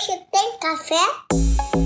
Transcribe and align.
Hoje 0.00 0.18
tem 0.32 0.58
café? 0.58 1.79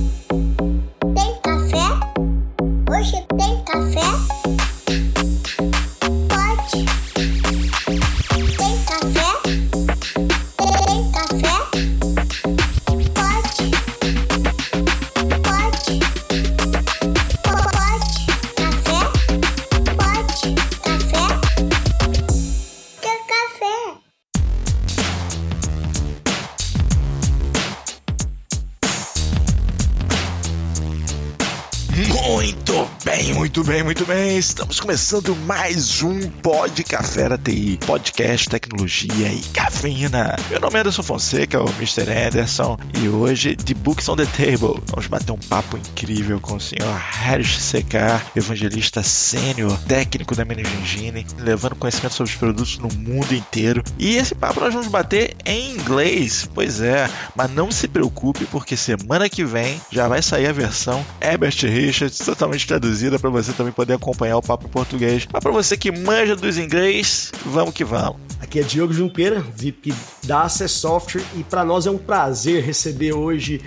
Estamos 34.55 34.79
começando 34.79 35.35
mais 35.35 36.01
um 36.01 36.31
Pod 36.31 36.85
Café 36.85 37.29
da 37.29 37.37
TI, 37.37 37.77
podcast, 37.85 38.49
tecnologia 38.49 39.27
e 39.27 39.41
cafeína. 39.53 40.37
Meu 40.49 40.61
nome 40.61 40.77
é 40.77 40.81
Anderson 40.81 41.03
Fonseca, 41.03 41.61
o 41.61 41.69
Mr. 41.71 42.09
Anderson, 42.09 42.79
e 43.03 43.09
hoje, 43.09 43.57
de 43.57 43.75
Books 43.75 44.09
on 44.09 44.15
the 44.15 44.25
Table, 44.27 44.81
vamos 44.87 45.09
bater 45.09 45.33
um 45.33 45.39
papo 45.39 45.77
incrível 45.77 46.39
com 46.39 46.55
o 46.55 46.61
senhor 46.61 46.89
Harris 46.97 47.49
Secar, 47.49 48.25
evangelista 48.37 49.03
sênior, 49.03 49.77
técnico 49.89 50.37
da 50.37 50.45
Manage 50.45 50.73
Engine, 50.77 51.27
levando 51.41 51.75
conhecimento 51.75 52.15
sobre 52.15 52.31
os 52.31 52.39
produtos 52.39 52.79
no 52.79 52.89
mundo 52.97 53.35
inteiro. 53.35 53.83
E 53.99 54.15
esse 54.15 54.37
papo 54.37 54.61
nós 54.61 54.73
vamos 54.73 54.87
bater 54.89 55.35
em 55.45 55.73
inglês, 55.73 56.49
pois 56.55 56.81
é, 56.81 57.11
mas 57.35 57.51
não 57.51 57.73
se 57.73 57.89
preocupe, 57.89 58.45
porque 58.45 58.77
semana 58.77 59.29
que 59.29 59.45
vem 59.45 59.81
já 59.91 60.07
vai 60.07 60.23
sair 60.23 60.47
a 60.47 60.53
versão 60.53 61.05
Herbert 61.21 61.57
Richards, 61.63 62.19
totalmente 62.19 62.69
traduzida 62.69 63.19
para 63.19 63.31
você 63.31 63.53
também 63.53 63.73
poder 63.73 63.95
acompanhar 63.95 64.37
o 64.37 64.44
papo 64.45 64.67
em 64.67 64.71
português. 64.71 65.27
Mas 65.33 65.43
para 65.43 65.53
você 65.53 65.77
que 65.77 65.91
manja 65.91 66.37
dos 66.37 66.59
inglês, 66.59 67.33
vamos 67.45 67.75
que 67.75 67.85
vamos. 67.85 68.21
Aqui 68.41 68.61
é 68.61 68.63
Diogo 68.63 68.93
Junqueira, 68.93 69.41
VIP 69.41 69.95
da 70.25 70.43
Access 70.43 70.75
Software, 70.75 71.25
e 71.35 71.43
para 71.43 71.65
nós 71.65 71.87
é 71.87 71.91
um 71.91 71.99
prazer 71.99 72.63
receber 72.63 73.13
hoje 73.13 73.61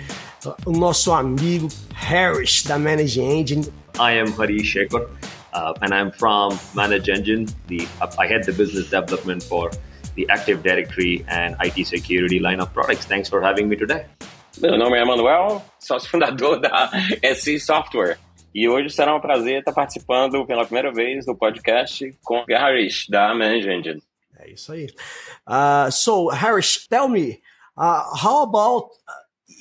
uh, 0.44 0.54
o 0.64 0.72
nosso 0.72 1.12
amigo 1.12 1.68
Harris 1.92 2.62
da 2.62 2.78
Manage 2.78 3.20
Engine. 3.20 3.66
I 3.98 4.20
am 4.20 4.32
Harish 4.38 4.72
Shekhar, 4.72 5.02
uh, 5.52 5.74
and 5.82 5.92
I'm 5.92 6.12
from 6.12 6.56
Manage 6.74 7.10
Engine. 7.10 7.46
The 7.66 7.86
I 8.18 8.26
head 8.26 8.44
the 8.44 8.52
business 8.52 8.88
development 8.88 9.42
for 9.42 9.70
the 10.14 10.26
Active 10.30 10.62
Directory 10.62 11.24
and 11.28 11.56
IT 11.60 11.86
security 11.86 12.38
line 12.38 12.60
of 12.60 12.72
products. 12.72 13.06
Thanks 13.06 13.28
for 13.28 13.42
having 13.42 13.68
me 13.68 13.76
today. 13.76 14.06
Meu 14.60 14.76
nome 14.76 14.98
é 14.98 15.04
Manuel, 15.04 15.62
sócio 15.78 16.10
fundador 16.10 16.60
da 16.60 16.90
SC 17.22 17.60
Software. 17.60 18.18
E 18.54 18.68
hoje 18.68 18.90
será 18.90 19.14
um 19.14 19.20
prazer 19.20 19.60
estar 19.60 19.72
participando 19.72 20.44
pela 20.46 20.64
primeira 20.64 20.92
vez 20.92 21.26
do 21.26 21.36
podcast 21.36 22.14
com 22.24 22.44
Harish, 22.50 23.06
da 23.08 23.34
Manage 23.34 23.68
Engine. 23.68 24.02
É 24.38 24.50
isso 24.50 24.72
aí. 24.72 24.86
Uh, 25.46 25.90
so, 25.90 26.28
Harris, 26.28 26.86
tell 26.88 27.08
me, 27.08 27.40
uh, 27.76 28.04
how 28.16 28.42
about 28.42 28.86
uh, 28.86 29.12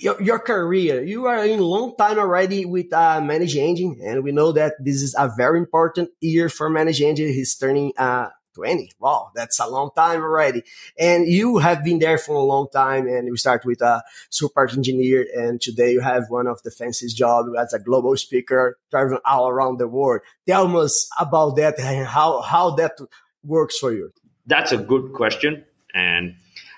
your, 0.02 0.22
your 0.22 0.40
career? 0.40 1.04
You 1.04 1.26
are 1.28 1.48
in 1.48 1.60
long 1.60 1.96
time 1.96 2.20
already 2.20 2.66
with 2.66 2.94
uh, 2.94 3.20
Manage 3.20 3.58
Engine, 3.58 4.00
and 4.04 4.24
we 4.24 4.32
know 4.32 4.52
that 4.54 4.74
this 4.80 5.02
is 5.02 5.16
a 5.18 5.28
very 5.36 5.60
important 5.60 6.10
year 6.22 6.48
for 6.48 6.70
Manage 6.70 7.02
Engine. 7.02 7.28
He's 7.28 7.56
turning 7.56 7.92
uh, 7.98 8.30
20. 8.58 8.92
Wow, 9.00 9.32
that's 9.36 9.60
a 9.60 9.68
long 9.68 9.92
time 9.96 10.20
already. 10.20 10.64
And 10.98 11.28
you 11.28 11.60
have 11.60 11.84
been 11.84 12.00
there 12.00 12.18
for 12.18 12.36
a 12.36 12.42
long 12.42 12.68
time, 12.74 13.08
and 13.08 13.30
we 13.30 13.38
start 13.38 13.66
with 13.66 13.82
a 13.84 14.04
support 14.32 14.74
engineer, 14.74 15.28
and 15.36 15.62
today 15.62 15.92
you 15.92 16.02
have 16.02 16.24
one 16.30 16.48
of 16.48 16.64
the 16.64 16.72
fanciest 16.72 17.16
jobs 17.16 17.50
as 17.58 17.72
a 17.74 17.80
global 17.80 18.18
speaker, 18.18 18.80
traveling 18.90 19.20
all 19.26 19.48
around 19.48 19.78
the 19.78 19.88
world. 19.88 20.22
Tell 20.48 20.76
us 20.78 21.08
about 21.20 21.56
that 21.58 21.80
and 21.80 22.08
how, 22.08 22.42
how 22.42 22.72
that 22.72 22.98
works 23.44 23.78
for 23.78 23.94
you. 23.94 24.12
That's 24.48 24.72
a 24.72 24.78
good 24.78 25.14
question, 25.14 25.64
and 25.94 26.36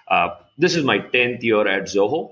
uh, 0.09 0.31
this 0.57 0.75
is 0.75 0.83
my 0.83 0.99
tenth 0.99 1.43
year 1.45 1.65
at 1.65 1.83
Zoho, 1.83 2.31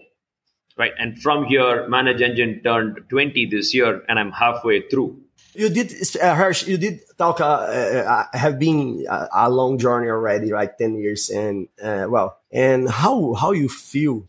right? 0.78 0.92
And 1.00 1.22
from 1.22 1.46
here, 1.46 1.88
Manage 1.88 2.22
Engine 2.22 2.60
turned 2.62 3.00
20 3.10 3.46
this 3.46 3.74
year, 3.74 4.04
and 4.10 4.20
I'm 4.20 4.34
halfway 4.34 4.90
through. 4.90 5.22
You 5.58 5.70
did, 5.70 5.92
uh, 6.22 6.36
Hirsch, 6.36 6.68
you 6.68 6.78
did 6.78 7.02
talk, 7.18 7.42
uh, 7.42 7.44
uh, 7.44 8.26
have 8.32 8.60
been 8.60 9.08
a, 9.10 9.28
a 9.34 9.50
long 9.50 9.80
journey 9.80 10.08
already, 10.08 10.52
right? 10.52 10.70
10 10.78 11.00
years. 11.00 11.32
And, 11.32 11.68
uh, 11.82 12.06
well, 12.08 12.38
and 12.52 12.88
how, 12.88 13.34
how 13.34 13.54
you 13.54 13.68
feel, 13.68 14.24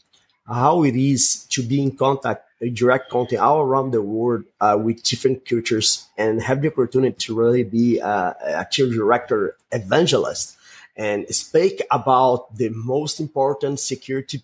how 0.47 0.85
it 0.85 0.97
is 0.97 1.45
to 1.51 1.63
be 1.63 1.83
in 1.83 1.95
contact, 1.95 2.47
uh, 2.63 2.69
direct 2.73 3.11
contact 3.11 3.43
all 3.43 3.61
around 3.61 3.91
the 3.91 4.01
world, 4.01 4.45
uh, 4.63 4.79
with 4.83 5.03
different 5.03 5.45
cultures 5.45 6.09
and 6.17 6.41
have 6.43 6.63
the 6.63 6.73
opportunity 6.73 7.15
to 7.27 7.35
really 7.35 7.63
be 7.63 8.01
uh, 8.01 8.33
a 8.41 8.67
chief 8.71 8.95
director 8.95 9.55
evangelist 9.71 10.57
and 10.97 11.29
speak 11.29 11.83
about 11.91 12.57
the 12.57 12.71
most 12.71 13.21
important 13.21 13.79
security 13.79 14.43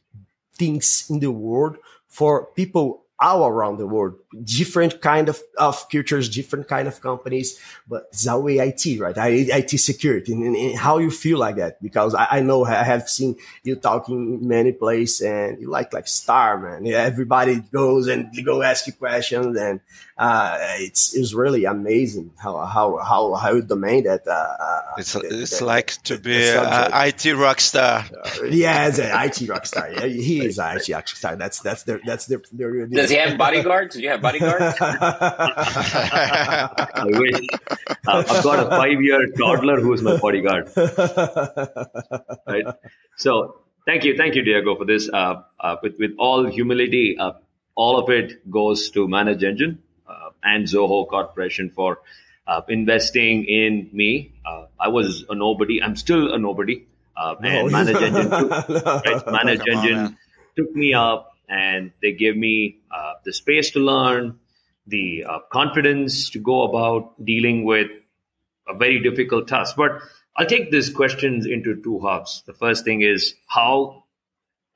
things 0.55 1.07
in 1.09 1.19
the 1.21 1.31
world 1.31 1.79
for 2.09 2.45
people 2.55 3.04
all 3.21 3.47
around 3.47 3.79
the 3.79 3.87
world, 3.87 4.17
different 4.43 5.01
kind 5.01 5.29
of, 5.29 5.41
of 5.57 5.89
cultures, 5.89 6.29
different 6.29 6.67
kind 6.67 6.89
of 6.89 7.01
companies, 7.01 7.59
but 7.89 8.09
it's 8.11 8.27
always 8.27 8.59
IT, 8.61 9.01
right? 9.01 9.17
I- 9.17 9.29
IT 9.61 9.71
security 9.79 10.33
and, 10.33 10.57
and 10.57 10.77
how 10.79 10.99
you 10.99 11.11
feel 11.11 11.39
like 11.39 11.57
that. 11.57 11.81
Because 11.81 12.15
I, 12.15 12.27
I 12.31 12.41
know 12.41 12.65
I 12.65 12.83
have 12.83 13.09
seen 13.09 13.37
you 13.63 13.77
talking 13.77 14.41
in 14.41 14.49
many 14.49 14.73
places 14.73 15.21
and 15.23 15.61
you 15.61 15.71
like, 15.71 15.93
like 15.93 16.09
star, 16.09 16.59
man. 16.59 16.85
Yeah, 16.85 16.99
everybody 17.03 17.61
goes 17.61 18.09
and 18.09 18.35
they 18.35 18.43
go 18.43 18.63
ask 18.63 18.87
you 18.89 18.93
questions 18.93 19.57
and, 19.57 19.81
uh, 20.19 20.59
it's, 20.79 21.15
it's 21.17 21.35
really 21.35 21.65
amazing 21.65 22.33
how, 22.37 22.65
how, 22.67 22.97
how, 22.99 23.35
how 23.35 23.53
you 23.55 23.63
domain 23.63 24.05
that, 24.05 24.27
uh, 24.27 24.31
uh, 24.33 24.81
It's, 24.99 25.13
that- 25.13 25.25
it's 25.25 25.59
that- 25.61 25.65
like 25.65 25.89
to 26.05 26.19
be 26.19 26.35
IT 26.37 27.37
rock 27.37 27.61
star. 27.61 28.05
yeah, 28.49 28.83
as 28.83 28.99
an 28.99 29.11
IT 29.13 29.49
rock 29.49 29.67
star. 29.67 29.89
Yeah, 29.91 30.07
he 30.07 30.45
is 30.45 30.59
an 30.59 30.77
IT 30.79 30.89
rock 30.93 31.09
star. 31.09 31.37
That's 31.37 31.61
that's 31.61 31.83
the 31.85 32.01
that's 32.05 32.27
the. 32.27 32.39
the, 32.53 32.87
the 32.91 33.04
Does 33.05 33.11
he 33.11 33.17
have 33.19 33.37
bodyguards? 33.39 33.95
Do 33.97 34.03
you 34.03 34.09
have 34.11 34.23
bodyguards? 34.23 34.77
I 34.81 37.05
wish. 37.05 37.47
Uh, 38.07 38.25
I've 38.29 38.43
got 38.43 38.67
a 38.67 38.71
five-year 38.71 39.29
toddler 39.39 39.81
who's 39.81 40.03
my 40.03 40.17
bodyguard. 40.17 40.71
right? 42.47 42.65
So 43.17 43.61
thank 43.87 44.05
you, 44.05 44.17
thank 44.17 44.35
you, 44.35 44.43
Diego, 44.43 44.77
for 44.77 44.85
this. 44.85 45.09
Uh, 45.13 45.43
uh, 45.61 45.77
with 45.83 45.97
with 45.99 46.13
all 46.19 46.47
humility, 46.47 47.17
uh, 47.19 47.33
all 47.75 47.99
of 47.99 48.11
it 48.11 48.49
goes 48.51 48.91
to 48.91 49.09
Manage 49.09 49.43
Engine 49.45 49.83
uh, 50.09 50.31
and 50.43 50.65
Zoho 50.65 51.09
Corporation 51.09 51.71
for 51.71 52.01
uh, 52.47 52.63
investing 52.69 53.45
in 53.45 53.89
me. 53.93 54.33
Uh, 54.47 54.67
I 54.79 54.89
was 54.89 55.25
a 55.29 55.35
nobody. 55.35 55.83
I'm 55.83 55.97
still 55.97 56.33
a 56.33 56.39
nobody. 56.39 56.85
Uh, 57.17 57.37
and 57.43 57.71
Manage 57.71 57.97
Engine 58.03 58.31
took, 58.31 58.69
right? 58.69 59.27
Manage 59.31 59.61
Come 59.61 59.79
on, 59.79 59.85
Engine 59.85 59.97
man. 60.03 60.19
took 60.57 60.75
me 60.75 60.95
up, 60.95 61.34
and 61.49 61.93
they 62.03 62.13
gave 62.13 62.37
me 62.37 62.79
uh, 62.91 63.15
the 63.25 63.33
space 63.33 63.71
to 63.73 63.81
learn, 63.81 64.39
the 64.87 65.25
uh, 65.25 65.39
confidence 65.51 66.31
to 66.31 66.39
go 66.39 66.63
about 66.63 67.25
dealing 67.25 67.65
with 67.65 67.89
a 68.69 68.75
very 68.75 69.01
difficult 69.01 69.49
task. 69.49 69.77
But 69.77 70.01
I'll 70.37 70.47
take 70.47 70.71
these 70.71 70.91
questions 70.91 71.47
into 71.47 71.81
two 71.83 72.01
halves. 72.01 72.43
The 72.47 72.55
first 72.55 72.85
thing 72.85 73.03
is 73.03 73.35
how 73.47 74.05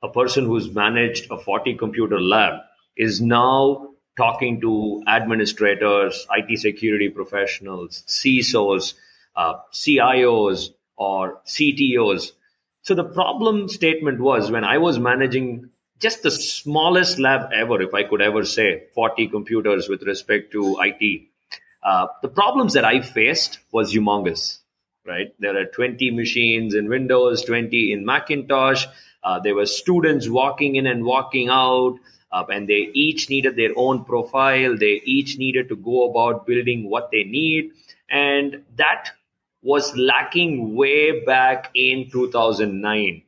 a 0.01 0.09
person 0.09 0.45
who's 0.45 0.73
managed 0.73 1.29
a 1.31 1.37
40 1.37 1.75
computer 1.75 2.19
lab 2.19 2.61
is 2.95 3.21
now 3.21 3.89
talking 4.17 4.61
to 4.61 5.03
administrators, 5.07 6.27
IT 6.31 6.59
security 6.59 7.09
professionals, 7.09 8.03
CISOs, 8.07 8.93
uh, 9.35 9.53
CIOs, 9.73 10.69
or 10.97 11.41
CTOs. 11.45 12.31
So 12.81 12.95
the 12.95 13.05
problem 13.05 13.69
statement 13.69 14.19
was 14.19 14.51
when 14.51 14.63
I 14.63 14.77
was 14.77 14.99
managing 14.99 15.69
just 15.99 16.23
the 16.23 16.31
smallest 16.31 17.19
lab 17.19 17.51
ever, 17.53 17.81
if 17.81 17.93
I 17.93 18.03
could 18.03 18.21
ever 18.21 18.45
say, 18.45 18.83
40 18.95 19.27
computers 19.27 19.89
with 19.89 20.03
respect 20.03 20.51
to 20.53 20.77
IT. 20.81 21.23
Uh, 21.83 22.07
the 22.21 22.29
problems 22.29 22.73
that 22.73 22.85
I 22.85 23.01
faced 23.01 23.59
was 23.71 23.93
humongous, 23.93 24.59
right? 25.05 25.33
There 25.39 25.57
are 25.57 25.65
20 25.65 26.11
machines 26.11 26.73
in 26.73 26.89
Windows, 26.89 27.43
20 27.43 27.91
in 27.93 28.05
Macintosh. 28.05 28.85
Uh, 29.23 29.39
there 29.39 29.55
were 29.55 29.65
students 29.65 30.29
walking 30.29 30.77
in 30.77 30.87
and 30.87 31.03
walking 31.03 31.49
out, 31.49 31.99
uh, 32.31 32.45
and 32.49 32.67
they 32.67 32.89
each 32.93 33.29
needed 33.29 33.55
their 33.55 33.71
own 33.75 34.05
profile. 34.05 34.77
They 34.77 35.01
each 35.03 35.37
needed 35.37 35.67
to 35.69 35.75
go 35.75 36.09
about 36.09 36.45
building 36.45 36.89
what 36.89 37.11
they 37.11 37.23
need. 37.23 37.71
And 38.09 38.63
that 38.77 39.11
was 39.61 39.95
lacking 39.97 40.75
way 40.75 41.25
back 41.25 41.71
in 41.75 42.09
2009 42.09 43.23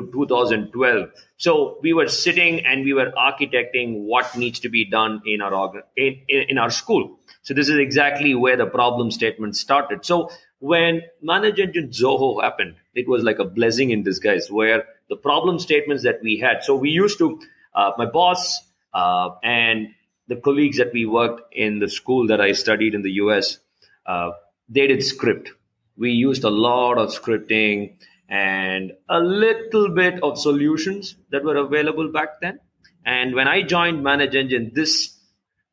to 0.00 0.10
2012. 0.12 1.08
So 1.36 1.78
we 1.82 1.92
were 1.92 2.08
sitting 2.08 2.64
and 2.64 2.84
we 2.84 2.92
were 2.92 3.12
architecting 3.12 4.04
what 4.04 4.36
needs 4.36 4.60
to 4.60 4.68
be 4.68 4.88
done 4.88 5.22
in 5.26 5.42
our 5.42 5.84
in, 5.96 6.20
in 6.28 6.58
our 6.58 6.70
school. 6.70 7.18
So 7.42 7.54
this 7.54 7.68
is 7.68 7.78
exactly 7.78 8.34
where 8.34 8.56
the 8.56 8.66
problem 8.66 9.10
statement 9.10 9.56
started. 9.56 10.04
So 10.04 10.30
when 10.58 11.02
Manage 11.22 11.60
Engine 11.60 11.88
Zoho 11.88 12.42
happened, 12.42 12.76
it 12.94 13.08
was 13.08 13.22
like 13.22 13.38
a 13.38 13.44
blessing 13.44 13.90
in 13.90 14.02
disguise 14.02 14.50
where 14.50 14.84
the 15.08 15.16
problem 15.16 15.58
statements 15.58 16.02
that 16.02 16.20
we 16.22 16.38
had. 16.38 16.64
So 16.64 16.74
we 16.76 16.90
used 16.90 17.18
to 17.18 17.40
uh, 17.74 17.92
my 17.98 18.06
boss 18.06 18.60
uh, 18.92 19.30
and 19.42 19.88
the 20.28 20.36
colleagues 20.36 20.78
that 20.78 20.92
we 20.92 21.06
worked 21.06 21.54
in 21.54 21.78
the 21.78 21.88
school 21.88 22.26
that 22.28 22.40
I 22.40 22.52
studied 22.52 22.94
in 22.94 23.02
the 23.02 23.12
US, 23.12 23.58
uh, 24.06 24.30
they 24.68 24.86
did 24.86 25.04
script. 25.04 25.50
We 25.96 26.10
used 26.10 26.44
a 26.44 26.50
lot 26.50 26.98
of 26.98 27.10
scripting 27.10 27.96
and 28.28 28.92
a 29.08 29.20
little 29.20 29.88
bit 29.90 30.22
of 30.22 30.38
solutions 30.38 31.16
that 31.30 31.44
were 31.44 31.56
available 31.56 32.10
back 32.10 32.40
then. 32.40 32.58
And 33.04 33.34
when 33.34 33.46
I 33.46 33.62
joined 33.62 34.02
Manage 34.02 34.34
Engine, 34.34 34.72
this 34.74 35.16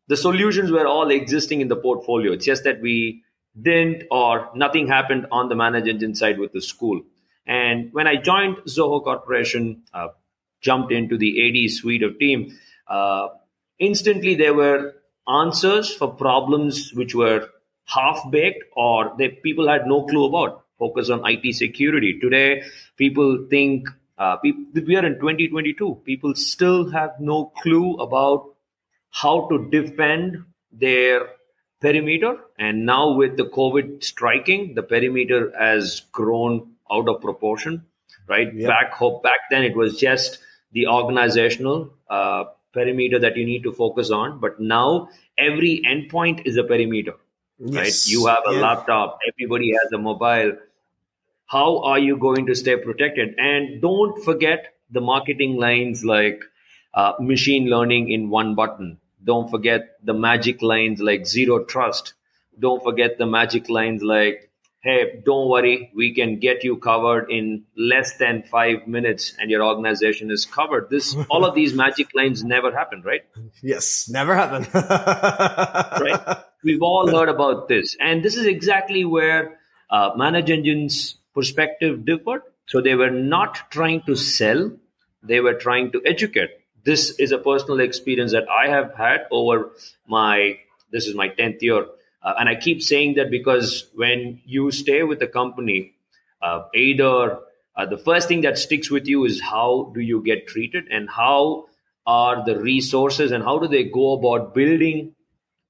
the 0.08 0.18
solutions 0.18 0.70
were 0.70 0.86
all 0.86 1.10
existing 1.10 1.62
in 1.62 1.68
the 1.68 1.76
portfolio. 1.76 2.34
It's 2.34 2.46
just 2.46 2.66
that 2.66 2.82
we 2.82 3.24
didn't 3.60 4.04
or 4.12 4.50
nothing 4.54 4.88
happened 4.88 5.28
on 5.32 5.50
the 5.50 5.56
Manage 5.56 5.88
Engine 5.88 6.14
side 6.14 6.40
with 6.40 6.52
the 6.52 6.62
school. 6.62 7.02
And 7.46 7.92
when 7.94 8.08
I 8.08 8.18
joined 8.18 8.58
Zoho 8.68 9.04
Corporation, 9.04 9.84
uh, 9.94 10.10
jumped 10.62 10.92
into 10.92 11.18
the 11.18 11.66
AD 11.66 11.72
suite 11.72 12.04
of 12.04 12.20
team, 12.20 12.58
uh, 12.88 13.30
instantly 13.80 14.36
there 14.36 14.54
were 14.54 14.94
answers 15.28 15.94
for 15.94 16.14
problems 16.14 16.92
which 16.94 17.16
were 17.16 17.50
half 17.86 18.30
baked 18.30 18.64
or 18.76 19.14
that 19.18 19.44
people 19.44 19.68
had 19.68 19.88
no 19.88 20.06
clue 20.06 20.26
about. 20.26 20.63
Focus 20.84 21.10
on 21.10 21.22
IT 21.26 21.54
security. 21.56 22.20
Today, 22.20 22.64
people 22.98 23.46
think 23.50 23.88
uh, 24.18 24.36
we 24.44 24.96
are 24.98 25.06
in 25.06 25.16
2022. 25.16 26.02
People 26.06 26.36
still 26.36 26.90
have 26.92 27.12
no 27.20 27.38
clue 27.62 27.96
about 28.08 28.50
how 29.12 29.48
to 29.50 29.70
defend 29.72 30.44
their 30.72 31.22
perimeter. 31.80 32.36
And 32.60 32.86
now 32.86 33.14
with 33.14 33.38
the 33.38 33.46
COVID 33.46 34.04
striking, 34.04 34.76
the 34.76 34.84
perimeter 34.84 35.54
has 35.58 36.02
grown 36.12 36.72
out 36.92 37.08
of 37.08 37.22
proportion. 37.22 37.86
Right 38.28 38.54
Yep. 38.54 38.68
back, 38.68 39.00
back 39.24 39.42
then 39.52 39.64
it 39.64 39.76
was 39.76 39.98
just 40.00 40.40
the 40.72 40.88
organizational 40.88 41.94
uh, 42.10 42.46
perimeter 42.74 43.20
that 43.20 43.36
you 43.38 43.46
need 43.46 43.64
to 43.64 43.72
focus 43.72 44.12
on. 44.12 44.40
But 44.40 44.60
now 44.60 45.10
every 45.38 45.82
endpoint 45.86 46.46
is 46.46 46.58
a 46.58 46.64
perimeter 46.64 47.16
right? 47.60 47.86
Yes. 47.86 48.10
You 48.10 48.26
have 48.28 48.44
a 48.48 48.54
Yeah. 48.54 48.62
laptop, 48.62 49.20
everybody 49.32 49.74
has 49.74 49.92
a 49.94 49.98
mobile. 49.98 50.54
How 51.54 51.84
are 51.84 52.00
you 52.00 52.18
going 52.18 52.48
to 52.48 52.56
stay 52.56 52.78
protected? 52.78 53.36
And 53.38 53.80
don't 53.80 54.24
forget 54.24 54.74
the 54.90 55.02
marketing 55.02 55.58
lines 55.58 56.04
like 56.04 56.42
uh, 56.96 57.14
machine 57.20 57.70
learning 57.70 58.10
in 58.10 58.32
one 58.32 58.56
button. 58.56 58.98
Don't 59.24 59.52
forget 59.52 59.82
the 60.04 60.16
magic 60.16 60.64
lines 60.64 61.00
like 61.00 61.28
zero 61.28 61.64
trust. 61.64 62.16
Don't 62.60 62.82
forget 62.84 63.20
the 63.20 63.28
magic 63.28 63.70
lines 63.70 64.02
like, 64.02 64.50
hey, 64.82 65.22
don't 65.24 65.48
worry, 65.48 65.92
we 65.96 66.16
can 66.16 66.40
get 66.40 66.64
you 66.64 66.78
covered 66.78 67.30
in 67.30 67.66
less 67.78 68.18
than 68.18 68.42
five 68.42 68.88
minutes 68.88 69.36
and 69.38 69.52
your 69.52 69.64
organization 69.64 70.32
is 70.32 70.46
covered. 70.46 70.90
This, 70.90 71.16
all 71.30 71.46
of 71.46 71.54
these 71.54 71.76
magic 71.76 72.16
lines 72.16 72.44
never 72.44 72.72
happened, 72.72 73.06
right? 73.06 73.22
Yes, 73.62 74.10
never 74.10 74.34
happened. 74.34 74.74
right? 74.74 76.38
We've 76.64 76.82
all 76.82 77.12
heard 77.12 77.30
about 77.30 77.68
this. 77.68 77.96
And 78.00 78.26
this 78.26 78.38
is 78.38 78.48
exactly 78.48 79.06
where 79.06 79.60
uh, 79.92 80.14
Manage 80.16 80.50
Engine's 80.50 81.18
perspective 81.34 82.06
differed. 82.06 82.42
So 82.68 82.82
they 82.82 82.96
were 82.96 83.12
not 83.12 83.72
trying 83.72 84.02
to 84.04 84.16
sell, 84.16 84.72
they 85.22 85.40
were 85.40 85.54
trying 85.54 85.92
to 85.92 86.02
educate. 86.06 86.52
This 86.84 87.12
is 87.20 87.32
a 87.32 87.38
personal 87.38 87.80
experience 87.80 88.32
that 88.34 88.48
I 88.50 88.70
have 88.70 88.94
had 88.94 89.28
over 89.32 89.72
my, 90.08 90.60
this 90.92 91.08
is 91.08 91.16
my 91.16 91.30
10th 91.30 91.62
year. 91.62 91.86
Uh, 92.22 92.34
and 92.40 92.48
I 92.48 92.56
keep 92.56 92.82
saying 92.82 93.16
that 93.16 93.30
because 93.30 93.90
when 93.96 94.42
you 94.46 94.72
stay 94.72 95.04
with 95.04 95.22
a 95.22 95.28
company, 95.28 95.94
uh, 96.42 96.64
either 96.74 97.40
uh, 97.76 97.86
the 97.86 97.98
first 97.98 98.28
thing 98.28 98.42
that 98.42 98.58
sticks 98.58 98.90
with 98.90 99.08
you 99.08 99.26
is 99.26 99.42
how 99.42 99.92
do 99.94 100.00
you 100.02 100.22
get 100.24 100.48
treated 100.48 100.88
and 100.90 101.10
how 101.10 101.66
are 102.06 102.46
the 102.46 102.60
resources 102.60 103.32
and 103.32 103.44
how 103.44 103.60
do 103.60 103.68
they 103.68 103.84
go 103.84 104.14
about 104.14 104.54
building 104.54 105.16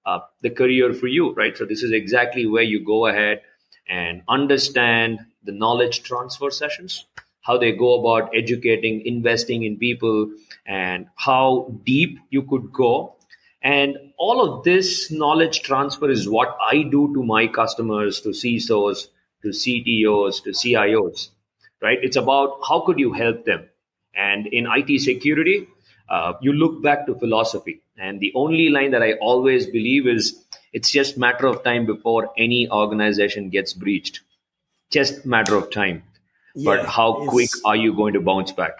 uh, 0.05 0.19
the 0.41 0.49
career 0.49 0.93
for 0.93 1.07
you, 1.07 1.33
right? 1.33 1.57
So 1.57 1.65
this 1.65 1.83
is 1.83 1.91
exactly 1.91 2.45
where 2.45 2.63
you 2.63 2.83
go 2.83 3.07
ahead 3.07 3.41
and 3.87 4.23
understand 4.27 5.19
the 5.43 5.51
knowledge 5.51 6.03
transfer 6.03 6.49
sessions, 6.51 7.05
how 7.41 7.57
they 7.57 7.71
go 7.71 7.99
about 7.99 8.35
educating, 8.35 9.05
investing 9.05 9.63
in 9.63 9.77
people, 9.77 10.31
and 10.65 11.07
how 11.15 11.75
deep 11.83 12.19
you 12.29 12.43
could 12.43 12.71
go. 12.71 13.15
And 13.61 13.97
all 14.17 14.41
of 14.41 14.63
this 14.63 15.11
knowledge 15.11 15.61
transfer 15.61 16.09
is 16.09 16.27
what 16.27 16.57
I 16.61 16.83
do 16.83 17.13
to 17.13 17.23
my 17.23 17.47
customers, 17.47 18.21
to 18.21 18.29
CISOs, 18.29 19.07
to 19.41 19.49
CTOs, 19.49 20.43
to 20.43 20.49
CIOs, 20.51 21.29
right? 21.81 21.97
It's 22.01 22.17
about 22.17 22.59
how 22.67 22.81
could 22.85 22.99
you 22.99 23.13
help 23.13 23.45
them. 23.45 23.65
And 24.15 24.47
in 24.47 24.67
IT 24.67 24.99
security, 25.01 25.67
uh, 26.09 26.33
you 26.41 26.53
look 26.53 26.81
back 26.81 27.05
to 27.07 27.15
philosophy. 27.15 27.81
And 27.97 28.19
the 28.19 28.31
only 28.35 28.69
line 28.69 28.91
that 28.91 29.01
I 29.01 29.13
always 29.13 29.67
believe 29.67 30.07
is 30.07 30.43
it's 30.73 30.91
just 30.91 31.17
matter 31.17 31.47
of 31.47 31.63
time 31.63 31.85
before 31.85 32.31
any 32.37 32.69
organization 32.69 33.49
gets 33.49 33.73
breached. 33.73 34.21
Just 34.93 35.25
matter 35.25 35.55
of 35.55 35.71
time. 35.71 36.03
but 36.63 36.85
how 36.85 37.25
quick 37.27 37.49
are 37.65 37.75
you 37.75 37.93
going 37.95 38.13
to 38.13 38.21
bounce 38.21 38.51
back? 38.51 38.77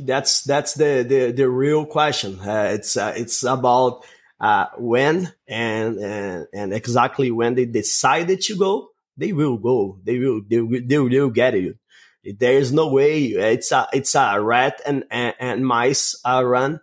that's 0.00 0.42
that's 0.42 0.74
the 0.74 1.04
the, 1.06 1.32
the 1.32 1.48
real 1.48 1.86
question. 1.86 2.40
Uh, 2.40 2.70
it's 2.72 2.96
uh, 2.96 3.12
it's 3.16 3.44
about 3.44 4.04
uh, 4.40 4.66
when 4.76 5.32
and, 5.46 5.98
and 5.98 6.46
and 6.52 6.72
exactly 6.72 7.30
when 7.30 7.54
they 7.54 7.64
decided 7.64 8.40
to 8.42 8.56
go, 8.56 8.90
they 9.16 9.32
will 9.32 9.56
go. 9.56 9.98
They 10.04 10.18
will 10.18 10.42
they 10.46 10.60
will 10.60 10.80
they 10.84 10.98
will, 10.98 11.30
get 11.30 11.54
you. 11.60 11.76
There 12.24 12.58
is 12.58 12.72
no 12.72 12.88
way. 12.88 13.26
It's 13.26 13.72
a 13.72 13.88
it's 13.92 14.14
a 14.14 14.40
rat 14.40 14.80
and 14.86 15.04
and, 15.10 15.34
and 15.38 15.66
mice 15.66 16.20
uh, 16.24 16.44
run, 16.44 16.80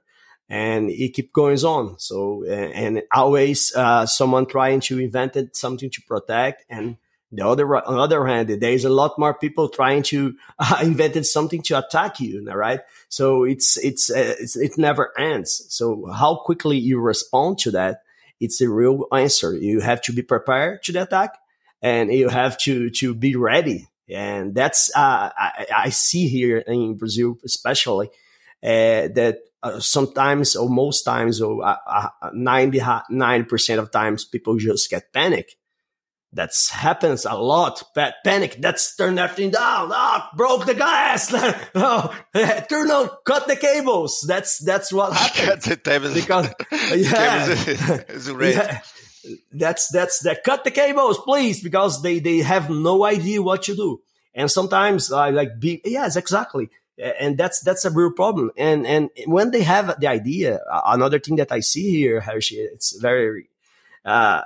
and 0.50 0.90
it 0.90 1.14
keep 1.14 1.34
going 1.34 1.60
on. 1.60 2.00
So 2.00 2.44
and, 2.44 2.74
and 2.74 3.04
always 3.14 3.76
uh, 3.76 4.06
someone 4.06 4.46
trying 4.46 4.80
to 4.82 5.00
invent 5.00 5.36
it, 5.36 5.56
something 5.56 5.90
to 5.90 6.02
protect 6.02 6.66
and. 6.70 6.98
The 7.36 7.48
other, 7.48 7.76
on 7.76 7.96
the 7.96 8.02
other 8.02 8.26
hand, 8.26 8.50
there's 8.50 8.86
a 8.86 8.90
lot 8.90 9.18
more 9.20 9.34
people 9.34 9.70
trying 9.70 10.04
to 10.04 10.36
uh, 10.60 10.80
invented 10.82 11.26
something 11.26 11.62
to 11.64 11.80
attack 11.80 12.20
you, 12.20 12.44
right? 12.50 12.82
So 13.10 13.44
it's, 13.44 13.78
it's, 13.78 14.10
uh, 14.10 14.36
it's, 14.40 14.56
it 14.56 14.78
never 14.78 15.12
ends. 15.18 15.66
So 15.70 16.08
how 16.08 16.36
quickly 16.36 16.78
you 16.78 17.00
respond 17.00 17.60
to 17.60 17.72
that, 17.72 18.02
it's 18.40 18.62
a 18.62 18.70
real 18.70 19.06
answer. 19.14 19.56
You 19.56 19.80
have 19.80 20.02
to 20.04 20.14
be 20.14 20.22
prepared 20.22 20.84
to 20.84 20.92
the 20.92 21.04
attack 21.04 21.38
and 21.82 22.12
you 22.12 22.30
have 22.30 22.58
to, 22.60 22.90
to 22.90 23.14
be 23.14 23.36
ready. 23.36 23.88
And 24.10 24.54
that's, 24.54 24.92
uh, 24.96 25.30
I, 25.38 25.66
I 25.76 25.90
see 25.90 26.28
here 26.28 26.60
in 26.60 26.96
Brazil, 26.96 27.38
especially, 27.44 28.08
uh, 28.64 29.10
that 29.16 29.40
uh, 29.64 29.80
sometimes 29.80 30.56
or 30.56 30.70
most 30.70 31.04
times 31.04 31.42
or 31.42 31.66
uh, 31.66 31.78
uh, 31.88 32.10
99% 32.36 33.80
of 33.80 33.92
times 33.92 34.26
people 34.26 34.58
just 34.58 34.90
get 34.90 35.12
panic 35.12 35.58
that's 36.36 36.70
happens 36.70 37.26
a 37.26 37.34
lot. 37.34 37.82
Pa- 37.96 38.14
panic. 38.24 38.58
That's 38.60 38.96
turn 38.96 39.18
everything 39.18 39.52
down. 39.52 39.90
Ah, 39.92 40.30
broke 40.36 40.66
the 40.66 40.74
glass. 40.74 41.34
oh, 41.76 42.14
turn 42.70 42.92
on, 42.92 43.10
cut 43.26 43.48
the 43.48 43.56
cables. 43.56 44.24
That's 44.28 44.60
that's 44.60 44.92
what 44.92 45.14
happens. 45.14 45.66
Você 45.66 45.78
teve 45.78 46.14
Because 46.14 46.50
yeah, 46.96 48.34
rate. 48.34 48.56
yeah, 48.56 48.82
that's 49.54 49.90
that's 49.90 50.20
that. 50.20 50.44
Cut 50.44 50.64
the 50.66 50.72
cables, 50.72 51.18
please, 51.20 51.64
because 51.64 52.02
they 52.04 52.20
they 52.20 52.40
have 52.40 52.70
no 52.70 53.06
idea 53.06 53.42
what 53.42 53.64
to 53.64 53.76
do. 53.76 54.02
And 54.36 54.52
sometimes 54.52 55.12
I 55.14 55.30
like 55.30 55.60
be 55.60 55.82
yes, 55.86 56.18
exactly. 56.18 56.70
And 56.98 57.38
that's 57.38 57.62
that's 57.62 57.86
a 57.86 57.92
real 57.92 58.12
problem. 58.12 58.52
And 58.58 58.86
and 58.86 59.10
when 59.26 59.52
they 59.52 59.64
have 59.64 60.00
the 60.00 60.08
idea, 60.08 60.60
another 60.86 61.20
thing 61.20 61.38
that 61.38 61.52
I 61.52 61.62
see 61.62 61.92
here, 61.92 62.20
Hershey, 62.20 62.56
it's 62.58 63.00
very 63.00 63.50
uh, 64.06 64.42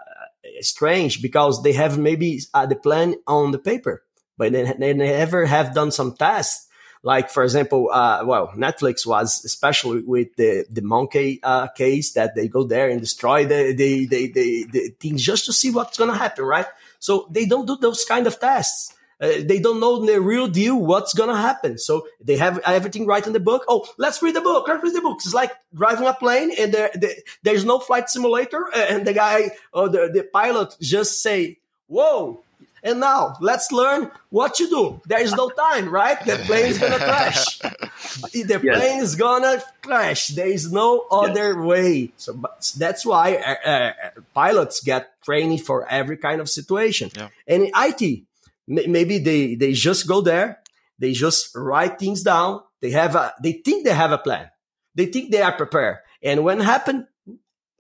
strange 0.61 1.21
because 1.21 1.63
they 1.63 1.73
have 1.73 1.97
maybe 1.97 2.41
uh, 2.53 2.65
the 2.65 2.75
plan 2.75 3.15
on 3.27 3.51
the 3.51 3.59
paper, 3.59 4.03
but 4.37 4.51
they, 4.51 4.73
they 4.77 4.93
never 4.93 5.45
have 5.45 5.73
done 5.73 5.91
some 5.91 6.15
tests. 6.15 6.67
Like 7.01 7.29
for 7.29 7.43
example, 7.43 7.89
uh, 7.91 8.23
well, 8.25 8.49
Netflix 8.57 9.05
was 9.07 9.45
especially 9.45 10.01
with 10.01 10.35
the 10.35 10.65
the 10.69 10.81
monkey 10.81 11.39
uh, 11.41 11.67
case 11.67 12.11
that 12.13 12.35
they 12.35 12.49
go 12.49 12.65
there 12.65 12.89
and 12.89 12.99
destroy 12.99 13.45
the 13.45 13.73
the, 13.73 14.05
the 14.07 14.31
the 14.33 14.65
the 14.69 14.89
things 14.99 15.23
just 15.23 15.45
to 15.45 15.53
see 15.53 15.71
what's 15.71 15.97
gonna 15.97 16.17
happen, 16.17 16.43
right? 16.43 16.67
So 16.99 17.27
they 17.31 17.45
don't 17.45 17.65
do 17.65 17.77
those 17.77 18.03
kind 18.03 18.27
of 18.27 18.37
tests. 18.37 18.93
Uh, 19.21 19.43
they 19.43 19.59
don't 19.59 19.79
know 19.81 20.05
the 20.05 20.19
real 20.21 20.47
deal 20.47 20.75
what's 20.77 21.13
gonna 21.13 21.35
happen. 21.35 21.77
So 21.77 22.07
they 22.23 22.37
have 22.37 22.59
everything 22.65 23.05
right 23.05 23.25
in 23.25 23.33
the 23.33 23.39
book. 23.39 23.65
Oh, 23.67 23.85
let's 23.97 24.21
read 24.21 24.35
the 24.35 24.41
book. 24.41 24.67
Let's 24.67 24.81
read 24.83 24.95
the 24.95 25.01
book. 25.01 25.17
It's 25.23 25.33
like 25.33 25.51
driving 25.75 26.07
a 26.07 26.13
plane 26.13 26.51
and 26.57 26.73
there, 26.73 26.89
there 26.95 27.15
there's 27.43 27.65
no 27.65 27.79
flight 27.79 28.09
simulator, 28.09 28.67
uh, 28.73 28.77
and 28.89 29.05
the 29.05 29.13
guy 29.13 29.51
or 29.73 29.89
the, 29.89 30.09
the 30.13 30.23
pilot 30.23 30.75
just 30.79 31.21
say, 31.21 31.57
"Whoa." 31.87 32.39
And 32.81 33.01
now 33.01 33.35
let's 33.41 33.73
learn 33.73 34.09
what 34.29 34.55
to 34.55 34.65
do. 34.69 35.01
There 35.05 35.19
is 35.21 35.33
no 35.35 35.49
time, 35.49 35.89
right? 35.89 36.17
The 36.23 36.37
plane 36.47 36.67
is 36.67 36.77
gonna 36.79 36.95
crash. 37.11 37.59
The 37.59 38.59
Yes. 38.63 38.77
plane 38.77 39.01
is 39.03 39.15
gonna 39.17 39.61
crash. 39.81 40.27
There 40.27 40.47
is 40.47 40.71
no 40.71 41.05
other 41.11 41.61
way. 41.61 42.13
So 42.15 42.31
but 42.33 42.71
that's 42.77 43.05
why 43.05 43.35
uh, 43.35 43.69
uh, 43.69 43.91
pilots 44.33 44.79
get 44.81 45.11
training 45.23 45.57
for 45.59 45.85
every 45.89 46.15
kind 46.15 46.39
of 46.39 46.49
situation. 46.49 47.11
Yeah. 47.15 47.27
And 47.47 47.63
in 47.63 47.71
IT, 47.75 48.01
may- 48.01 48.23
maybe 48.69 49.17
they 49.17 49.55
they 49.55 49.73
just 49.73 50.07
go 50.07 50.21
there, 50.21 50.59
they 50.99 51.11
just 51.11 51.51
write 51.55 51.99
things 51.99 52.23
down. 52.23 52.61
They 52.81 52.91
have 52.91 53.15
a 53.15 53.33
they 53.43 53.53
think 53.65 53.83
they 53.83 53.93
have 53.93 54.13
a 54.13 54.17
plan. 54.17 54.47
they 54.95 55.05
think 55.05 55.31
they 55.31 55.41
are 55.41 55.55
prepared. 55.55 55.97
And 56.21 56.43
when 56.43 56.59
happened, 56.59 57.07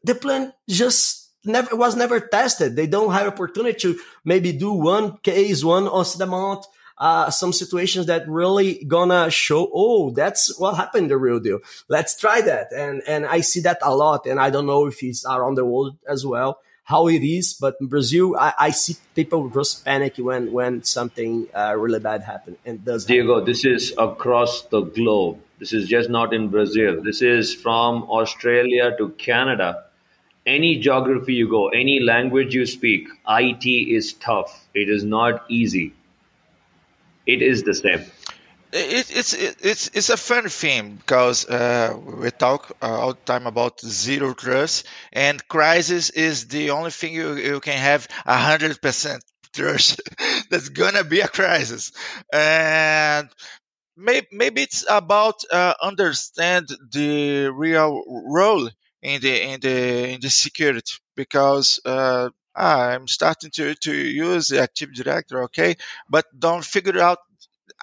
the 0.03 0.15
plan 0.15 0.53
just 0.69 1.31
never 1.43 1.75
was 1.75 1.95
never 1.95 2.19
tested. 2.19 2.75
They 2.75 2.87
don't 2.87 3.11
have 3.11 3.27
opportunity 3.27 3.77
to 3.79 3.99
maybe 4.23 4.53
do 4.53 4.71
one 4.71 5.17
case, 5.17 5.63
one 5.63 5.85
the 5.85 6.23
amount, 6.23 6.65
uh, 6.97 7.29
some 7.29 7.53
situations 7.53 8.05
that 8.05 8.27
really 8.27 8.83
gonna 8.85 9.29
show, 9.29 9.69
oh, 9.73 10.11
that's 10.11 10.57
what 10.59 10.75
happened 10.75 11.09
the 11.09 11.17
real 11.17 11.39
deal. 11.39 11.59
Let's 11.87 12.17
try 12.17 12.41
that. 12.41 12.71
And, 12.71 13.01
and 13.07 13.25
I 13.25 13.41
see 13.41 13.61
that 13.61 13.79
a 13.81 13.95
lot. 13.95 14.25
And 14.25 14.39
I 14.39 14.49
don't 14.49 14.65
know 14.65 14.87
if 14.87 15.03
it's 15.03 15.25
around 15.25 15.55
the 15.55 15.65
world 15.65 15.97
as 16.07 16.25
well, 16.25 16.59
how 16.89 17.07
it 17.07 17.23
is. 17.23 17.53
But 17.53 17.75
in 17.79 17.87
Brazil, 17.87 18.35
I, 18.35 18.53
I 18.57 18.69
see 18.71 18.95
people 19.13 19.47
just 19.49 19.85
panic 19.85 20.17
when, 20.17 20.51
when 20.51 20.83
something 20.83 21.47
uh, 21.55 21.75
really 21.77 21.99
bad 21.99 22.23
happens 22.23 22.57
and 22.65 22.83
does 22.83 23.05
Diego, 23.05 23.35
happen. 23.35 23.45
this 23.45 23.63
is 23.63 23.93
across 23.97 24.63
the 24.63 24.81
globe. 24.81 25.39
This 25.59 25.71
is 25.71 25.87
just 25.87 26.09
not 26.09 26.33
in 26.33 26.49
Brazil. 26.49 27.01
This 27.03 27.21
is 27.21 27.53
from 27.53 28.03
Australia 28.03 28.95
to 28.97 29.09
Canada. 29.09 29.85
Any 30.45 30.79
geography 30.79 31.35
you 31.35 31.47
go, 31.47 31.67
any 31.69 31.99
language 31.99 32.55
you 32.55 32.65
speak, 32.65 33.07
IT 33.27 33.67
is 33.67 34.13
tough. 34.13 34.67
It 34.73 34.89
is 34.89 35.03
not 35.03 35.45
easy. 35.47 35.93
It 37.27 37.43
is 37.43 37.63
the 37.63 37.75
same. 37.75 38.03
It, 38.71 39.09
it's 39.09 39.33
it, 39.33 39.55
it's 39.61 39.87
it's 39.95 40.09
a 40.09 40.17
fun 40.17 40.47
theme 40.47 40.95
because 40.95 41.47
uh, 41.49 41.97
we 42.21 42.29
talk 42.29 42.71
uh, 42.81 42.99
all 42.99 43.13
the 43.13 43.19
time 43.25 43.47
about 43.47 43.79
zero 43.81 44.33
trust, 44.35 44.85
and 45.11 45.45
crisis 45.47 46.11
is 46.11 46.47
the 46.47 46.69
only 46.71 46.91
thing 46.91 47.13
you, 47.13 47.35
you 47.35 47.59
can 47.61 47.77
have 47.77 48.07
a 48.27 48.37
hundred 48.37 48.79
percent 48.79 49.23
trust. 49.55 50.01
That's 50.51 50.69
gonna 50.69 51.03
be 51.03 51.21
a 51.21 51.27
crisis, 51.27 51.91
and 52.31 53.27
maybe, 53.97 54.27
maybe 54.31 54.61
it's 54.63 54.85
about 54.89 55.43
uh, 55.51 55.73
understand 55.81 56.67
the 56.91 57.49
real 57.53 58.03
role 58.07 58.69
in 59.01 59.21
the 59.21 59.43
in 59.53 59.59
the 59.61 60.09
in 60.13 60.21
the 60.21 60.29
security 60.29 60.93
because 61.15 61.79
uh, 61.85 62.29
ah, 62.55 62.89
I'm 62.89 63.07
starting 63.07 63.51
to 63.51 63.75
to 63.75 63.93
use 63.93 64.49
the 64.49 64.61
Active 64.61 64.93
Directory, 64.93 65.43
okay, 65.45 65.75
but 66.09 66.25
don't 66.37 66.63
figure 66.65 66.99
out 66.99 67.19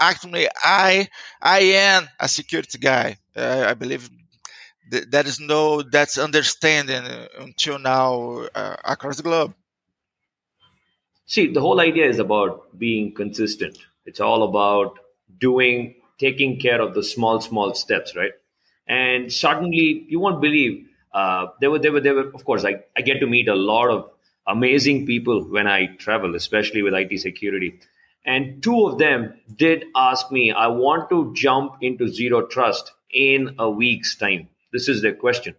actually 0.00 0.48
I 0.62 1.08
I 1.42 1.60
am 1.60 2.08
a 2.20 2.28
security 2.28 2.78
guy. 2.78 3.18
Uh, 3.36 3.66
I 3.68 3.74
believe 3.74 4.08
th- 4.90 5.06
there 5.10 5.26
is 5.26 5.40
no 5.40 5.82
that's 5.82 6.18
understanding 6.18 7.04
until 7.38 7.78
now 7.78 8.46
uh, 8.54 8.76
across 8.84 9.18
the 9.18 9.24
globe. 9.24 9.54
See, 11.26 11.52
the 11.52 11.60
whole 11.62 11.80
idea 11.80 12.06
is 12.06 12.18
about 12.20 12.78
being 12.78 13.14
consistent. 13.14 13.78
It's 14.06 14.20
all 14.20 14.44
about 14.44 14.98
doing, 15.40 15.96
taking 16.18 16.60
care 16.60 16.80
of 16.82 16.94
the 16.94 17.02
small, 17.02 17.40
small 17.40 17.74
steps, 17.74 18.14
right? 18.16 18.32
And 18.88 19.32
suddenly, 19.32 20.06
you 20.08 20.20
won't 20.20 20.40
believe 20.42 20.86
uh, 21.14 21.48
there 21.60 21.70
were, 21.70 21.78
there 21.80 21.92
were, 21.92 22.00
there 22.00 22.14
were. 22.14 22.30
Of 22.34 22.44
course, 22.44 22.64
I, 22.64 22.82
I 22.96 23.02
get 23.02 23.20
to 23.20 23.26
meet 23.26 23.48
a 23.48 23.56
lot 23.56 23.90
of 23.90 24.10
amazing 24.46 25.06
people 25.06 25.42
when 25.44 25.66
I 25.66 25.86
travel, 25.96 26.36
especially 26.36 26.82
with 26.82 26.94
IT 26.94 27.18
security. 27.20 27.80
And 28.26 28.62
two 28.62 28.86
of 28.86 28.98
them 28.98 29.34
did 29.54 29.84
ask 29.94 30.32
me, 30.32 30.50
I 30.50 30.66
want 30.66 31.08
to 31.10 31.32
jump 31.34 31.76
into 31.80 32.08
zero 32.08 32.46
trust 32.46 32.92
in 33.10 33.54
a 33.58 33.70
week's 33.70 34.16
time. 34.16 34.48
This 34.72 34.88
is 34.88 35.00
their 35.00 35.14
question. 35.14 35.54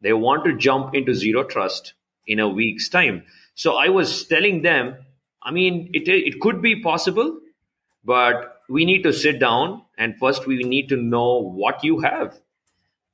They 0.00 0.12
want 0.12 0.44
to 0.44 0.56
jump 0.56 0.94
into 0.94 1.14
zero 1.14 1.44
trust 1.44 1.94
in 2.26 2.40
a 2.40 2.48
week's 2.48 2.88
time. 2.88 3.22
So 3.54 3.76
I 3.76 3.88
was 3.90 4.24
telling 4.24 4.62
them, 4.62 4.96
I 5.40 5.52
mean, 5.52 5.90
it, 5.92 6.08
it 6.08 6.40
could 6.40 6.60
be 6.60 6.82
possible, 6.82 7.38
but 8.04 8.60
we 8.68 8.84
need 8.84 9.04
to 9.04 9.12
sit 9.12 9.38
down 9.38 9.82
and 9.96 10.18
first 10.18 10.46
we 10.46 10.64
need 10.64 10.88
to 10.88 10.96
know 10.96 11.42
what 11.42 11.84
you 11.84 12.00
have. 12.00 12.36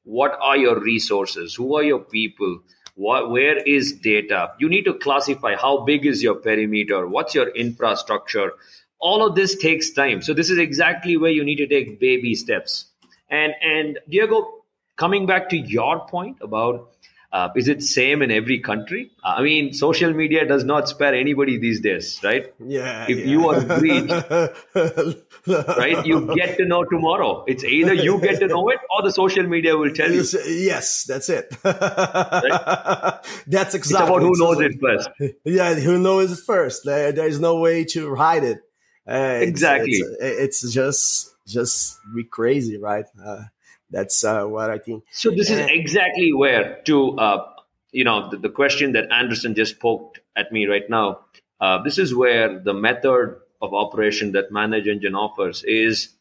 What 0.05 0.39
are 0.41 0.57
your 0.57 0.81
resources? 0.81 1.55
Who 1.55 1.77
are 1.77 1.83
your 1.83 2.01
people? 2.01 2.61
What, 2.99 3.31
where 3.31 3.59
is 3.59 3.93
data? 3.93 4.55
You 4.59 4.69
need 4.69 4.87
to 4.87 4.95
classify 4.95 5.55
how 5.55 5.85
big 5.85 6.05
is 6.05 6.21
your 6.21 6.35
perimeter? 6.35 7.07
What's 7.07 7.33
your 7.33 7.49
infrastructure? 7.49 8.55
All 8.99 9.25
of 9.25 9.37
this 9.37 9.55
takes 9.57 9.91
time. 9.91 10.21
So 10.21 10.35
this 10.35 10.51
is 10.51 10.59
exactly 10.59 11.17
where 11.17 11.31
you 11.31 11.45
need 11.45 11.59
to 11.59 11.69
take 11.69 12.01
baby 12.01 12.35
steps. 12.35 12.87
And 13.31 13.55
and 13.63 14.01
Diego, 14.09 14.65
coming 14.97 15.27
back 15.27 15.49
to 15.51 15.57
your 15.57 16.09
point 16.09 16.39
about 16.41 16.91
uh, 17.31 17.49
is 17.57 17.69
it 17.69 17.83
same 17.83 18.23
in 18.23 18.31
every 18.31 18.61
country? 18.61 19.11
I 19.23 19.43
mean, 19.43 19.75
social 19.75 20.13
media 20.15 20.47
does 20.47 20.65
not 20.65 20.89
spare 20.89 21.15
anybody 21.15 21.59
these 21.59 21.81
days, 21.81 22.19
right? 22.25 22.53
Yeah. 22.65 23.05
If 23.09 23.19
yeah. 23.19 23.25
you 23.27 23.49
are 23.51 23.61
breached, 23.61 24.11
right, 25.79 26.07
you 26.07 26.35
get 26.35 26.57
to 26.57 26.65
know 26.65 26.85
tomorrow. 26.85 27.45
It's 27.47 27.65
either 27.65 27.93
you 27.93 28.19
get 28.21 28.41
to 28.41 28.47
know 28.47 28.69
it 28.71 28.79
or 28.97 29.03
the 29.03 29.13
social 29.13 29.47
media 29.47 29.77
will 29.77 29.93
tell 29.93 30.11
you. 30.11 30.25
Yes, 30.47 31.05
that's 31.05 31.29
it. 31.29 31.55
That's 31.63 33.29
It's 33.47 33.75
exactly. 33.75 34.07
about 34.09 34.23
who 34.23 34.33
knows 34.37 34.61
it 34.61 34.81
first. 34.81 35.11
Yeah, 35.45 35.75
who 35.75 35.99
knows 35.99 36.33
it 36.33 36.43
first? 36.45 36.83
There, 36.85 37.13
there's 37.13 37.41
no 37.41 37.61
way 37.61 37.85
to 37.87 38.15
hide 38.15 38.45
it. 38.45 38.59
Uh, 39.07 39.13
it's- 39.43 39.49
Exactly. 39.49 39.93
It's, 40.21 40.65
it's 40.65 40.73
just 40.73 41.35
just 41.47 41.99
be 42.15 42.25
crazy, 42.25 42.79
right? 42.79 43.07
Uh, 43.23 43.43
that's 43.91 44.25
uh, 44.25 44.45
what 44.45 44.71
I 44.71 44.79
think. 44.79 45.05
So 45.13 45.31
this 45.31 45.51
is 45.51 45.59
exactly 45.71 46.33
where 46.33 46.81
to 46.85 47.19
uh, 47.19 47.51
you 47.93 48.05
know 48.05 48.31
the, 48.31 48.37
the 48.37 48.49
question 48.49 48.93
that 48.93 49.11
Anderson 49.13 49.55
just 49.55 49.81
poked 49.81 50.21
at 50.37 50.53
me 50.53 50.67
right 50.67 50.89
now. 50.89 51.21
Uh, 51.61 51.83
this 51.83 51.99
is 51.99 52.15
where 52.15 52.59
the 52.61 52.75
method 52.75 53.37
of 53.61 53.75
operation 53.75 54.33
that 54.33 54.53
Manage 54.53 54.87
Engine 54.87 55.15
offers 55.15 55.65
is 55.65 56.15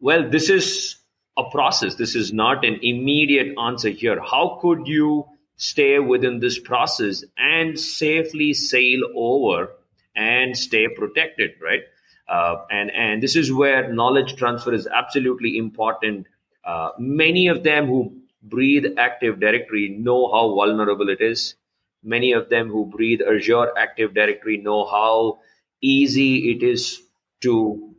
well. 0.00 0.28
This 0.28 0.50
is 0.50 0.96
a 1.36 1.50
process. 1.50 1.94
This 1.96 2.14
is 2.14 2.32
not 2.32 2.64
an 2.64 2.78
immediate 2.82 3.58
answer 3.58 3.90
here. 3.90 4.20
How 4.20 4.58
could 4.60 4.86
you 4.86 5.26
stay 5.56 5.98
within 5.98 6.40
this 6.40 6.58
process 6.58 7.24
and 7.36 7.78
safely 7.78 8.54
sail 8.54 9.00
over 9.14 9.70
and 10.16 10.56
stay 10.56 10.88
protected, 10.88 11.50
right? 11.62 11.82
Uh, 12.28 12.64
and 12.70 12.90
and 12.92 13.22
this 13.22 13.34
is 13.36 13.52
where 13.52 13.92
knowledge 13.92 14.36
transfer 14.36 14.72
is 14.72 14.86
absolutely 14.86 15.58
important. 15.58 16.26
Uh, 16.64 16.90
many 16.98 17.48
of 17.48 17.62
them 17.62 17.86
who 17.86 18.20
breathe 18.42 18.86
Active 18.98 19.40
Directory 19.40 19.88
know 19.88 20.30
how 20.32 20.54
vulnerable 20.54 21.08
it 21.08 21.20
is. 21.20 21.54
Many 22.02 22.32
of 22.32 22.48
them 22.48 22.68
who 22.68 22.86
breathe 22.86 23.20
Azure 23.22 23.76
Active 23.76 24.14
Directory 24.14 24.56
know 24.56 24.86
how 24.86 25.40
easy 25.82 26.50
it 26.50 26.62
is 26.62 27.02
to 27.42 27.94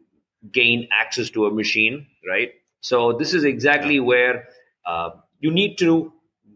gain 0.52 0.88
access 0.92 1.30
to 1.32 1.46
a 1.46 1.52
machine, 1.52 2.08
right? 2.28 2.54
So 2.82 3.14
this 3.14 3.34
is 3.34 3.44
exactly 3.44 4.00
where 4.00 4.48
uh, 4.86 5.12
you 5.40 5.52
need 5.52 5.78
to 5.80 6.14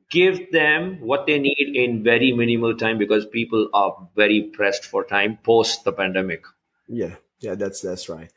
give 0.09 0.51
them 0.51 0.99
what 1.01 1.25
they 1.27 1.39
need 1.39 1.75
in 1.75 2.03
very 2.03 2.31
minimal 2.31 2.75
time 2.75 2.97
because 2.97 3.25
people 3.25 3.69
are 3.73 4.07
very 4.15 4.41
pressed 4.41 4.85
for 4.85 5.03
time 5.03 5.37
post 5.43 5.83
the 5.83 5.91
pandemic. 5.91 6.43
Yeah, 6.87 7.15
yeah, 7.45 7.55
that's 7.55 7.79
that's 7.81 8.09
right. 8.09 8.31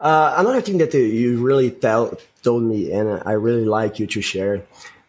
Uh, 0.00 0.34
another 0.38 0.62
thing 0.62 0.78
that 0.78 0.94
you 0.94 1.42
really 1.42 1.70
tell 1.70 2.16
told 2.42 2.62
me, 2.62 2.92
and 2.92 3.22
I 3.26 3.32
really 3.32 3.64
like 3.64 3.98
you 3.98 4.06
to 4.06 4.20
share, 4.22 4.62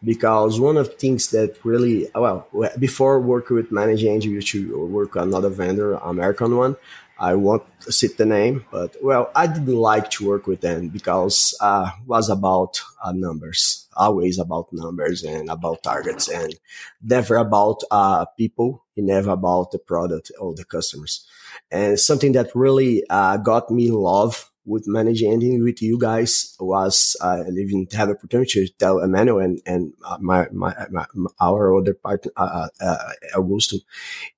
because 0.03 0.59
one 0.59 0.77
of 0.77 0.87
the 0.89 0.97
things 1.03 1.31
that 1.31 1.49
really 1.63 2.07
well 2.15 2.47
before 2.79 3.19
working 3.19 3.55
with 3.55 3.71
Manage 3.71 4.03
Engine, 4.03 4.31
you 4.31 4.41
should 4.41 4.69
work 4.71 5.15
another 5.15 5.49
vendor, 5.49 5.93
American 5.93 6.57
one. 6.57 6.75
I 7.23 7.35
won't 7.35 7.63
cite 7.79 8.17
the 8.17 8.25
name, 8.25 8.65
but 8.69 8.97
well, 9.01 9.31
I 9.33 9.47
didn't 9.47 9.77
like 9.77 10.09
to 10.11 10.27
work 10.27 10.45
with 10.45 10.59
them 10.59 10.89
because 10.89 11.55
uh, 11.61 11.89
was 12.05 12.29
about 12.29 12.81
uh, 13.01 13.13
numbers, 13.13 13.87
always 13.95 14.37
about 14.39 14.73
numbers 14.73 15.23
and 15.23 15.49
about 15.49 15.83
targets, 15.83 16.27
and 16.27 16.53
never 17.01 17.37
about 17.37 17.79
uh, 17.91 18.25
people, 18.37 18.83
never 18.97 19.31
about 19.31 19.71
the 19.71 19.79
product 19.79 20.33
or 20.37 20.53
the 20.53 20.65
customers. 20.65 21.25
And 21.71 21.97
something 21.97 22.33
that 22.33 22.53
really 22.55 23.05
uh, 23.09 23.37
got 23.37 23.71
me 23.71 23.87
in 23.87 23.93
love 23.93 24.51
with 24.65 24.87
Manage 24.87 25.21
Engine 25.21 25.63
with 25.63 25.81
you 25.81 25.99
guys 25.99 26.55
was 26.59 27.15
uh, 27.21 27.43
even 27.55 27.87
have 27.93 28.07
the 28.07 28.15
opportunity 28.15 28.65
to 28.65 28.73
tell 28.73 28.99
Emmanuel 28.99 29.39
and, 29.39 29.61
and 29.65 29.93
uh, 30.05 30.17
my, 30.19 30.47
my, 30.51 30.73
my, 30.89 31.05
our 31.39 31.77
other 31.77 31.93
partner, 31.93 32.31
uh, 32.37 32.67
uh, 32.79 32.97
Augusto, 33.35 33.79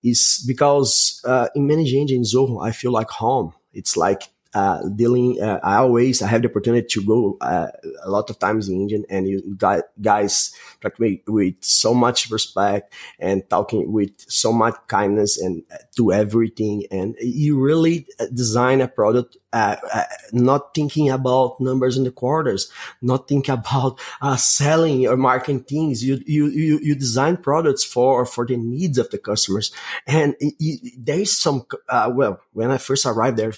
is 0.03 0.43
because 0.47 1.21
uh, 1.25 1.47
in 1.55 1.67
Manage 1.67 1.93
Engine 1.93 2.23
Zoho, 2.23 2.65
I 2.65 2.71
feel 2.71 2.91
like 2.91 3.09
home. 3.09 3.53
It's 3.73 3.97
like 3.97 4.23
uh, 4.55 4.81
dealing. 4.95 5.39
Uh, 5.41 5.59
I 5.61 5.75
always 5.75 6.21
I 6.21 6.27
have 6.27 6.41
the 6.41 6.49
opportunity 6.49 6.87
to 6.87 7.03
go 7.03 7.37
uh, 7.41 7.67
a 8.03 8.09
lot 8.09 8.29
of 8.29 8.39
times 8.39 8.69
in 8.69 8.81
India, 8.81 8.99
and 9.09 9.27
you 9.27 9.57
guys, 10.01 10.55
talk 10.81 10.99
me 10.99 11.21
with 11.27 11.55
so 11.61 11.93
much 11.93 12.31
respect 12.31 12.93
and 13.19 13.47
talking 13.49 13.91
with 13.91 14.11
so 14.17 14.51
much 14.53 14.75
kindness 14.87 15.37
and 15.37 15.63
do 15.95 16.11
everything. 16.11 16.85
And 16.89 17.15
you 17.21 17.59
really 17.59 18.07
design 18.33 18.81
a 18.81 18.87
product 18.87 19.37
uh, 19.55 19.77
uh, 19.93 20.03
not 20.33 20.73
thinking 20.73 21.09
about 21.09 21.61
numbers 21.61 21.97
in 21.97 22.03
the 22.03 22.11
quarters, 22.11 22.69
not 23.01 23.25
thinking 23.25 23.53
about 23.53 23.97
uh, 24.21 24.35
selling 24.35 25.07
or 25.07 25.15
marketing 25.15 25.63
things. 25.63 26.03
You, 26.03 26.19
you, 26.25 26.47
you, 26.47 26.79
you 26.83 26.93
design 26.93 27.37
products 27.37 27.83
for, 27.83 28.25
for 28.25 28.45
the 28.45 28.57
needs 28.57 28.97
of 28.97 29.09
the 29.11 29.17
customers. 29.17 29.71
And 30.05 30.35
it, 30.41 30.55
it, 30.59 30.93
there 30.97 31.19
is 31.19 31.39
some, 31.39 31.65
uh, 31.87 32.11
well, 32.13 32.41
when 32.51 32.69
I 32.69 32.77
first 32.77 33.05
arrived 33.05 33.37
there, 33.37 33.53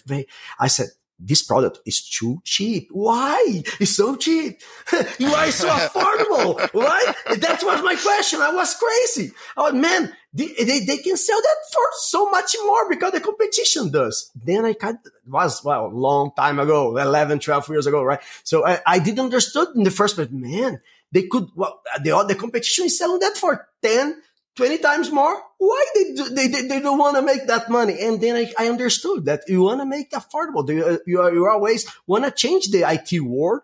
I 0.59 0.67
said, 0.67 0.86
this 1.19 1.41
product 1.41 1.79
is 1.85 2.07
too 2.07 2.41
cheap. 2.43 2.89
Why? 2.91 3.63
It's 3.79 3.95
so 3.95 4.15
cheap. 4.15 4.61
Why 5.17 5.47
are 5.47 5.51
so 5.51 5.67
affordable, 5.69 6.59
Why? 6.73 7.13
That 7.35 7.61
was 7.63 7.81
my 7.83 7.95
question. 7.95 8.41
I 8.41 8.53
was 8.53 8.75
crazy. 8.75 9.33
Oh 9.55 9.71
man, 9.71 10.13
they, 10.33 10.53
they, 10.59 10.79
they, 10.81 10.97
can 10.97 11.17
sell 11.17 11.41
that 11.41 11.55
for 11.73 11.83
so 11.99 12.29
much 12.29 12.55
more 12.63 12.89
because 12.89 13.13
the 13.13 13.21
competition 13.21 13.91
does. 13.91 14.31
Then 14.35 14.65
I 14.65 14.73
kind 14.73 14.99
was, 15.25 15.63
well, 15.63 15.89
long 15.91 16.31
time 16.35 16.59
ago, 16.59 16.95
11, 16.97 17.39
12 17.39 17.69
years 17.69 17.87
ago, 17.87 18.03
right? 18.03 18.19
So 18.43 18.65
I, 18.65 18.79
I 18.85 18.99
didn't 18.99 19.21
understood 19.21 19.69
in 19.75 19.83
the 19.83 19.91
first 19.91 20.15
place, 20.15 20.29
man, 20.29 20.81
they 21.11 21.23
could, 21.23 21.47
well, 21.55 21.81
the, 22.03 22.25
the 22.27 22.35
competition 22.35 22.85
is 22.85 22.97
selling 22.97 23.19
that 23.19 23.37
for 23.37 23.67
10, 23.81 24.21
20 24.57 24.79
times 24.79 25.11
more. 25.11 25.41
Why 25.57 25.85
they 25.95 26.13
do, 26.13 26.29
they, 26.29 26.47
they, 26.47 26.67
they 26.67 26.79
don't 26.81 26.97
want 26.97 27.15
to 27.15 27.21
make 27.21 27.47
that 27.47 27.69
money? 27.69 27.97
And 28.01 28.19
then 28.19 28.35
I, 28.35 28.53
I 28.59 28.69
understood 28.69 29.25
that 29.25 29.43
you 29.47 29.61
want 29.61 29.81
to 29.81 29.85
make 29.85 30.11
affordable. 30.11 30.67
You, 30.67 30.85
uh, 30.85 30.97
you, 31.05 31.33
you 31.33 31.47
always 31.47 31.87
want 32.05 32.25
to 32.25 32.31
change 32.31 32.71
the 32.71 32.83
IT 32.89 33.21
world 33.21 33.61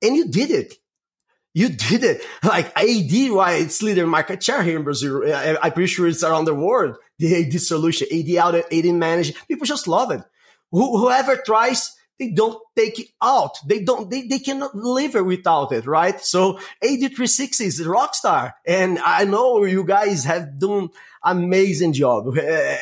and 0.00 0.14
you 0.14 0.28
did 0.28 0.50
it. 0.50 0.74
You 1.54 1.68
did 1.68 2.02
it. 2.04 2.22
Like 2.42 2.76
AD, 2.76 3.32
why 3.32 3.54
it's 3.54 3.82
leader 3.82 4.06
market 4.06 4.42
share 4.42 4.62
here 4.62 4.76
in 4.76 4.84
Brazil. 4.84 5.22
I, 5.32 5.56
I'm 5.62 5.72
pretty 5.72 5.86
sure 5.86 6.06
it's 6.06 6.24
around 6.24 6.44
the 6.44 6.54
world. 6.54 6.96
The 7.18 7.46
AD 7.46 7.60
solution, 7.60 8.08
AD 8.12 8.36
out, 8.36 8.54
AD 8.54 8.84
managed. 8.86 9.36
People 9.48 9.66
just 9.66 9.88
love 9.88 10.10
it. 10.10 10.20
Wh- 10.70 10.98
whoever 10.98 11.36
tries, 11.36 11.96
they 12.18 12.30
don't 12.30 12.60
take 12.76 12.98
it 12.98 13.08
out. 13.20 13.56
They 13.66 13.82
don't, 13.82 14.10
they, 14.10 14.22
they 14.22 14.38
cannot 14.38 14.74
live 14.74 15.14
without 15.14 15.72
it, 15.72 15.86
right? 15.86 16.20
So 16.20 16.58
AD360 16.82 17.60
is 17.66 17.80
a 17.80 17.88
rock 17.88 18.14
star. 18.14 18.54
And 18.66 18.98
I 19.00 19.24
know 19.24 19.64
you 19.64 19.84
guys 19.84 20.24
have 20.24 20.58
done 20.58 20.90
amazing 21.22 21.92
job. 21.92 22.28
Uh, 22.28 22.76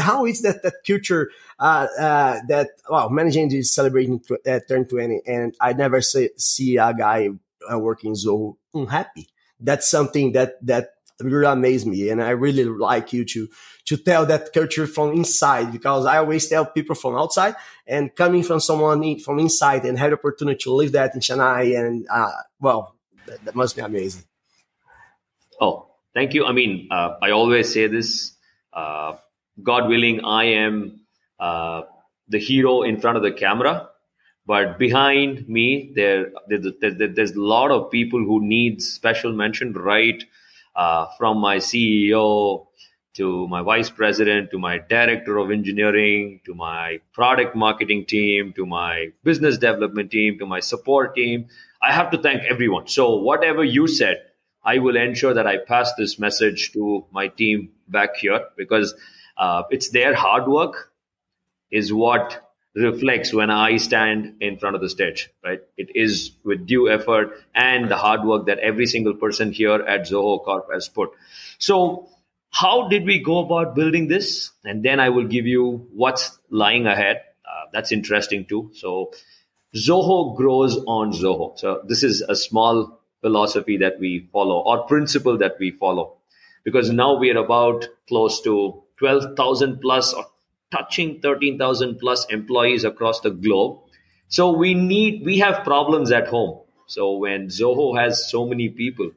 how 0.00 0.26
is 0.26 0.42
that, 0.42 0.62
that 0.62 0.74
culture, 0.86 1.30
uh, 1.58 1.86
uh, 1.98 2.40
that, 2.48 2.68
well, 2.88 3.10
managing 3.10 3.52
is 3.52 3.74
celebrating 3.74 4.22
uh, 4.46 4.60
turn 4.68 4.86
20 4.86 5.22
and 5.26 5.56
I 5.60 5.72
never 5.72 6.00
see, 6.00 6.30
see 6.36 6.76
a 6.76 6.94
guy 6.94 7.30
uh, 7.70 7.78
working 7.78 8.14
so 8.14 8.58
unhappy. 8.74 9.28
That's 9.60 9.90
something 9.90 10.32
that, 10.32 10.64
that 10.66 10.90
really 11.20 11.46
amazed 11.46 11.86
me. 11.86 12.08
And 12.08 12.22
I 12.22 12.30
really 12.30 12.64
like 12.64 13.12
you 13.12 13.24
to, 13.24 13.48
to 13.86 13.96
tell 13.96 14.26
that 14.26 14.52
culture 14.52 14.86
from 14.86 15.12
inside 15.12 15.72
because 15.72 16.06
I 16.06 16.18
always 16.18 16.48
tell 16.48 16.66
people 16.66 16.94
from 16.94 17.16
outside 17.16 17.54
and 17.86 18.14
coming 18.14 18.42
from 18.42 18.60
someone 18.60 19.02
in, 19.02 19.18
from 19.18 19.38
inside 19.38 19.84
and 19.84 19.98
have 19.98 20.10
the 20.10 20.16
opportunity 20.16 20.58
to 20.64 20.72
live 20.72 20.92
that 20.92 21.14
in 21.14 21.20
Chennai 21.20 21.78
and, 21.78 22.06
uh, 22.10 22.30
well, 22.60 22.96
that, 23.26 23.44
that, 23.44 23.54
must 23.54 23.76
be 23.76 23.82
amazing. 23.82 24.24
Oh, 25.60 25.88
thank 26.14 26.34
you. 26.34 26.44
I 26.44 26.52
mean, 26.52 26.88
uh, 26.90 27.16
I 27.22 27.30
always 27.30 27.72
say 27.72 27.86
this, 27.86 28.34
uh, 28.72 29.16
God 29.62 29.88
willing, 29.88 30.24
I 30.24 30.44
am, 30.44 31.00
uh, 31.40 31.82
the 32.28 32.38
hero 32.38 32.82
in 32.82 33.00
front 33.00 33.16
of 33.16 33.22
the 33.22 33.32
camera 33.32 33.88
but 34.48 34.78
behind 34.78 35.46
me 35.46 35.92
there, 35.94 36.32
there, 36.48 36.58
there, 36.80 37.08
there's 37.08 37.32
a 37.32 37.40
lot 37.40 37.70
of 37.70 37.90
people 37.90 38.18
who 38.18 38.42
need 38.42 38.80
special 38.80 39.30
mention 39.30 39.74
right 39.74 40.24
uh, 40.78 41.06
from 41.18 41.38
my 41.38 41.56
ceo 41.58 42.66
to 43.14 43.48
my 43.48 43.62
vice 43.62 43.90
president 43.90 44.50
to 44.52 44.58
my 44.58 44.78
director 44.78 45.38
of 45.38 45.50
engineering 45.50 46.40
to 46.46 46.54
my 46.54 47.00
product 47.12 47.56
marketing 47.56 48.04
team 48.06 48.52
to 48.54 48.64
my 48.64 49.08
business 49.24 49.58
development 49.58 50.10
team 50.10 50.38
to 50.38 50.46
my 50.46 50.60
support 50.60 51.14
team 51.16 51.46
i 51.82 51.92
have 51.92 52.10
to 52.10 52.18
thank 52.18 52.42
everyone. 52.44 52.86
So 52.86 53.16
whatever 53.16 53.64
you 53.64 53.88
said 53.88 54.22
i 54.64 54.78
will 54.78 54.96
ensure 54.96 55.34
that 55.34 55.46
i 55.46 55.56
pass 55.56 55.92
this 55.98 56.18
message 56.18 56.72
to 56.72 57.04
my 57.10 57.28
team 57.28 57.70
back 57.88 58.16
here 58.16 58.44
because 58.56 58.94
uh, 59.36 59.62
it's 59.70 59.90
their 59.90 60.14
hard 60.14 60.48
work 60.48 60.92
is 61.70 61.92
what 61.92 62.47
reflects 62.74 63.32
when 63.32 63.50
I 63.50 63.76
stand 63.76 64.36
in 64.40 64.58
front 64.58 64.76
of 64.76 64.82
the 64.82 64.88
stage, 64.88 65.30
right? 65.44 65.60
It 65.76 65.90
is 65.94 66.32
with 66.44 66.66
due 66.66 66.90
effort 66.90 67.42
and 67.54 67.90
the 67.90 67.96
hard 67.96 68.24
work 68.24 68.46
that 68.46 68.58
every 68.58 68.86
single 68.86 69.14
person 69.14 69.52
here 69.52 69.74
at 69.74 70.02
Zoho 70.02 70.44
Corp 70.44 70.68
has 70.72 70.88
put. 70.88 71.10
So, 71.58 72.08
how 72.50 72.88
did 72.88 73.04
we 73.04 73.22
go 73.22 73.38
about 73.38 73.74
building 73.74 74.08
this? 74.08 74.50
And 74.64 74.82
then 74.82 75.00
I 75.00 75.10
will 75.10 75.26
give 75.26 75.46
you 75.46 75.86
what's 75.92 76.38
lying 76.50 76.86
ahead. 76.86 77.22
Uh, 77.44 77.66
that's 77.72 77.92
interesting 77.92 78.46
too. 78.46 78.70
So, 78.74 79.12
Zoho 79.74 80.36
grows 80.36 80.76
on 80.86 81.12
Zoho. 81.12 81.58
So, 81.58 81.82
this 81.86 82.02
is 82.02 82.22
a 82.22 82.36
small 82.36 83.00
philosophy 83.20 83.76
that 83.78 83.98
we 83.98 84.28
follow 84.32 84.60
or 84.60 84.86
principle 84.86 85.38
that 85.38 85.56
we 85.58 85.72
follow 85.72 86.16
because 86.64 86.90
now 86.90 87.16
we 87.16 87.30
are 87.30 87.38
about 87.38 87.86
close 88.08 88.40
to 88.42 88.82
12,000 88.98 89.80
plus 89.80 90.12
or 90.12 90.24
touching 90.70 91.20
13,000 91.20 91.98
plus 91.98 92.26
employees 92.30 92.84
across 92.84 93.20
the 93.20 93.30
globe. 93.30 93.80
So 94.28 94.52
we 94.52 94.74
need, 94.74 95.24
we 95.24 95.38
have 95.38 95.64
problems 95.64 96.12
at 96.12 96.28
home. 96.28 96.60
So 96.86 97.16
when 97.16 97.48
Zoho 97.48 97.98
has 97.98 98.30
so 98.30 98.46
many 98.46 98.68
people, 98.68 99.10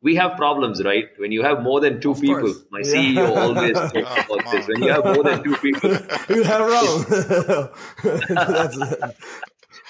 we 0.00 0.14
have 0.16 0.36
problems, 0.36 0.82
right? 0.84 1.06
When 1.16 1.32
you 1.32 1.42
have 1.42 1.62
more 1.62 1.80
than 1.80 2.00
two 2.00 2.12
of 2.12 2.20
people, 2.20 2.40
course. 2.40 2.64
my 2.70 2.80
yeah. 2.80 2.94
CEO 2.94 3.36
always 3.36 3.72
talks 3.92 4.26
about 4.26 4.52
this. 4.52 4.68
When 4.68 4.82
you 4.82 4.92
have 4.92 5.04
more 5.04 5.24
than 5.24 5.42
two 5.42 5.56
people, 5.56 5.90
you 6.28 6.44
have 6.44 6.60
wrong. 6.60 7.04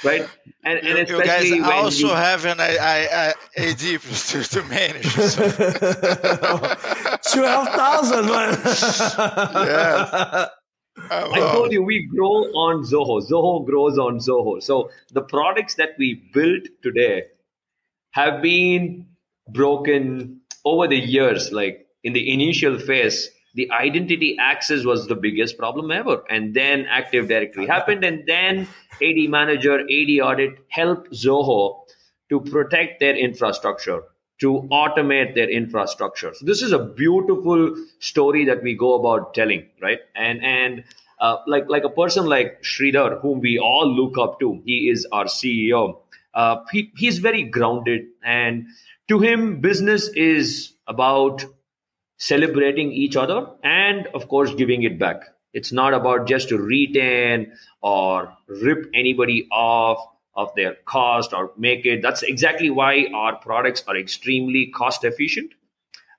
right? 0.05 0.27
And, 0.65 0.79
and 0.79 0.99
especially 0.99 1.49
you 1.49 1.63
guys 1.63 1.85
also 1.85 2.09
you, 2.09 2.15
have 2.15 2.45
an 2.47 2.61
I, 2.61 2.77
I, 2.77 3.09
I, 3.11 3.35
AD 3.57 3.79
to, 3.79 4.43
to 4.45 4.63
manage. 4.65 5.15
Twelve 7.33 7.69
thousand, 7.69 8.27
man. 8.27 8.59
yes. 9.55 10.49
Oh, 11.11 11.33
I 11.33 11.39
told 11.53 11.73
you 11.73 11.83
we 11.83 12.07
grow 12.07 12.45
on 12.55 12.85
Zoho. 12.85 13.27
Zoho 13.29 13.65
grows 13.65 13.99
on 13.99 14.19
Zoho. 14.19 14.63
So 14.63 14.91
the 15.13 15.23
products 15.23 15.75
that 15.77 15.91
we 15.99 16.23
built 16.33 16.65
today 16.83 17.25
have 18.13 18.43
been 18.43 19.07
broken 19.49 20.41
over 20.65 20.87
the 20.87 20.99
years. 20.99 21.53
Like 21.53 21.87
in 22.05 22.13
the 22.13 22.33
initial 22.33 22.79
phase, 22.79 23.31
the 23.55 23.71
identity 23.71 24.37
access 24.39 24.85
was 24.85 25.07
the 25.07 25.15
biggest 25.17 25.59
problem 25.59 25.91
ever. 25.91 26.23
And 26.29 26.55
then 26.55 26.87
Active 26.89 27.29
Directory 27.29 27.67
happened. 27.67 28.05
And 28.05 28.25
then 28.27 28.69
AD 29.03 29.31
Manager, 29.31 29.81
AD 29.81 30.21
Audit 30.23 30.59
helped 30.69 31.13
Zoho 31.13 31.85
to 32.31 32.41
protect 32.41 33.01
their 33.01 33.17
infrastructure 33.17 34.03
to 34.41 34.69
automate 34.71 35.35
their 35.35 35.51
infrastructure. 35.51 36.33
So 36.35 36.47
this 36.47 36.63
is 36.63 36.73
a 36.73 36.79
beautiful 36.79 37.75
story 37.99 38.45
that 38.47 38.63
we 38.63 38.75
go 38.75 38.95
about 38.95 39.35
telling, 39.35 39.67
right? 39.83 39.99
And 40.15 40.45
and 40.45 40.85
uh, 41.21 41.39
like 41.47 41.69
like 41.69 41.85
a 41.85 41.91
person 41.91 42.27
like 42.27 42.63
Sridhar, 42.63 43.21
whom 43.21 43.41
we 43.41 43.59
all 43.59 43.89
look 43.89 44.19
up 44.19 44.39
to, 44.41 44.63
he 44.65 44.89
is 44.89 45.07
our 45.11 45.25
CEO. 45.25 46.01
Uh, 46.35 46.59
he, 46.71 46.93
he's 46.97 47.19
very 47.19 47.43
grounded, 47.43 48.03
and 48.23 48.67
to 49.09 49.19
him, 49.19 49.61
business 49.61 50.09
is 50.09 50.75
about 50.87 51.45
celebrating 52.19 52.93
each 52.93 53.17
other 53.17 53.47
and, 53.63 54.07
of 54.09 54.29
course, 54.29 54.55
giving 54.55 54.83
it 54.83 54.99
back. 54.99 55.23
It's 55.55 55.73
not 55.73 55.95
about 55.95 56.29
just 56.29 56.51
to 56.51 56.59
retain 56.59 57.53
or 57.81 58.37
rip 58.47 58.87
anybody 58.95 59.49
off 59.51 59.99
of 60.39 60.55
their 60.55 60.77
cost 60.85 61.33
or 61.35 61.51
make 61.57 61.85
it. 61.85 62.01
That's 62.01 62.23
exactly 62.23 62.71
why 62.71 63.07
our 63.13 63.35
products 63.37 63.83
are 63.89 63.97
extremely 63.97 64.67
cost 64.67 65.03
efficient. 65.03 65.51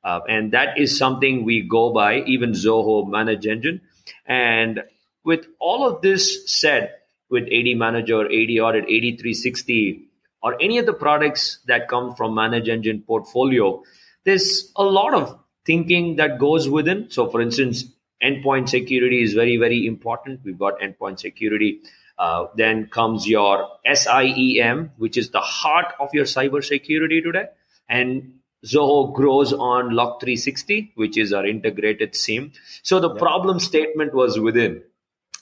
Uh, 0.04 0.20
and 0.28 0.52
that 0.52 0.78
is 0.78 0.98
something 0.98 1.46
we 1.46 1.62
go 1.62 1.94
by, 1.94 2.20
even 2.24 2.52
Zoho 2.52 3.10
Manage 3.10 3.48
Engine. 3.48 3.80
And 4.26 4.84
with 5.24 5.48
all 5.60 5.88
of 5.88 6.02
this 6.02 6.52
said, 6.52 6.96
with 7.30 7.44
AD 7.44 7.78
Manager, 7.78 8.26
AD 8.26 8.52
Audit, 8.60 8.84
AD 8.84 9.20
360, 9.20 10.10
or 10.44 10.62
any 10.62 10.80
of 10.80 10.86
the 10.86 10.94
products 10.94 11.60
that 11.68 11.88
come 11.88 12.14
from 12.16 12.36
Manage 12.36 12.68
Engine 12.68 13.02
portfolio, 13.02 13.84
there's 14.26 14.72
a 14.76 14.84
lot 14.84 15.14
of 15.14 15.40
thinking 15.66 16.18
that 16.18 16.40
goes 16.40 16.68
within. 16.68 17.10
So, 17.10 17.30
for 17.30 17.40
instance, 17.40 17.86
endpoint 18.22 18.68
security 18.68 19.22
is 19.22 19.34
very, 19.34 19.56
very 19.56 19.86
important. 19.86 20.42
We've 20.44 20.60
got 20.60 20.80
endpoint 20.80 21.20
security 21.20 21.82
uh, 22.20 22.48
then 22.56 22.88
comes 22.88 23.26
your 23.26 23.70
SIEM, 23.86 24.92
which 24.98 25.18
is 25.18 25.30
the 25.30 25.40
heart 25.40 25.94
of 26.00 26.10
your 26.14 26.26
cybersecurity 26.26 27.24
today. 27.24 27.46
And 27.88 28.40
Zoho 28.66 29.14
grows 29.14 29.54
on 29.54 29.92
Log360, 29.92 30.92
which 30.96 31.18
is 31.18 31.32
our 31.32 31.46
integrated 31.46 32.16
SIEM. 32.16 32.52
So 32.84 33.00
the 33.00 33.14
yeah. 33.14 33.20
problem 33.20 33.60
statement 33.62 34.14
was 34.14 34.38
within. 34.38 34.84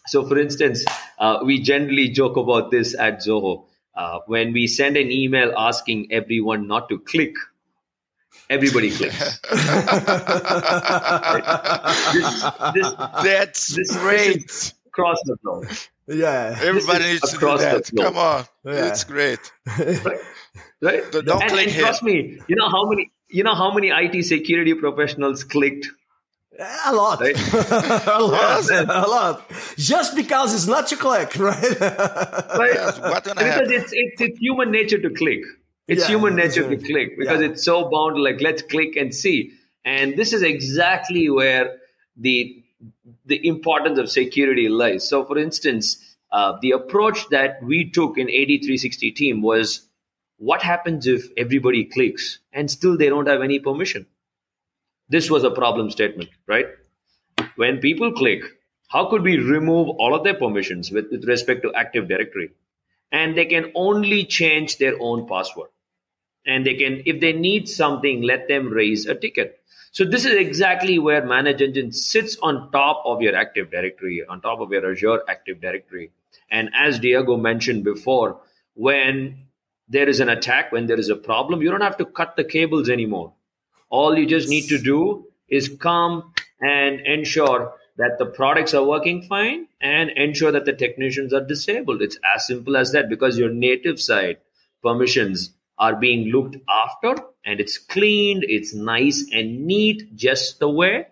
So, 0.06 0.26
for 0.26 0.38
instance, 0.38 0.86
uh, 1.18 1.40
we 1.44 1.62
generally 1.62 2.10
joke 2.10 2.38
about 2.38 2.70
this 2.72 2.96
at 2.98 3.20
Zoho. 3.20 3.66
Uh, 3.96 4.20
when 4.28 4.54
we 4.54 4.68
send 4.68 4.96
an 4.96 5.12
email 5.12 5.54
asking 5.58 6.12
everyone 6.12 6.68
not 6.68 6.90
to 6.90 7.00
click, 7.00 7.34
everybody 8.50 8.92
clicks. 8.92 9.18
this, 9.18 9.40
this, 12.74 12.94
That's 13.24 13.76
this, 13.76 13.98
great. 13.98 14.48
This 14.48 14.74
across 14.98 15.18
the 15.26 15.38
globe. 15.44 15.68
Yeah, 16.08 16.58
everybody 16.62 17.04
needs 17.12 17.32
to 17.32 17.38
do 17.38 17.58
that. 17.58 17.92
Come 17.96 18.18
on, 18.18 18.46
yeah. 18.66 18.88
it's 18.88 19.04
great. 19.04 19.40
right, 19.78 20.04
right. 20.82 21.12
Don't 21.12 21.30
and, 21.30 21.52
click 21.52 21.68
and 21.68 21.76
trust 21.76 22.04
me. 22.04 22.40
You 22.48 22.56
know 22.56 22.70
how 22.70 22.90
many 22.90 23.12
you 23.30 23.44
know 23.44 23.56
how 23.56 23.74
many 23.74 23.90
IT 23.90 24.24
security 24.24 24.74
professionals 24.74 25.44
clicked 25.44 25.88
A 26.88 26.94
lot. 26.94 27.20
Right? 27.22 27.38
a 27.54 28.20
lot. 28.24 28.66
Yes. 28.70 28.70
a 28.72 28.84
lot. 28.86 29.52
Just 29.76 30.16
because 30.16 30.56
it's 30.56 30.66
not 30.66 30.88
to 30.88 30.96
click, 30.96 31.36
right? 31.38 31.80
Right? 31.80 32.72
Yes, 32.74 32.98
because 33.00 33.70
it's, 33.70 33.92
it's 33.94 34.22
it's 34.22 34.40
human 34.40 34.72
nature 34.72 34.98
to 35.00 35.10
click. 35.10 35.42
It's 35.88 36.02
Yeah, 36.02 36.08
human 36.16 36.36
that's 36.36 36.56
nature 36.56 36.70
to 36.70 36.78
click 36.78 37.18
because 37.18 37.42
Yeah. 37.42 37.50
it's 37.50 37.64
so 37.64 37.90
bound. 37.90 38.20
Like 38.22 38.42
let's 38.42 38.62
click 38.64 38.96
and 38.96 39.14
see. 39.14 39.52
And 39.86 40.18
this 40.18 40.34
is 40.34 40.42
exactly 40.42 41.30
where 41.30 41.78
the 42.16 42.64
the 43.26 43.46
importance 43.48 44.00
of 44.00 44.10
security 44.10 44.70
lies. 44.70 45.08
So, 45.08 45.26
for 45.26 45.38
instance, 45.38 45.98
uh, 46.32 46.58
the 46.62 46.72
approach 46.72 47.30
that 47.30 47.64
we 47.64 47.90
took 47.90 48.18
in 48.18 48.28
AD360 48.28 49.16
team 49.16 49.42
was 49.42 49.88
what 50.38 50.62
happens 50.62 51.08
if 51.08 51.28
everybody 51.38 51.86
clicks 51.86 52.40
and 52.54 52.70
still 52.70 52.98
they 52.98 53.10
don't 53.10 53.28
have 53.28 53.42
any 53.42 53.60
permission? 53.60 54.06
This 55.10 55.32
was 55.32 55.44
a 55.44 55.52
problem 55.52 55.90
statement, 55.90 56.30
right? 56.48 56.68
When 57.56 57.80
people 57.80 58.12
click, 58.12 58.44
how 58.90 59.10
could 59.10 59.24
we 59.24 59.38
remove 59.38 59.90
all 59.90 60.14
of 60.14 60.24
their 60.24 60.34
permissions 60.34 60.92
with, 60.92 61.06
with 61.12 61.26
respect 61.26 61.64
to 61.64 61.74
Active 61.74 62.08
Directory? 62.08 62.52
And 63.12 63.38
they 63.38 63.46
can 63.46 63.72
only 63.74 64.26
change 64.26 64.78
their 64.78 64.96
own 65.00 65.28
password. 65.28 65.70
And 66.46 66.66
they 66.66 66.76
can, 66.76 67.04
if 67.06 67.20
they 67.20 67.34
need 67.34 67.68
something, 67.68 68.22
let 68.22 68.48
them 68.48 68.68
raise 68.68 69.06
a 69.06 69.16
ticket. 69.16 69.57
So 69.92 70.06
this 70.06 70.26
is 70.26 70.34
exactly 70.34 71.00
where 71.00 71.26
Manage 71.26 71.62
Engine 71.62 71.92
sits 71.92 72.38
on 72.42 72.72
top 72.72 73.02
of 73.06 73.22
your 73.22 73.36
Active 73.36 73.72
Directory, 73.72 74.24
on 74.28 74.42
top 74.42 74.60
of 74.60 74.72
your 74.72 74.92
Azure 74.92 75.22
Active 75.28 75.62
Directory. 75.62 76.12
And 76.52 76.70
as 76.76 77.00
Diego 77.00 77.38
mentioned 77.38 77.84
before, 77.84 78.40
when 78.74 79.48
there 79.90 80.08
is 80.08 80.20
an 80.20 80.30
attack, 80.30 80.72
when 80.72 80.88
there 80.88 81.00
is 81.00 81.10
a 81.10 81.16
problem, 81.16 81.62
you 81.62 81.72
don't 81.72 81.82
have 81.82 81.98
to 81.98 82.06
cut 82.06 82.36
the 82.36 82.44
cables 82.44 82.90
anymore. 82.90 83.34
All 83.90 84.18
you 84.18 84.26
just 84.26 84.50
need 84.50 84.68
to 84.70 84.78
do 84.78 85.26
is 85.48 85.70
come 85.80 86.34
and 86.62 87.00
ensure 87.02 87.74
that 87.98 88.18
the 88.20 88.26
products 88.26 88.74
are 88.74 88.84
working 88.84 89.24
fine 89.24 89.68
and 89.82 90.12
ensure 90.12 90.52
that 90.52 90.66
the 90.66 90.74
technicians 90.74 91.34
are 91.34 91.44
disabled. 91.46 92.02
It's 92.02 92.20
as 92.36 92.46
simple 92.46 92.78
as 92.78 92.92
that 92.92 93.10
because 93.10 93.38
your 93.38 93.50
native 93.50 94.00
side 94.00 94.38
permissions 94.84 95.54
are 95.80 95.96
being 95.96 96.32
looked 96.32 96.58
after 96.70 97.24
and 97.48 97.60
it's 97.60 97.80
cleaned, 97.80 98.44
it's 98.48 98.76
nice 98.76 99.28
and 99.34 99.66
neat 99.66 100.16
just 100.16 100.60
the 100.60 100.70
way 100.70 101.08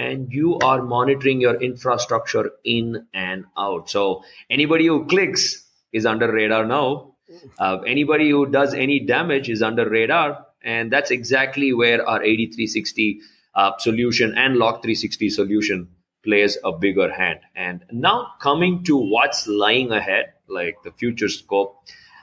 and 0.00 0.32
you 0.32 0.58
are 0.60 0.82
monitoring 0.82 1.40
your 1.40 1.60
infrastructure 1.60 2.52
in 2.64 3.06
and 3.12 3.44
out. 3.58 3.90
So 3.90 4.22
anybody 4.48 4.86
who 4.86 5.04
clicks 5.04 5.66
is 5.92 6.06
under 6.06 6.32
radar 6.32 6.64
now. 6.64 7.16
Uh, 7.58 7.80
anybody 7.86 8.30
who 8.30 8.46
does 8.46 8.72
any 8.74 9.00
damage 9.00 9.50
is 9.50 9.62
under 9.62 9.88
radar, 9.88 10.46
and 10.62 10.90
that's 10.90 11.10
exactly 11.10 11.72
where 11.72 12.06
our 12.08 12.20
AD360 12.20 13.18
uh, 13.54 13.72
solution 13.78 14.36
and 14.36 14.56
Log360 14.56 15.30
solution 15.30 15.88
plays 16.24 16.56
a 16.64 16.72
bigger 16.72 17.12
hand. 17.12 17.40
And 17.54 17.84
now 17.92 18.32
coming 18.40 18.82
to 18.84 18.96
what's 18.96 19.46
lying 19.46 19.92
ahead, 19.92 20.32
like 20.48 20.82
the 20.82 20.92
future 20.92 21.28
scope. 21.28 21.76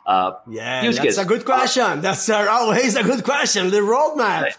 Uh, 0.08 0.32
Yeah, 0.48 0.84
that's 0.84 1.00
case. 1.00 1.18
a 1.18 1.26
good 1.26 1.44
question. 1.44 2.00
That's 2.02 2.30
always 2.30 2.96
a 2.96 3.04
good 3.04 3.24
question. 3.26 3.70
The 3.70 3.80
roadmap. 3.82 4.54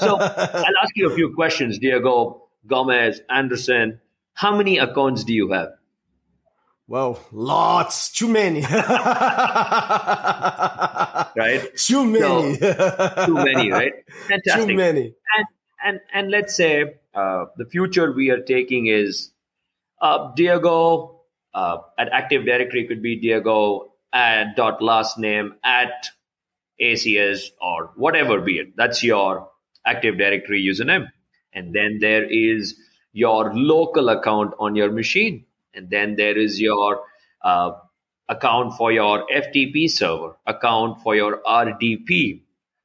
So 0.00 0.18
I'll 0.20 0.78
ask 0.82 0.94
you 0.94 1.10
a 1.10 1.14
few 1.14 1.32
questions, 1.34 1.78
Diego, 1.78 2.42
Gomez, 2.66 3.22
Anderson. 3.30 3.98
How 4.34 4.54
many 4.54 4.76
accounts 4.78 5.24
do 5.24 5.32
you 5.32 5.50
have? 5.52 5.70
well, 6.86 7.20
lots, 7.32 8.10
too 8.12 8.28
many. 8.28 8.62
Right? 11.36 11.76
Too 11.76 12.04
many. 12.04 12.56
Too 12.58 13.34
many, 13.34 13.70
right? 13.70 13.92
Fantastic. 14.28 14.68
Too 14.68 14.74
many. 14.74 15.14
and 15.38 15.46
and 15.84 16.00
and 16.12 16.30
let's 16.30 16.54
say 16.54 16.96
uh, 17.14 17.46
the 17.56 17.64
future 17.66 18.12
we 18.12 18.30
are 18.30 18.40
taking 18.42 18.86
is 18.88 19.30
uh, 20.02 20.32
Diego 20.34 21.20
uh, 21.54 21.78
at 21.98 22.08
Active 22.12 22.44
Directory 22.44 22.86
could 22.86 23.00
be 23.02 23.16
Diego 23.16 23.89
at 24.12 24.56
dot 24.56 24.82
last 24.82 25.18
name 25.18 25.54
at 25.62 26.08
ACS 26.80 27.50
or 27.60 27.90
whatever 27.96 28.40
be 28.40 28.58
it. 28.58 28.76
That's 28.76 29.02
your 29.02 29.48
Active 29.84 30.18
Directory 30.18 30.62
username, 30.62 31.08
and 31.52 31.74
then 31.74 31.98
there 32.00 32.24
is 32.24 32.76
your 33.12 33.54
local 33.54 34.08
account 34.08 34.54
on 34.58 34.74
your 34.74 34.90
machine, 34.90 35.44
and 35.74 35.90
then 35.90 36.16
there 36.16 36.36
is 36.36 36.60
your 36.60 37.02
uh, 37.42 37.72
account 38.28 38.74
for 38.76 38.92
your 38.92 39.26
FTP 39.26 39.90
server, 39.90 40.36
account 40.46 41.02
for 41.02 41.14
your 41.16 41.40
RDP, 41.46 42.42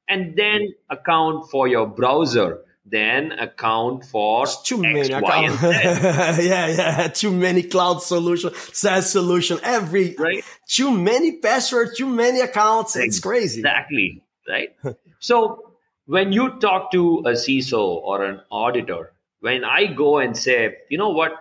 and 0.08 0.36
then 0.36 0.72
account 0.90 1.50
for 1.50 1.68
your 1.68 1.86
browser, 1.86 2.64
then 2.88 3.32
account 3.32 4.04
for 4.04 4.46
Too 4.64 4.84
X, 4.84 5.10
many. 5.10 5.48
Z, 5.48 5.66
yeah, 6.46 6.66
yeah. 6.68 7.08
Too 7.08 7.32
many 7.32 7.62
cloud 7.62 8.02
solution, 8.02 8.52
SaaS 8.72 9.10
solution, 9.10 9.58
every 9.62 10.14
right? 10.18 10.44
too 10.68 10.96
many 10.96 11.38
passwords, 11.38 11.96
too 11.96 12.06
many 12.06 12.40
accounts. 12.40 12.94
It's 12.96 13.18
crazy. 13.18 13.60
Exactly, 13.60 14.22
right? 14.48 14.70
so 15.18 15.72
when 16.06 16.32
you 16.32 16.58
talk 16.60 16.92
to 16.92 17.18
a 17.26 17.32
CISO 17.32 17.82
or 17.82 18.24
an 18.24 18.40
auditor, 18.50 19.12
when 19.40 19.64
I 19.64 19.86
go 19.86 20.18
and 20.18 20.36
say, 20.36 20.76
you 20.88 20.98
know 20.98 21.10
what, 21.10 21.32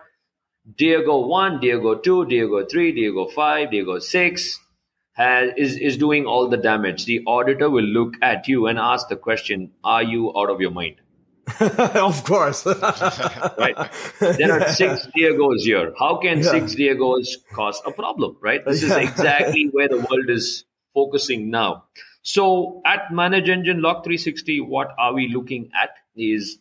Diego 0.77 1.27
1, 1.27 1.60
Diego 1.60 1.95
2, 1.95 2.25
Diego 2.25 2.65
3, 2.65 2.91
Diego 2.91 3.27
5, 3.27 3.69
Diego 3.69 3.99
6 3.99 4.60
has, 5.13 5.51
is, 5.58 5.77
is 5.77 5.97
doing 5.97 6.25
all 6.25 6.49
the 6.49 6.58
damage, 6.58 7.05
the 7.05 7.23
auditor 7.27 7.69
will 7.69 7.84
look 7.84 8.15
at 8.23 8.47
you 8.47 8.65
and 8.65 8.79
ask 8.79 9.08
the 9.08 9.15
question, 9.15 9.71
are 9.84 10.01
you 10.01 10.34
out 10.36 10.49
of 10.49 10.60
your 10.60 10.71
mind? 10.71 10.95
of 11.60 12.23
course. 12.23 12.65
right? 13.58 13.75
There 14.19 14.51
are 14.62 14.67
six 14.73 15.08
Diegos 15.15 15.62
here. 15.62 15.93
How 15.97 16.17
can 16.17 16.39
Yeah. 16.39 16.51
six 16.51 16.75
Diegos 16.75 17.27
cause 17.53 17.81
a 17.86 17.91
problem, 17.91 18.38
right? 18.41 18.65
This 18.65 18.84
is 18.84 18.91
exactly 18.91 19.69
where 19.71 19.88
the 19.88 19.97
world 19.97 20.29
is 20.29 20.65
focusing 20.93 21.49
now. 21.49 21.86
So 22.23 22.81
at 22.86 23.12
Manage 23.13 23.49
Engine 23.49 23.79
Log360, 23.81 24.67
what 24.67 24.95
are 24.97 25.13
we 25.13 25.27
looking 25.27 25.69
at 25.79 25.91
is 26.15 26.58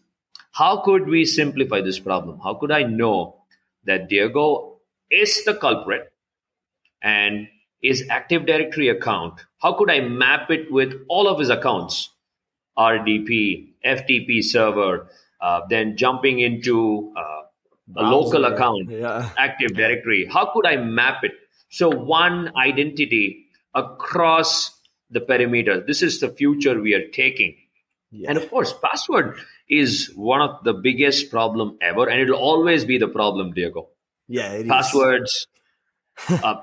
how 0.53 0.83
could 0.83 1.07
we 1.09 1.25
simplify 1.25 1.81
this 1.81 1.99
problem? 1.99 2.39
How 2.41 2.55
could 2.55 2.71
I 2.71 2.83
know 2.83 3.37
that 3.85 4.09
Diego 4.09 4.77
is 5.11 5.45
the 5.45 5.55
culprit 5.55 6.13
and 7.03 7.49
his 7.81 8.05
Active 8.11 8.45
Directory 8.47 8.89
account? 8.89 9.41
How 9.59 9.73
could 9.73 9.91
I 9.91 10.01
map 10.01 10.51
it 10.51 10.71
with 10.71 10.95
all 11.09 11.27
of 11.29 11.39
his 11.39 11.49
accounts? 11.51 12.11
RDP, 12.77 13.74
FTP 13.85 14.43
server, 14.43 15.09
uh, 15.41 15.61
then 15.69 15.97
jumping 15.97 16.41
into 16.41 17.13
uh, 17.17 17.43
a 17.97 18.03
local 18.03 18.45
account, 18.45 18.91
yeah. 18.91 19.31
Active 19.37 19.75
Directory. 19.75 20.27
How 20.31 20.51
could 20.53 20.67
I 20.67 20.77
map 20.77 21.23
it? 21.23 21.33
So 21.69 21.91
one 21.91 22.53
identity 22.57 23.47
across 23.75 24.71
the 25.11 25.21
perimeter. 25.21 25.83
This 25.87 26.03
is 26.03 26.21
the 26.21 26.29
future 26.29 26.81
we 26.81 26.95
are 26.95 27.09
taking. 27.09 27.57
Yeah. 28.11 28.31
And 28.31 28.39
of 28.39 28.49
course, 28.49 28.73
password 28.83 29.37
is 29.69 30.13
one 30.15 30.41
of 30.41 30.63
the 30.65 30.73
biggest 30.73 31.31
problem 31.31 31.79
ever, 31.81 32.09
and 32.09 32.21
it'll 32.21 32.37
always 32.37 32.85
be 32.85 32.99
the 32.99 33.09
problem, 33.09 33.53
Diego. 33.53 33.89
Yeah, 34.29 34.53
it 34.53 34.67
is. 34.67 34.69
Passwords. 34.69 35.47
uh, 36.29 36.63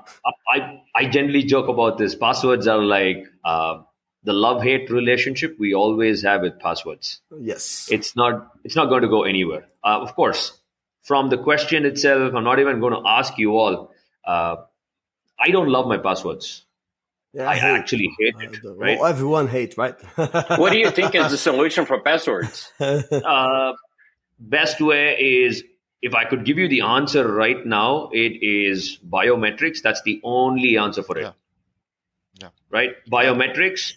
I 0.50 0.80
I 0.94 1.04
generally 1.06 1.42
joke 1.42 1.68
about 1.68 1.98
this. 1.98 2.14
Passwords 2.14 2.66
are 2.66 2.80
like 2.80 3.26
uh, 3.44 3.82
the 4.24 4.32
love 4.32 4.62
hate 4.62 4.90
relationship 4.90 5.56
we 5.58 5.74
always 5.74 6.22
have 6.22 6.42
with 6.42 6.58
passwords. 6.60 7.20
Yes. 7.40 7.88
It's 7.90 8.14
not 8.16 8.52
it's 8.64 8.76
not 8.76 8.86
going 8.86 9.02
to 9.02 9.08
go 9.08 9.24
anywhere. 9.24 9.66
Uh, 9.84 10.00
of 10.00 10.14
course, 10.14 10.58
from 11.02 11.28
the 11.30 11.38
question 11.38 11.84
itself, 11.84 12.34
I'm 12.34 12.44
not 12.44 12.58
even 12.60 12.80
going 12.80 12.92
to 12.94 13.02
ask 13.06 13.36
you 13.38 13.56
all. 13.56 13.90
Uh, 14.24 14.56
I 15.38 15.50
don't 15.50 15.68
love 15.68 15.86
my 15.88 15.98
passwords. 15.98 16.64
Yeah, 17.34 17.48
I 17.48 17.54
hate. 17.56 17.78
actually 17.78 18.10
hate 18.18 18.34
it. 18.40 18.58
Well, 18.62 18.74
Right? 18.74 18.98
everyone 19.00 19.48
hate, 19.48 19.76
right? 19.78 19.94
What 20.16 20.70
do 20.70 20.78
you 20.78 20.90
think 20.90 21.14
is 21.14 21.30
the 21.30 21.38
solution 21.38 21.86
for 21.86 21.98
passwords? 22.00 22.70
uh, 22.80 23.72
best 24.38 24.80
way 24.82 25.16
is 25.18 25.64
if 26.02 26.14
I 26.14 26.26
could 26.26 26.44
give 26.44 26.58
you 26.58 26.68
the 26.68 26.82
answer 26.82 27.26
right 27.26 27.64
now, 27.64 28.10
it 28.12 28.42
is 28.42 28.98
biometrics. 29.08 29.80
That's 29.82 30.02
the 30.02 30.20
only 30.22 30.76
answer 30.76 31.02
for 31.02 31.16
it. 31.18 31.22
Yeah. 31.22 31.32
Yeah. 32.40 32.48
Right? 32.70 32.90
Biometrics. 33.10 33.94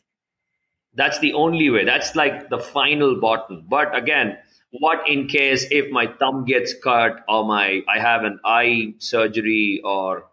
That's 0.95 1.19
the 1.19 1.33
only 1.33 1.69
way. 1.69 1.85
That's 1.85 2.15
like 2.15 2.49
the 2.49 2.59
final 2.59 3.19
button. 3.19 3.65
But 3.67 3.95
again, 3.95 4.37
what 4.71 5.09
in 5.09 5.27
case 5.27 5.67
if 5.71 5.91
my 5.91 6.07
thumb 6.07 6.45
gets 6.45 6.73
cut 6.81 7.23
or 7.27 7.45
my 7.45 7.81
I 7.87 7.99
have 7.99 8.23
an 8.23 8.39
eye 8.45 8.95
surgery 8.99 9.81
or 9.83 10.25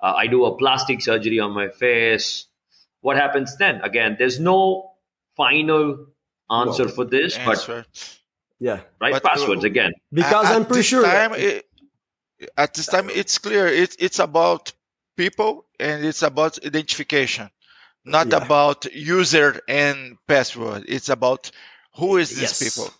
uh, 0.00 0.12
I 0.16 0.26
do 0.26 0.44
a 0.44 0.56
plastic 0.56 1.00
surgery 1.02 1.40
on 1.40 1.52
my 1.52 1.68
face? 1.68 2.46
What 3.00 3.16
happens 3.16 3.56
then? 3.56 3.80
Again, 3.82 4.16
there's 4.18 4.40
no 4.40 4.92
final 5.36 6.06
answer 6.50 6.84
Well, 6.86 6.94
for 6.94 7.04
this, 7.04 7.38
but 7.38 7.86
yeah, 8.58 8.80
right 9.00 9.12
But, 9.12 9.22
passwords 9.22 9.64
uh, 9.64 9.68
again 9.68 9.92
because 10.12 10.46
At- 10.46 10.56
I'm 10.56 10.66
pretty 10.66 10.82
sure. 10.82 11.04
Time, 11.04 11.34
it, 11.34 11.64
at 12.56 12.74
this 12.74 12.86
time, 12.86 13.10
it's 13.10 13.38
clear. 13.38 13.66
It, 13.66 13.96
it's 13.98 14.18
about 14.18 14.72
people 15.16 15.66
and 15.80 16.04
it's 16.04 16.22
about 16.22 16.64
identification, 16.64 17.50
not 18.08 18.28
Yeah. 18.30 18.38
about 18.44 18.86
user 18.94 19.60
and 19.68 20.16
password. 20.26 20.84
It's 20.88 21.08
about 21.08 21.50
who 21.96 22.16
is 22.16 22.30
these 22.30 22.40
Yes. 22.40 22.62
people. 22.62 22.90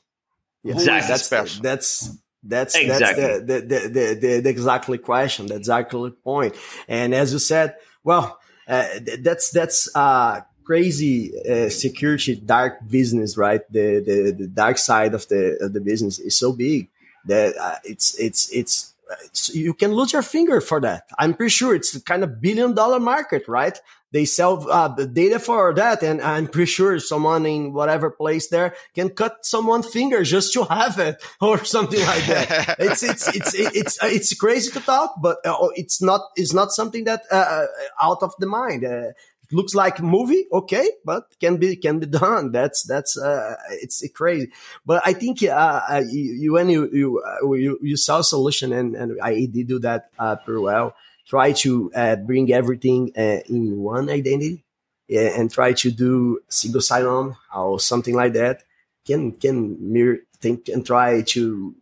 Exactly. 0.64 1.08
That's 1.08 1.24
special? 1.24 1.62
that's 1.62 2.10
that's 2.42 2.74
Exactly. 2.76 3.22
that's 3.22 3.40
the 3.40 3.44
the, 3.46 3.60
the, 3.60 3.88
the, 3.88 4.14
the, 4.20 4.40
the 4.40 4.48
exactly 4.50 4.98
question. 4.98 5.46
That's 5.46 5.58
exactly 5.60 6.10
point. 6.10 6.54
And 6.86 7.14
as 7.14 7.32
you 7.32 7.38
said, 7.38 7.76
well, 8.04 8.38
uh, 8.66 8.86
that's 9.20 9.50
that's 9.50 9.88
uh 9.94 10.42
crazy 10.64 11.32
uh, 11.48 11.70
security 11.70 12.36
dark 12.36 12.86
business, 12.88 13.36
right? 13.36 13.62
The, 13.72 14.02
the 14.06 14.34
the 14.42 14.46
dark 14.46 14.76
side 14.78 15.14
of 15.14 15.26
the 15.28 15.56
of 15.60 15.72
the 15.72 15.80
business 15.80 16.18
is 16.18 16.36
so 16.36 16.52
big 16.52 16.88
that 17.26 17.56
uh, 17.56 17.76
it's 17.84 18.18
it's 18.18 18.50
it's. 18.52 18.94
It's, 19.24 19.54
you 19.54 19.74
can 19.74 19.92
lose 19.92 20.12
your 20.12 20.22
finger 20.22 20.60
for 20.60 20.80
that. 20.80 21.04
I'm 21.18 21.34
pretty 21.34 21.50
sure 21.50 21.74
it's 21.74 21.98
kind 22.02 22.22
of 22.22 22.40
billion 22.40 22.74
dollar 22.74 23.00
market, 23.00 23.48
right? 23.48 23.78
They 24.10 24.24
sell 24.24 24.70
uh, 24.70 24.88
the 24.88 25.06
data 25.06 25.38
for 25.38 25.74
that, 25.74 26.02
and 26.02 26.22
I'm 26.22 26.46
pretty 26.46 26.70
sure 26.70 26.98
someone 26.98 27.44
in 27.44 27.74
whatever 27.74 28.10
place 28.10 28.48
there 28.48 28.74
can 28.94 29.10
cut 29.10 29.44
someone's 29.44 29.86
finger 29.86 30.22
just 30.24 30.54
to 30.54 30.64
have 30.64 30.98
it 30.98 31.22
or 31.40 31.62
something 31.64 32.00
like 32.00 32.26
that. 32.26 32.76
it's 32.78 33.02
it's 33.02 33.28
it's 33.28 33.54
it's 33.54 33.98
it's 34.02 34.34
crazy 34.34 34.70
to 34.72 34.80
talk, 34.80 35.16
but 35.20 35.44
uh, 35.44 35.68
it's 35.74 36.00
not 36.00 36.22
it's 36.36 36.54
not 36.54 36.70
something 36.70 37.04
that 37.04 37.22
uh, 37.30 37.66
out 38.00 38.22
of 38.22 38.32
the 38.38 38.46
mind. 38.46 38.84
Uh, 38.84 39.12
looks 39.50 39.74
like 39.74 40.00
movie, 40.02 40.46
okay, 40.52 40.88
but 41.04 41.24
can 41.40 41.56
be 41.56 41.76
can 41.76 41.98
be 41.98 42.06
done. 42.20 42.52
That's 42.52 42.82
that's 42.82 43.18
uh, 43.18 43.56
it's 43.70 44.02
crazy. 44.14 44.50
But 44.84 45.02
I 45.04 45.12
think 45.12 45.42
uh, 45.42 45.80
uh, 45.90 46.02
you, 46.08 46.52
when 46.52 46.68
you 46.68 46.88
you, 46.92 47.22
uh, 47.22 47.52
you 47.52 47.78
you 47.82 47.96
saw 47.96 48.20
solution, 48.20 48.72
and 48.72 48.94
and 48.94 49.18
I 49.22 49.46
did 49.46 49.68
do 49.68 49.78
that 49.80 50.10
uh, 50.18 50.36
pretty 50.36 50.60
well 50.60 50.94
try 51.28 51.52
to 51.52 51.92
uh, 51.94 52.16
bring 52.16 52.50
everything 52.50 53.12
uh, 53.14 53.40
in 53.50 53.78
one 53.78 54.08
identity 54.08 54.64
and 55.10 55.50
try 55.50 55.74
to 55.74 55.90
do 55.90 56.40
single 56.48 56.80
sign-on 56.80 57.36
or 57.54 57.78
something 57.78 58.14
like 58.14 58.32
that 58.32 58.62
can 59.06 59.32
can 59.32 59.76
mirror 59.80 60.18
think 60.40 60.68
and 60.68 60.86
try 60.86 61.20
to 61.22 61.74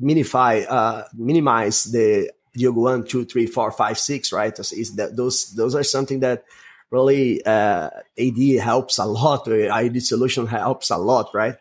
minify 0.00 1.06
minimize 1.14 1.84
the 1.84 2.30
Diogo 2.54 2.80
one 2.80 3.04
two 3.04 3.24
three 3.24 3.46
four 3.46 3.70
five 3.70 3.98
six 3.98 4.32
right 4.32 4.58
is 4.58 4.96
that 4.96 5.16
those 5.16 5.54
those 5.54 5.74
are 5.74 5.82
something 5.82 6.20
that 6.20 6.44
really 6.90 7.44
uh, 7.44 7.90
AD 8.18 8.60
helps 8.60 8.98
a 8.98 9.04
lot 9.04 9.48
or 9.48 9.70
ID 9.70 10.00
solution 10.00 10.46
helps 10.46 10.90
a 10.90 10.96
lot 10.96 11.30
right 11.34 11.56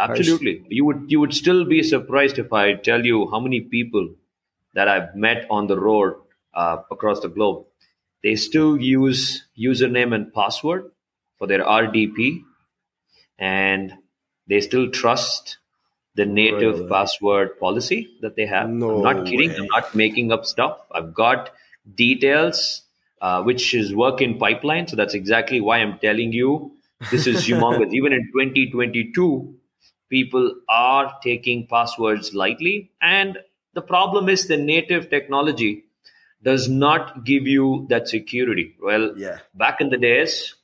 Absolutely. 0.00 0.64
You 0.68 0.84
would 0.86 1.04
you 1.08 1.20
would 1.20 1.34
still 1.34 1.64
be 1.64 1.82
surprised 1.82 2.38
if 2.38 2.52
I 2.52 2.74
tell 2.74 3.04
you 3.04 3.28
how 3.30 3.40
many 3.40 3.60
people 3.60 4.14
that 4.74 4.88
I've 4.88 5.14
met 5.14 5.46
on 5.50 5.66
the 5.66 5.78
road 5.78 6.14
uh, 6.54 6.78
across 6.90 7.20
the 7.20 7.28
globe. 7.28 7.66
They 8.22 8.36
still 8.36 8.80
use 8.80 9.46
username 9.58 10.14
and 10.14 10.32
password 10.32 10.90
for 11.38 11.46
their 11.46 11.64
RDP, 11.64 12.42
and 13.38 13.94
they 14.46 14.60
still 14.60 14.90
trust 14.90 15.58
the 16.16 16.26
native 16.26 16.88
password 16.88 17.58
policy 17.58 18.16
that 18.20 18.36
they 18.36 18.46
have. 18.46 18.68
No 18.68 18.96
I'm 18.96 19.02
not 19.02 19.26
kidding. 19.26 19.50
way. 19.50 19.56
I'm 19.56 19.66
not 19.66 19.94
making 19.94 20.32
up 20.32 20.44
stuff. 20.44 20.78
I've 20.92 21.14
got 21.14 21.50
details, 21.94 22.82
uh, 23.20 23.42
which 23.42 23.74
is 23.74 23.94
work 23.94 24.20
in 24.20 24.38
pipeline. 24.38 24.86
So 24.88 24.96
that's 24.96 25.14
exactly 25.14 25.60
why 25.60 25.78
I'm 25.78 25.98
telling 25.98 26.32
you 26.32 26.72
this 27.10 27.26
is 27.26 27.36
humongous. 27.46 27.92
Even 28.00 28.12
in 28.12 28.24
2022, 28.32 29.54
people 30.08 30.54
are 30.68 31.14
taking 31.22 31.66
passwords 31.68 32.34
lightly. 32.34 32.90
And 33.00 33.38
the 33.74 33.82
problem 33.82 34.28
is 34.28 34.48
the 34.48 34.56
native 34.56 35.10
technology 35.10 35.84
does 36.42 36.68
not 36.68 37.24
give 37.24 37.46
you 37.46 37.86
that 37.90 38.08
security. 38.08 38.74
Well, 38.82 39.14
Yeah. 39.16 39.38
back 39.54 39.80
in 39.80 39.90
the 39.90 39.98
days, 39.98 40.54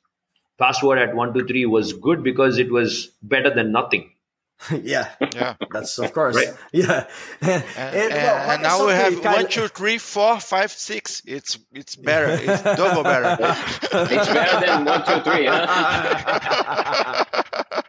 password 0.57 0.97
at 0.97 1.15
123 1.15 1.65
was 1.67 1.93
good 1.93 2.23
because 2.23 2.57
it 2.57 2.71
was 2.71 3.11
better 3.21 3.49
than 3.53 3.71
nothing. 3.71 4.11
yeah 4.81 5.09
Yeah. 5.35 5.55
that's 5.71 5.97
of 5.99 6.11
course 6.13 6.35
Right. 6.35 6.53
yeah 6.71 7.05
and, 7.41 7.51
And, 7.51 7.63
and, 7.77 7.95
and- 7.95 8.13
well, 8.13 8.49
and 8.51 8.61
now 8.63 8.85
we 8.87 8.91
have 8.93 9.13
kind 9.21 9.35
one, 9.35 9.45
of- 9.45 9.51
two, 9.51 9.67
three, 9.67 9.97
four, 9.99 10.39
five, 10.39 10.71
six. 10.71 11.21
It's 11.25 11.59
it's 11.73 11.95
better. 11.95 12.29
It's 12.41 12.61
double 12.77 13.03
better. 13.03 13.37
It's 13.39 14.27
better 14.27 14.65
than 14.65 14.85
one, 14.85 15.05
two, 15.05 15.21
three, 15.21 15.45
huh? 15.47 17.23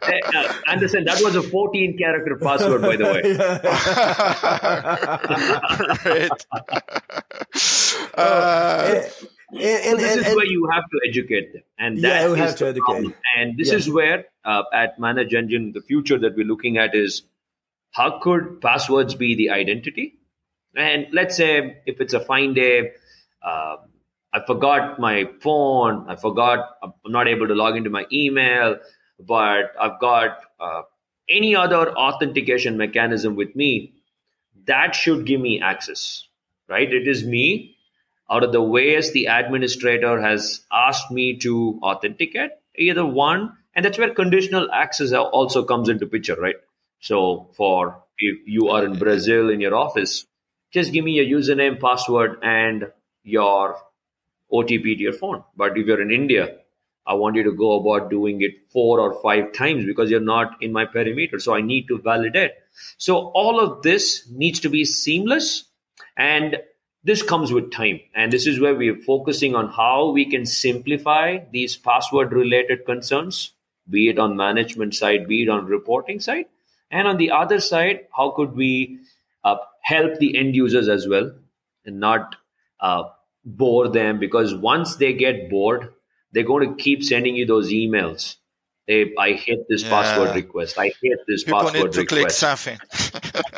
Eh, 0.03 0.21
uh, 0.35 0.53
Anderson, 0.69 1.05
that 1.05 1.21
was 1.23 1.35
a 1.37 1.43
14 1.43 1.97
character 1.99 2.37
password, 2.37 2.81
by 2.83 2.97
the 2.97 3.05
way. 3.05 3.23
Great. 6.03 6.31
Uh, 8.15 9.03
and, 9.51 9.61
and, 9.61 9.99
this 9.99 10.17
and, 10.17 10.27
is 10.27 10.37
where 10.37 10.47
you 10.47 10.69
have 10.73 10.85
to 10.91 11.01
educate 11.09 11.53
them, 11.53 11.63
and 11.79 11.99
Yeah, 11.99 12.27
that 12.27 12.31
is 12.31 12.39
have 12.39 12.57
to 12.57 12.67
educate. 12.69 12.85
problem. 12.85 13.15
And 13.37 13.57
this 13.57 13.69
Yeah. 13.69 13.77
is 13.77 13.91
where, 13.91 14.27
uh, 14.45 14.65
at 14.73 14.99
Manage 14.99 15.35
Engine, 15.35 15.73
the 15.73 15.81
future 15.81 16.19
that 16.19 16.37
we're 16.37 16.47
looking 16.47 16.79
at 16.79 16.95
is 16.95 17.23
how 17.93 18.19
could 18.19 18.61
passwords 18.61 19.15
be 19.15 19.35
the 19.35 19.51
identity? 19.51 20.15
And 20.77 21.07
let's 21.13 21.37
say 21.37 21.79
if 21.87 22.01
it's 22.01 22.15
a 22.15 22.21
fine 22.21 22.55
day, 22.55 22.93
uh, 23.43 23.77
I 24.33 24.45
forgot 24.47 25.01
my 25.01 25.31
phone, 25.41 26.05
I 26.09 26.17
forgot, 26.17 26.77
I'm 26.83 26.93
not 27.07 27.27
able 27.29 27.49
to 27.49 27.55
log 27.55 27.77
into 27.77 27.89
my 27.89 28.07
email, 28.13 28.77
but 29.19 29.73
I've 29.81 29.99
got 29.99 30.41
uh, 30.61 30.83
any 31.29 31.57
other 31.57 31.91
authentication 31.97 32.77
mechanism 32.77 33.37
with 33.37 33.57
me, 33.57 33.95
that 34.67 34.95
should 34.95 35.25
give 35.25 35.41
me 35.41 35.61
access, 35.61 36.29
right? 36.69 36.93
It 36.93 37.09
is 37.09 37.25
me 37.25 37.78
out 38.31 38.45
of 38.45 38.53
the 38.53 38.63
ways 38.63 39.13
the 39.13 39.27
administrator 39.27 40.21
has 40.21 40.61
asked 40.73 41.11
me 41.11 41.37
to 41.39 41.79
authenticate 41.83 42.51
either 42.77 43.05
one 43.05 43.57
and 43.75 43.85
that's 43.85 43.99
where 43.99 44.13
conditional 44.13 44.69
access 44.73 45.13
also 45.13 45.65
comes 45.65 45.89
into 45.89 46.07
picture 46.07 46.37
right? 46.37 46.57
So 47.01 47.49
for 47.57 48.03
if 48.19 48.39
you 48.47 48.69
are 48.69 48.85
in 48.85 48.99
brazil 48.99 49.51
in 49.51 49.61
your 49.61 49.75
office 49.77 50.27
just 50.73 50.93
give 50.93 51.05
me 51.05 51.13
your 51.13 51.41
username 51.41 51.81
password 51.81 52.39
and 52.43 52.91
your 53.23 53.77
otp 54.53 54.83
to 54.83 55.03
your 55.03 55.13
phone. 55.13 55.45
But 55.57 55.79
if 55.79 55.87
you're 55.87 56.03
in 56.03 56.11
india 56.11 56.57
i 57.07 57.15
want 57.15 57.37
you 57.37 57.43
to 57.45 57.53
go 57.53 57.73
about 57.81 58.11
doing 58.11 58.43
it 58.43 58.57
four 58.73 59.01
or 59.01 59.21
five 59.23 59.53
times 59.53 59.85
because 59.87 60.11
you're 60.11 60.21
not 60.21 60.63
in 60.63 60.73
my 60.73 60.85
perimeter 60.85 61.39
so 61.39 61.55
i 61.55 61.61
need 61.61 61.89
to 61.89 61.99
validate. 61.99 62.53
So 62.97 63.29
all 63.29 63.61
of 63.61 63.83
this 63.83 64.29
needs 64.31 64.61
to 64.61 64.69
be 64.69 64.85
seamless 64.85 65.65
and 66.17 66.59
this 67.09 67.23
comes 67.23 67.53
with 67.53 67.71
time 67.73 68.01
and 68.15 68.33
this 68.33 68.47
is 68.47 68.61
where 68.61 68.75
we're 68.75 69.01
focusing 69.03 69.55
on 69.55 69.69
how 69.77 70.11
we 70.11 70.25
can 70.31 70.45
simplify 70.45 71.39
these 71.53 71.77
password 71.77 72.33
related 72.33 72.85
concerns 72.85 73.53
be 73.97 74.09
it 74.11 74.19
on 74.25 74.37
management 74.37 74.95
side 74.95 75.27
be 75.29 75.43
it 75.45 75.49
on 75.49 75.65
reporting 75.67 76.21
side 76.21 76.45
and 76.91 77.09
on 77.09 77.17
the 77.17 77.31
other 77.31 77.61
side 77.61 78.01
how 78.17 78.31
could 78.31 78.55
we 78.55 78.99
uh, 79.45 79.57
help 79.83 80.19
the 80.19 80.37
end 80.37 80.55
users 80.55 80.89
as 80.97 81.09
well 81.09 81.31
and 81.87 81.99
not 81.99 82.37
uh, 82.81 83.05
bore 83.45 83.89
them 83.89 84.19
because 84.19 84.55
once 84.55 84.97
they 84.97 85.13
get 85.15 85.49
bored 85.49 85.89
they're 86.33 86.51
going 86.53 86.69
to 86.69 86.83
keep 86.83 87.03
sending 87.03 87.37
you 87.37 87.47
those 87.47 87.71
emails 87.71 88.37
hey 88.87 89.15
i 89.19 89.33
hate 89.33 89.65
this 89.69 89.85
Yeah. 89.85 89.95
password 89.97 90.35
request 90.43 90.79
i 90.79 90.91
hate 91.03 91.25
this 91.27 91.45
people 91.45 91.61
password 91.61 91.95
need 91.95 92.01
to 92.01 92.07
click 92.15 92.25
request 92.27 92.39
something. 92.39 92.79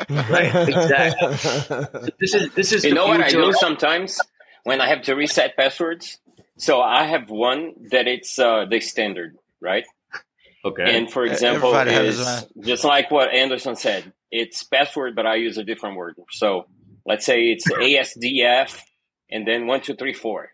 Right 0.09 0.55
exactly 0.69 1.37
So 1.37 1.87
this 2.19 2.33
is 2.33 2.53
this 2.53 2.71
is 2.71 2.83
You 2.83 2.91
the 2.91 2.95
know 2.95 3.07
what 3.07 3.21
I 3.21 3.29
future 3.29 3.45
do 3.45 3.53
sometimes 3.53 4.19
when 4.63 4.81
I 4.81 4.87
have 4.87 5.03
to 5.03 5.15
reset 5.15 5.55
passwords? 5.55 6.19
So 6.57 6.81
I 6.81 7.05
have 7.05 7.29
one 7.29 7.73
that 7.91 8.07
it's 8.07 8.37
uh, 8.37 8.65
the 8.69 8.79
standard, 8.79 9.37
right? 9.59 9.85
okay 10.63 10.97
And 10.97 11.11
for 11.11 11.25
example, 11.25 11.73
is 11.75 12.45
just 12.59 12.83
like 12.83 13.09
what 13.09 13.33
Anderson 13.33 13.75
said, 13.75 14.13
it's 14.29 14.63
password, 14.63 15.15
but 15.15 15.25
I 15.25 15.35
use 15.35 15.57
a 15.57 15.63
different 15.63 15.95
word. 15.97 16.15
So 16.31 16.65
let's 17.05 17.25
say 17.25 17.45
it's 17.45 17.67
ASDF 17.71 18.79
and 19.29 19.47
then 19.47 19.67
one, 19.67 19.81
two, 19.81 19.95
three, 19.95 20.13
four. 20.13 20.49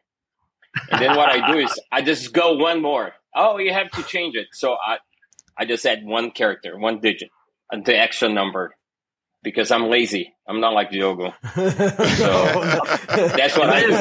And 0.92 1.02
then 1.02 1.16
what 1.18 1.30
I 1.30 1.52
do 1.52 1.60
is 1.60 1.80
I 1.92 2.02
just 2.02 2.34
go 2.34 2.54
one 2.54 2.82
more. 2.82 3.14
Oh, 3.36 3.58
you 3.58 3.74
have 3.74 3.90
to 3.92 4.04
change 4.04 4.36
it. 4.36 4.48
So 4.54 4.74
I, 4.74 4.98
I 5.58 5.66
just 5.66 5.86
add 5.86 6.06
one 6.06 6.32
character, 6.32 6.78
one 6.78 7.00
digit, 7.00 7.30
the 7.84 7.98
extra 7.98 8.30
number 8.30 8.76
because 9.48 9.72
I'm 9.72 9.90
lazy. 9.90 10.36
I'm 10.46 10.60
not 10.60 10.74
like 10.74 10.92
Diogo. 10.92 11.34
That's 11.56 12.18
what 13.58 13.70
I 13.70 13.82
do. 13.82 13.92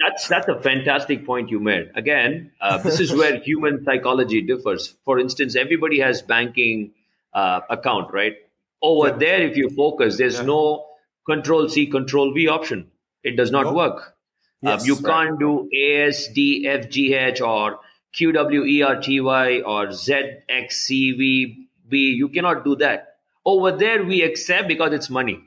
That's 0.00 0.28
that's 0.28 0.46
a 0.46 0.60
fantastic 0.60 1.24
point 1.26 1.50
you 1.50 1.58
made. 1.58 1.90
Again, 1.96 2.52
uh, 2.60 2.78
this 2.78 3.00
is 3.00 3.12
where 3.12 3.40
human 3.40 3.82
psychology 3.84 4.42
differs. 4.42 4.94
For 5.06 5.18
instance, 5.18 5.56
everybody 5.56 6.00
has 6.00 6.20
banking 6.22 6.92
uh, 7.32 7.60
account, 7.68 8.12
right? 8.12 8.34
Over 8.80 9.10
there, 9.10 9.40
if 9.42 9.56
you 9.56 9.70
focus, 9.70 10.18
there's 10.18 10.40
no 10.40 10.84
Control 11.26 11.68
C, 11.68 11.86
Control 11.86 12.32
V 12.32 12.46
option. 12.46 12.90
It 13.24 13.36
does 13.36 13.50
not 13.50 13.64
Nope. 13.64 13.74
work. 13.74 14.14
Yes, 14.60 14.82
uh, 14.82 14.84
you 14.84 14.94
right. 14.96 15.04
can't 15.04 15.40
do 15.40 15.68
ASDFGH 15.74 17.40
or 17.40 17.80
QWERTY 18.14 19.62
or 19.66 19.86
ZXCVB. 19.88 21.56
You 21.90 22.28
cannot 22.28 22.64
do 22.64 22.76
that. 22.76 23.17
Over 23.52 23.72
there, 23.72 24.04
we 24.04 24.22
accept 24.22 24.68
because 24.68 24.92
it's 24.92 25.10
money. 25.10 25.44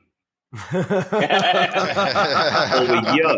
over 0.74 0.90
here 3.14 3.38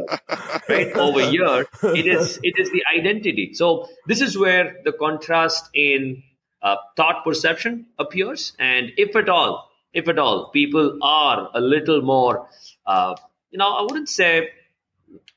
right 0.67 0.91
over 0.95 1.21
here 1.33 1.67
it 1.99 2.07
is 2.13 2.39
it 2.41 2.55
is 2.63 2.71
the 2.71 2.81
identity 2.97 3.53
so 3.53 3.87
this 4.07 4.19
is 4.19 4.35
where 4.35 4.77
the 4.83 4.91
contrast 4.93 5.69
in 5.75 6.23
uh, 6.63 6.77
thought 6.95 7.23
perception 7.23 7.85
appears, 7.99 8.53
and 8.57 8.91
if 8.97 9.15
at 9.15 9.29
all, 9.29 9.69
if 9.93 10.07
at 10.07 10.17
all, 10.17 10.49
people 10.51 10.97
are 11.03 11.49
a 11.53 11.59
little 11.59 12.01
more, 12.01 12.47
uh, 12.85 13.15
you 13.51 13.57
know, 13.57 13.67
I 13.67 13.81
wouldn't 13.81 14.09
say 14.09 14.49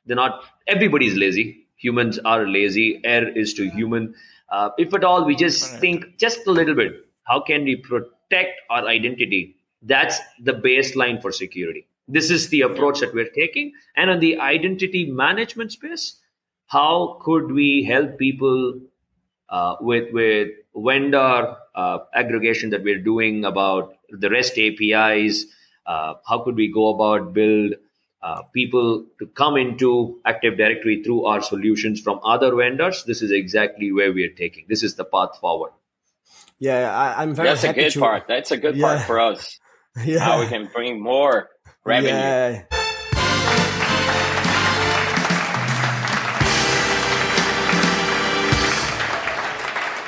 they're 0.07 0.17
not. 0.17 0.45
Everybody's 0.67 1.17
lazy. 1.17 1.67
Humans 1.77 2.21
are 2.25 2.47
lazy. 2.47 3.01
Air 3.05 3.29
is 3.29 3.55
to 3.55 3.69
human. 3.69 4.15
Uh, 4.49 4.71
if 4.79 4.95
at 4.95 5.05
all, 5.05 5.25
we 5.25 5.35
just 5.35 5.77
think 5.79 6.17
just 6.17 6.47
a 6.47 6.53
little 6.53 6.75
bit. 6.75 6.93
How 7.25 7.41
can 7.41 7.65
we 7.65 7.77
protect 8.29 8.61
our 8.71 8.87
identity? 8.87 9.57
That's 9.83 10.19
the 10.43 10.53
baseline 10.53 11.21
for 11.21 11.33
security. 11.33 11.87
This 12.09 12.31
is 12.31 12.49
the 12.49 12.63
approach 12.63 13.01
that 13.01 13.15
we're 13.15 13.31
taking. 13.31 13.73
And 13.97 14.11
on 14.11 14.21
the 14.21 14.39
identity 14.39 15.11
management 15.11 15.73
space, 15.73 16.17
how 16.67 17.21
could 17.23 17.51
we 17.53 17.85
help 17.85 18.19
people 18.19 18.81
uh, 19.49 19.77
with 19.81 20.13
with 20.13 20.49
vendor 20.75 21.57
uh, 21.75 21.99
aggregation 22.15 22.71
that 22.71 22.83
we're 22.83 23.03
doing 23.03 23.45
about 23.45 23.97
the 24.11 24.31
REST 24.31 24.59
APIs? 24.59 25.45
Uh, 25.87 26.15
how 26.29 26.41
could 26.41 26.57
we 26.57 26.73
go 26.73 26.89
about 26.89 27.33
build 27.33 27.75
uh, 28.23 28.43
people 28.53 29.05
to 29.21 29.27
come 29.29 29.57
into 29.57 30.21
Active 30.25 30.57
Directory 30.57 31.03
through 31.03 31.27
our 31.27 31.41
solutions 31.41 32.01
from 32.01 32.19
other 32.25 32.55
vendors? 32.55 33.05
This 33.05 33.23
is 33.23 33.31
exactly 33.31 33.93
where 33.93 34.13
we 34.13 34.25
are 34.25 34.35
taking. 34.35 34.67
This 34.69 34.83
is 34.83 34.97
the 34.97 35.05
path 35.05 35.39
forward. 35.41 35.71
Yeah, 36.59 36.91
I, 36.91 37.23
am 37.23 37.35
very 37.35 37.49
That's 37.49 37.65
a 37.65 37.69
happy 37.69 37.83
good 37.83 37.93
to, 37.93 38.01
part. 38.01 38.25
That's 38.29 38.51
a 38.51 38.57
good 38.57 38.77
Yeah. 38.77 38.87
part 38.87 39.07
for 39.07 39.21
us. 39.21 39.59
Yeah. 40.05 40.19
How 40.19 40.41
we 40.41 40.47
can 40.47 40.69
bring 40.75 41.03
more 41.03 41.49
revenue. 41.83 42.11
Yeah. 42.11 42.65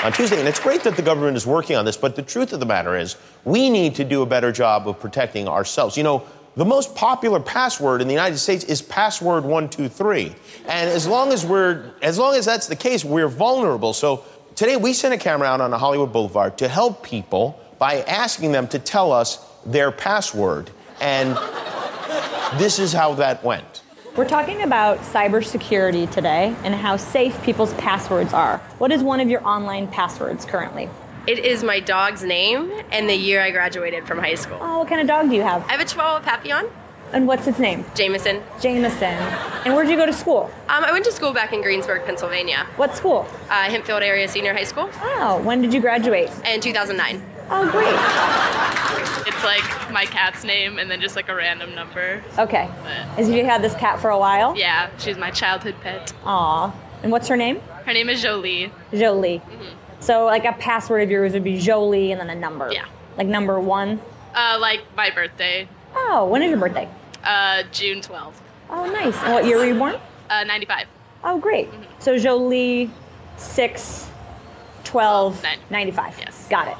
on 0.04 0.12
Tuesday. 0.12 0.38
And 0.38 0.48
it's 0.48 0.60
great 0.60 0.82
that 0.84 0.96
the 0.96 1.02
government 1.02 1.36
is 1.36 1.46
working 1.46 1.76
on 1.76 1.84
this, 1.84 1.96
but 1.96 2.16
the 2.16 2.22
truth 2.22 2.52
of 2.52 2.60
the 2.60 2.66
matter 2.66 2.96
is, 2.96 3.16
we 3.44 3.68
need 3.68 3.94
to 3.96 4.04
do 4.04 4.22
a 4.22 4.26
better 4.26 4.52
job 4.52 4.86
of 4.88 5.00
protecting 5.00 5.48
ourselves. 5.48 5.96
You 5.96 6.04
know, 6.04 6.24
the 6.56 6.64
most 6.64 6.94
popular 6.94 7.40
password 7.40 8.00
in 8.00 8.08
the 8.08 8.14
United 8.14 8.38
States 8.38 8.64
is 8.64 8.80
password 8.80 9.44
123. 9.44 10.34
And 10.68 10.90
as 10.90 11.06
long 11.06 11.32
as 11.32 11.44
we're 11.44 11.92
as 12.02 12.18
long 12.18 12.34
as 12.34 12.44
that's 12.44 12.66
the 12.68 12.76
case, 12.76 13.04
we're 13.04 13.28
vulnerable. 13.28 13.92
So 13.92 14.24
today 14.58 14.76
we 14.76 14.92
sent 14.92 15.14
a 15.14 15.16
camera 15.16 15.46
out 15.46 15.60
on 15.60 15.72
a 15.72 15.78
Hollywood 15.78 16.12
Boulevard 16.12 16.58
to 16.58 16.66
help 16.66 17.04
people 17.04 17.60
by 17.78 18.00
asking 18.02 18.50
them 18.50 18.66
to 18.66 18.80
tell 18.80 19.12
us 19.12 19.38
their 19.64 19.92
password. 19.92 20.68
And 21.00 21.36
this 22.58 22.80
is 22.80 22.92
how 22.92 23.14
that 23.14 23.44
went. 23.44 23.82
We're 24.16 24.28
talking 24.28 24.62
about 24.62 24.98
cybersecurity 24.98 26.10
today 26.10 26.56
and 26.64 26.74
how 26.74 26.96
safe 26.96 27.40
people's 27.44 27.72
passwords 27.74 28.32
are. 28.32 28.58
What 28.78 28.90
is 28.90 29.00
one 29.00 29.20
of 29.20 29.28
your 29.28 29.46
online 29.46 29.86
passwords 29.86 30.44
currently? 30.44 30.90
It 31.28 31.38
is 31.38 31.62
my 31.62 31.78
dog's 31.78 32.24
name 32.24 32.72
and 32.90 33.08
the 33.08 33.14
year 33.14 33.40
I 33.40 33.52
graduated 33.52 34.08
from 34.08 34.18
high 34.18 34.34
school. 34.34 34.58
Oh, 34.60 34.80
what 34.80 34.88
kind 34.88 35.00
of 35.00 35.06
dog 35.06 35.28
do 35.28 35.36
you 35.36 35.42
have? 35.42 35.62
I 35.68 35.72
have 35.72 35.80
a 35.80 35.84
Chihuahua 35.84 36.18
Papillon, 36.18 36.68
And 37.12 37.26
what's 37.26 37.46
its 37.46 37.58
name? 37.58 37.84
Jameson. 37.94 38.42
Jameson. 38.60 39.14
And 39.64 39.74
where'd 39.74 39.88
you 39.88 39.96
go 39.96 40.04
to 40.06 40.12
school? 40.12 40.50
Um, 40.68 40.84
I 40.84 40.92
went 40.92 41.04
to 41.06 41.12
school 41.12 41.32
back 41.32 41.52
in 41.52 41.62
Greensburg, 41.62 42.04
Pennsylvania, 42.04 42.66
What 42.76 42.94
school? 42.96 43.26
uh, 43.48 43.64
Hempfield 43.68 44.02
Area 44.02 44.28
Senior 44.28 44.52
High 44.52 44.64
School, 44.64 44.90
Oh, 45.02 45.40
when 45.42 45.62
did 45.62 45.72
you 45.72 45.80
graduate? 45.80 46.30
in 46.46 46.60
2009. 46.60 47.22
Oh, 47.50 47.70
great. 47.70 47.88
It's 49.26 49.42
like 49.44 49.90
my 49.92 50.04
cat's 50.04 50.44
name 50.44 50.78
and 50.78 50.90
then 50.90 51.00
just 51.00 51.16
like 51.16 51.28
a 51.30 51.34
random 51.34 51.74
number. 51.74 52.22
Okay. 52.38 52.66
Has 53.16 53.30
you 53.30 53.44
had 53.44 53.62
this 53.62 53.74
cat 53.74 54.00
for 54.00 54.10
a 54.10 54.18
while? 54.18 54.56
Yeah, 54.56 54.90
she's 54.98 55.16
my 55.16 55.30
childhood 55.30 55.76
pet. 55.82 56.12
Aw. 56.24 56.74
And 57.02 57.10
what's 57.12 57.28
her 57.28 57.36
name? 57.36 57.60
Her 57.86 57.92
name 57.94 58.10
is 58.10 58.20
Jolie. 58.20 58.70
Jolie. 58.92 59.40
So, 60.00 60.26
like 60.26 60.44
a 60.44 60.52
password 60.52 61.02
of 61.02 61.10
yours 61.10 61.32
would 61.32 61.44
be 61.44 61.58
Jolie 61.58 62.12
and 62.12 62.20
then 62.20 62.28
a 62.30 62.34
number. 62.34 62.70
Yeah. 62.72 62.84
Like 63.16 63.26
number 63.28 63.58
one. 63.58 64.00
Uh, 64.34 64.58
like 64.60 64.80
my 64.96 65.10
birthday, 65.10 65.68
Oh, 65.94 66.26
when 66.30 66.42
is 66.42 66.50
your 66.50 66.58
birthday? 66.58 66.88
uh, 67.24 67.62
June 67.72 68.00
12th, 68.00 68.34
Oh, 68.70 68.86
nice. 68.90 69.16
And 69.22 69.32
what 69.32 69.44
year 69.46 69.56
were 69.58 69.64
you 69.66 69.74
born? 69.78 69.96
uh, 70.30 70.44
95. 70.44 70.86
Oh, 71.24 71.38
great. 71.38 71.68
So 71.98 72.16
Jolie, 72.18 72.90
6, 73.36 74.10
12, 74.84 75.42
Nine. 75.42 75.58
95. 75.70 76.14
Yes. 76.18 76.46
Got 76.48 76.68
it. 76.68 76.76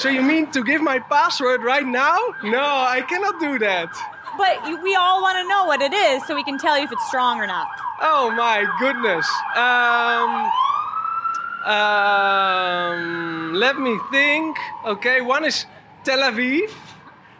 So 0.00 0.08
you 0.08 0.22
mean 0.22 0.50
to 0.52 0.62
give 0.64 0.82
my 0.82 0.98
password 0.98 1.62
right 1.62 1.86
now? 1.86 2.18
No, 2.42 2.60
I 2.62 3.02
cannot 3.08 3.38
do 3.40 3.58
that. 3.60 3.88
But 4.36 4.66
you, 4.68 4.80
we 4.82 4.94
all 4.96 5.22
want 5.22 5.38
to 5.38 5.48
know 5.48 5.64
what 5.66 5.80
it 5.80 5.92
is 5.92 6.26
so 6.26 6.34
we 6.34 6.42
can 6.42 6.58
tell 6.58 6.76
you 6.76 6.84
if 6.84 6.92
it's 6.92 7.06
strong 7.06 7.38
or 7.40 7.46
not. 7.46 7.68
Oh 8.02 8.30
my 8.32 8.66
goodness. 8.80 9.26
Um, 9.54 10.50
um, 11.74 13.54
let 13.54 13.78
me 13.78 13.98
think. 14.10 14.56
Okay, 14.84 15.20
one 15.20 15.44
is 15.44 15.66
Tel 16.02 16.18
Aviv. 16.18 16.70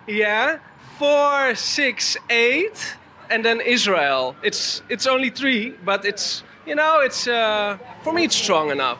Yeah, 0.06 0.58
four, 0.98 1.54
six, 1.54 2.16
eight, 2.30 2.96
and 3.30 3.44
then 3.44 3.60
Israel. 3.60 4.34
It's 4.42 4.82
it's 4.88 5.06
only 5.06 5.30
three, 5.30 5.70
but 5.84 6.04
it's 6.04 6.42
you 6.66 6.74
know 6.74 7.00
it's 7.00 7.26
uh, 7.28 7.78
for 8.02 8.12
me 8.12 8.24
it's 8.24 8.36
strong 8.36 8.70
enough. 8.70 8.98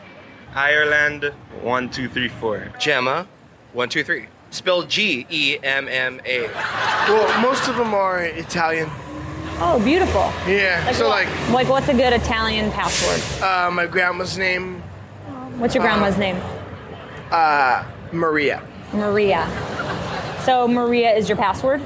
Ireland, 0.53 1.31
one, 1.61 1.89
two, 1.89 2.07
three, 2.09 2.29
four. 2.29 2.71
Gemma, 2.79 3.27
one, 3.73 3.89
two, 3.89 4.03
three. 4.03 4.27
Spelled 4.51 4.89
G 4.89 5.25
E 5.29 5.57
M 5.63 5.87
M 5.89 6.21
A. 6.25 6.47
Well, 7.09 7.41
most 7.41 7.67
of 7.67 7.75
them 7.75 7.93
are 7.93 8.21
Italian. 8.21 8.89
Oh, 9.57 9.81
beautiful. 9.83 10.31
Yeah, 10.47 10.91
so 10.91 11.07
Like, 11.09 11.27
what- 11.27 11.51
like 11.53 11.69
what's 11.69 11.87
a 11.89 11.93
good 11.93 12.11
Italian 12.13 12.71
password? 12.71 13.21
uh, 13.41 13.71
my 13.71 13.85
grandma's 13.87 14.37
name, 14.37 14.81
What's 15.57 15.73
your 15.75 15.83
grandma's 15.83 16.17
name? 16.17 16.37
uh, 17.31 17.83
Maria. 18.11 18.61
Maria. 18.93 19.47
So 20.45 20.67
Maria 20.67 21.11
is 21.11 21.27
your 21.27 21.37
password? 21.37 21.81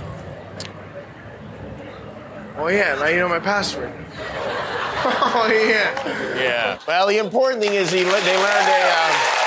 Oh 2.57 2.67
yeah, 2.67 2.95
now 2.95 3.07
you 3.07 3.17
know 3.19 3.29
my 3.29 3.39
password. 3.39 3.93
oh 5.05 5.47
yeah. 5.49 6.35
Yeah. 6.35 6.79
Well, 6.85 7.07
the 7.07 7.19
important 7.19 7.61
thing 7.63 7.73
is 7.73 7.89
he, 7.89 8.03
le- 8.03 8.11
they 8.21 8.35
learned 8.37 8.67
a. 8.67 8.91
Um, 8.91 9.39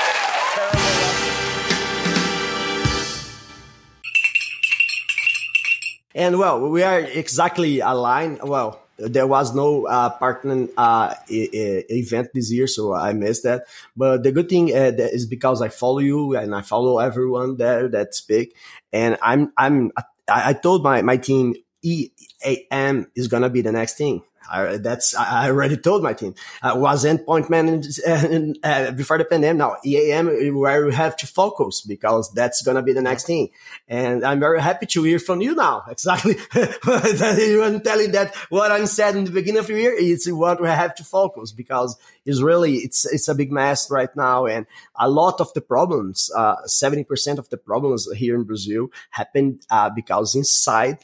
And 6.15 6.37
well, 6.37 6.69
we 6.69 6.83
are 6.83 6.99
exactly 6.99 7.79
aligned. 7.79 8.39
Well, 8.43 8.82
there 8.97 9.27
was 9.27 9.55
no 9.55 9.87
uh, 9.87 10.09
partner 10.11 10.67
uh, 10.77 11.15
event 11.29 12.29
this 12.33 12.51
year, 12.51 12.67
so 12.67 12.93
I 12.93 13.13
missed 13.13 13.43
that. 13.43 13.65
But 13.95 14.23
the 14.23 14.31
good 14.31 14.49
thing 14.49 14.69
uh, 14.69 14.91
is 14.97 15.25
because 15.25 15.61
I 15.61 15.69
follow 15.69 15.99
you 15.99 16.35
and 16.35 16.53
I 16.55 16.61
follow 16.61 16.99
everyone 16.99 17.57
there 17.57 17.87
that 17.89 18.15
speak, 18.15 18.55
and 18.91 19.17
I'm 19.21 19.51
I'm 19.57 19.91
I, 19.97 20.49
I 20.49 20.53
told 20.53 20.83
my 20.83 21.01
my 21.01 21.17
team 21.17 21.55
EAM 21.83 23.07
is 23.15 23.27
gonna 23.27 23.49
be 23.49 23.61
the 23.61 23.71
next 23.71 23.97
thing. 23.97 24.23
I, 24.53 24.77
that's 24.77 25.15
I 25.15 25.49
already 25.49 25.77
told 25.77 26.03
my 26.03 26.13
team. 26.13 26.35
I 26.61 26.73
was 26.75 27.05
endpoint 27.05 27.49
manager 27.49 27.89
uh, 28.07 28.67
uh, 28.67 28.91
before 28.91 29.17
the 29.17 29.25
pandemic. 29.25 29.57
Now 29.57 29.77
EAM 29.83 30.55
where 30.55 30.85
we 30.85 30.93
have 30.93 31.17
to 31.17 31.27
focus 31.27 31.81
because 31.81 32.31
that's 32.33 32.61
gonna 32.61 32.83
be 32.83 32.93
the 32.93 33.01
next 33.01 33.25
thing. 33.25 33.49
And 33.87 34.23
I'm 34.23 34.39
very 34.39 34.61
happy 34.61 34.85
to 34.85 35.03
hear 35.03 35.19
from 35.19 35.41
you 35.41 35.55
now. 35.55 35.83
Exactly, 35.93 36.35
were 36.53 37.79
telling 37.79 38.11
that 38.11 38.35
what 38.49 38.71
I 38.71 38.83
said 38.85 39.15
in 39.15 39.25
the 39.25 39.31
beginning 39.31 39.59
of 39.59 39.67
the 39.67 39.73
year 39.73 39.93
is 39.93 40.29
what 40.31 40.61
we 40.61 40.67
have 40.67 40.95
to 40.95 41.03
focus 41.03 41.51
because 41.51 41.97
it's 42.25 42.41
really 42.41 42.75
it's 42.77 43.05
it's 43.05 43.27
a 43.27 43.35
big 43.35 43.51
mess 43.51 43.89
right 43.89 44.13
now, 44.15 44.45
and 44.45 44.65
a 44.95 45.09
lot 45.09 45.41
of 45.41 45.53
the 45.53 45.61
problems, 45.61 46.29
uh, 46.35 46.55
seventy 46.65 47.03
percent 47.03 47.39
of 47.39 47.49
the 47.49 47.57
problems 47.57 48.11
here 48.13 48.35
in 48.35 48.43
Brazil 48.43 48.89
happened 49.09 49.65
uh, 49.69 49.89
because 49.89 50.35
inside 50.35 50.99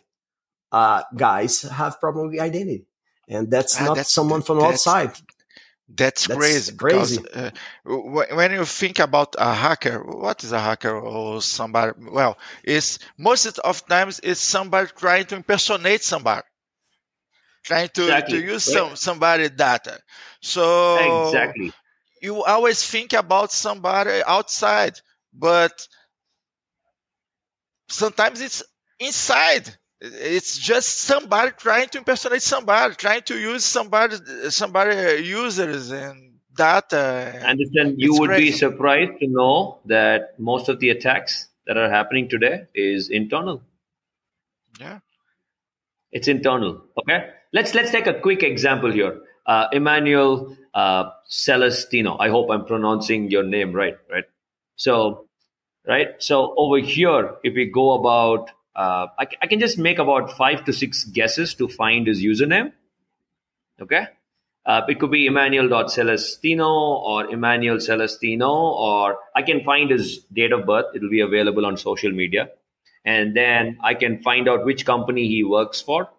uh, 0.71 1.03
guys 1.15 1.63
have 1.63 1.99
problem 1.99 2.29
with 2.29 2.39
identity, 2.39 2.85
and 3.29 3.49
that's 3.49 3.77
Ah, 3.79 3.85
not 3.85 3.95
that's- 3.95 4.11
someone 4.11 4.41
from 4.41 4.57
that's- 4.59 4.85
outside. 4.87 5.13
That's, 5.91 6.27
That's 6.27 6.37
crazy. 6.39 6.75
crazy. 6.77 7.17
Because, 7.17 7.51
uh, 7.83 8.35
when 8.35 8.51
you 8.51 8.63
think 8.63 8.99
about 8.99 9.33
a 9.39 9.51
hacker, 9.55 10.03
what 10.03 10.43
is 10.43 10.51
a 10.51 10.59
hacker 10.59 10.95
or 10.95 11.41
somebody? 11.41 11.93
Well, 11.97 12.37
it's 12.63 12.99
most 13.17 13.47
of 13.57 13.87
times 13.87 14.19
it's 14.21 14.39
somebody 14.39 14.87
trying 14.95 15.25
to 15.25 15.35
impersonate 15.37 16.03
somebody, 16.03 16.45
trying 17.63 17.89
to, 17.95 18.03
Exactly. 18.03 18.39
to 18.41 18.45
use 18.53 18.67
Yeah. 18.67 18.73
some 18.75 18.95
somebody 18.97 19.49
data. 19.49 19.99
So 20.43 21.25
Exactly. 21.29 21.73
you 22.21 22.43
always 22.43 22.83
think 22.85 23.13
about 23.13 23.51
somebody 23.51 24.21
outside, 24.23 24.93
but 25.33 25.73
sometimes 27.89 28.41
it's 28.41 28.61
inside. 28.99 29.75
It's 30.01 30.57
just 30.57 30.97
somebody 30.97 31.51
trying 31.57 31.89
to 31.89 31.97
impersonate 31.97 32.41
somebody, 32.41 32.95
trying 32.95 33.21
to 33.23 33.37
use 33.37 33.65
somebody, 33.65 34.15
somebody 34.49 35.23
users 35.23 35.91
and 35.91 36.39
data. 36.55 37.41
Understand? 37.45 37.95
You 37.97 38.19
would 38.19 38.29
be 38.29 38.51
surprised 38.51 39.19
to 39.19 39.27
know 39.27 39.79
that 39.85 40.39
most 40.39 40.69
of 40.69 40.79
the 40.79 40.89
attacks 40.89 41.47
that 41.67 41.77
are 41.77 41.89
happening 41.89 42.29
today 42.29 42.67
is 42.73 43.09
internal. 43.09 43.61
Yeah. 44.79 44.99
It's 46.11 46.27
internal. 46.27 46.81
Okay. 46.97 47.29
Let's 47.51 47.73
let's 47.75 47.91
take 47.91 48.07
a 48.07 48.13
quick 48.13 48.43
example 48.43 48.91
here. 48.91 49.21
Uh, 49.45 49.67
Emmanuel 49.71 50.55
uh, 50.73 51.11
Celestino. 51.29 52.17
I 52.19 52.29
hope 52.29 52.49
I'm 52.51 52.65
pronouncing 52.65 53.31
your 53.31 53.43
name 53.43 53.73
right. 53.73 53.97
Right. 54.09 54.25
So, 54.75 55.27
right. 55.87 56.09
So 56.19 56.53
over 56.57 56.77
here, 56.77 57.35
if 57.43 57.53
we 57.55 57.65
go 57.65 57.93
about, 57.93 58.51
uh, 58.75 59.07
I, 59.17 59.27
I 59.41 59.47
can 59.47 59.59
just 59.59 59.77
make 59.77 59.99
about 59.99 60.37
five 60.37 60.65
to 60.65 60.73
six 60.73 61.03
guesses 61.05 61.53
to 61.55 61.67
find 61.67 62.07
his 62.07 62.21
username. 62.21 62.71
Okay. 63.81 64.07
Uh, 64.65 64.81
it 64.87 64.99
could 64.99 65.09
be 65.09 65.25
Emmanuel.Celestino 65.25 66.69
or 66.69 67.25
Emmanuel 67.25 67.77
Celestino, 67.77 68.49
or 68.49 69.17
I 69.35 69.41
can 69.41 69.63
find 69.63 69.89
his 69.89 70.19
date 70.31 70.51
of 70.51 70.65
birth. 70.65 70.85
It'll 70.93 71.09
be 71.09 71.21
available 71.21 71.65
on 71.65 71.77
social 71.77 72.11
media. 72.11 72.49
And 73.05 73.35
then 73.35 73.77
I 73.81 73.93
can 73.93 74.21
find 74.21 74.47
out 74.47 74.65
which 74.65 74.85
company 74.85 75.27
he 75.27 75.43
works 75.43 75.81
for. 75.81 76.09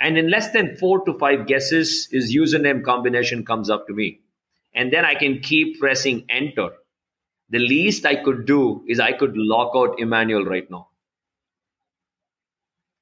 And 0.00 0.16
in 0.16 0.30
less 0.30 0.50
than 0.50 0.76
four 0.76 1.04
to 1.04 1.18
five 1.18 1.46
guesses, 1.46 2.08
his 2.10 2.34
username 2.34 2.82
combination 2.82 3.44
comes 3.44 3.68
up 3.68 3.86
to 3.86 3.92
me. 3.92 4.20
And 4.74 4.92
then 4.92 5.04
I 5.04 5.14
can 5.14 5.40
keep 5.40 5.78
pressing 5.78 6.24
enter. 6.30 6.70
The 7.50 7.58
least 7.58 8.06
I 8.06 8.16
could 8.16 8.46
do 8.46 8.82
is 8.88 8.98
I 8.98 9.12
could 9.12 9.36
lock 9.36 9.72
out 9.76 10.00
Emmanuel 10.00 10.44
right 10.44 10.68
now. 10.70 10.88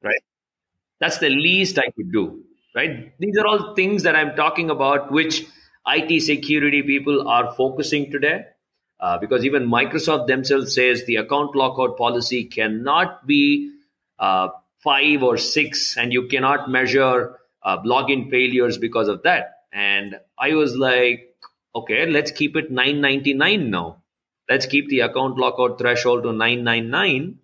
Right? 0.02 0.20
That's 1.00 1.18
the 1.18 1.30
least 1.30 1.78
I 1.78 1.90
could 1.90 2.12
do 2.12 2.44
right? 2.78 3.12
These 3.18 3.36
are 3.38 3.46
all 3.46 3.74
things 3.74 4.04
that 4.04 4.16
I'm 4.16 4.36
talking 4.36 4.70
about, 4.70 5.10
which 5.10 5.44
IT 5.86 6.22
security 6.22 6.82
people 6.82 7.28
are 7.28 7.52
focusing 7.54 8.10
today. 8.10 8.44
Uh, 9.00 9.16
because 9.18 9.44
even 9.44 9.68
Microsoft 9.68 10.26
themselves 10.26 10.74
says 10.74 11.04
the 11.04 11.16
account 11.16 11.54
lockout 11.54 11.96
policy 11.96 12.44
cannot 12.44 13.26
be 13.26 13.72
uh, 14.18 14.48
five 14.82 15.22
or 15.22 15.36
six, 15.36 15.96
and 15.96 16.12
you 16.12 16.26
cannot 16.26 16.68
measure 16.68 17.36
uh, 17.62 17.78
login 17.82 18.28
failures 18.28 18.76
because 18.76 19.06
of 19.06 19.22
that. 19.22 19.54
And 19.72 20.18
I 20.36 20.54
was 20.54 20.76
like, 20.76 21.36
okay, 21.76 22.06
let's 22.06 22.32
keep 22.32 22.56
it 22.56 22.72
999 22.72 23.70
now. 23.70 24.02
Let's 24.48 24.66
keep 24.66 24.88
the 24.88 25.00
account 25.00 25.38
lockout 25.38 25.78
threshold 25.78 26.24
to 26.24 26.32
999 26.32 27.38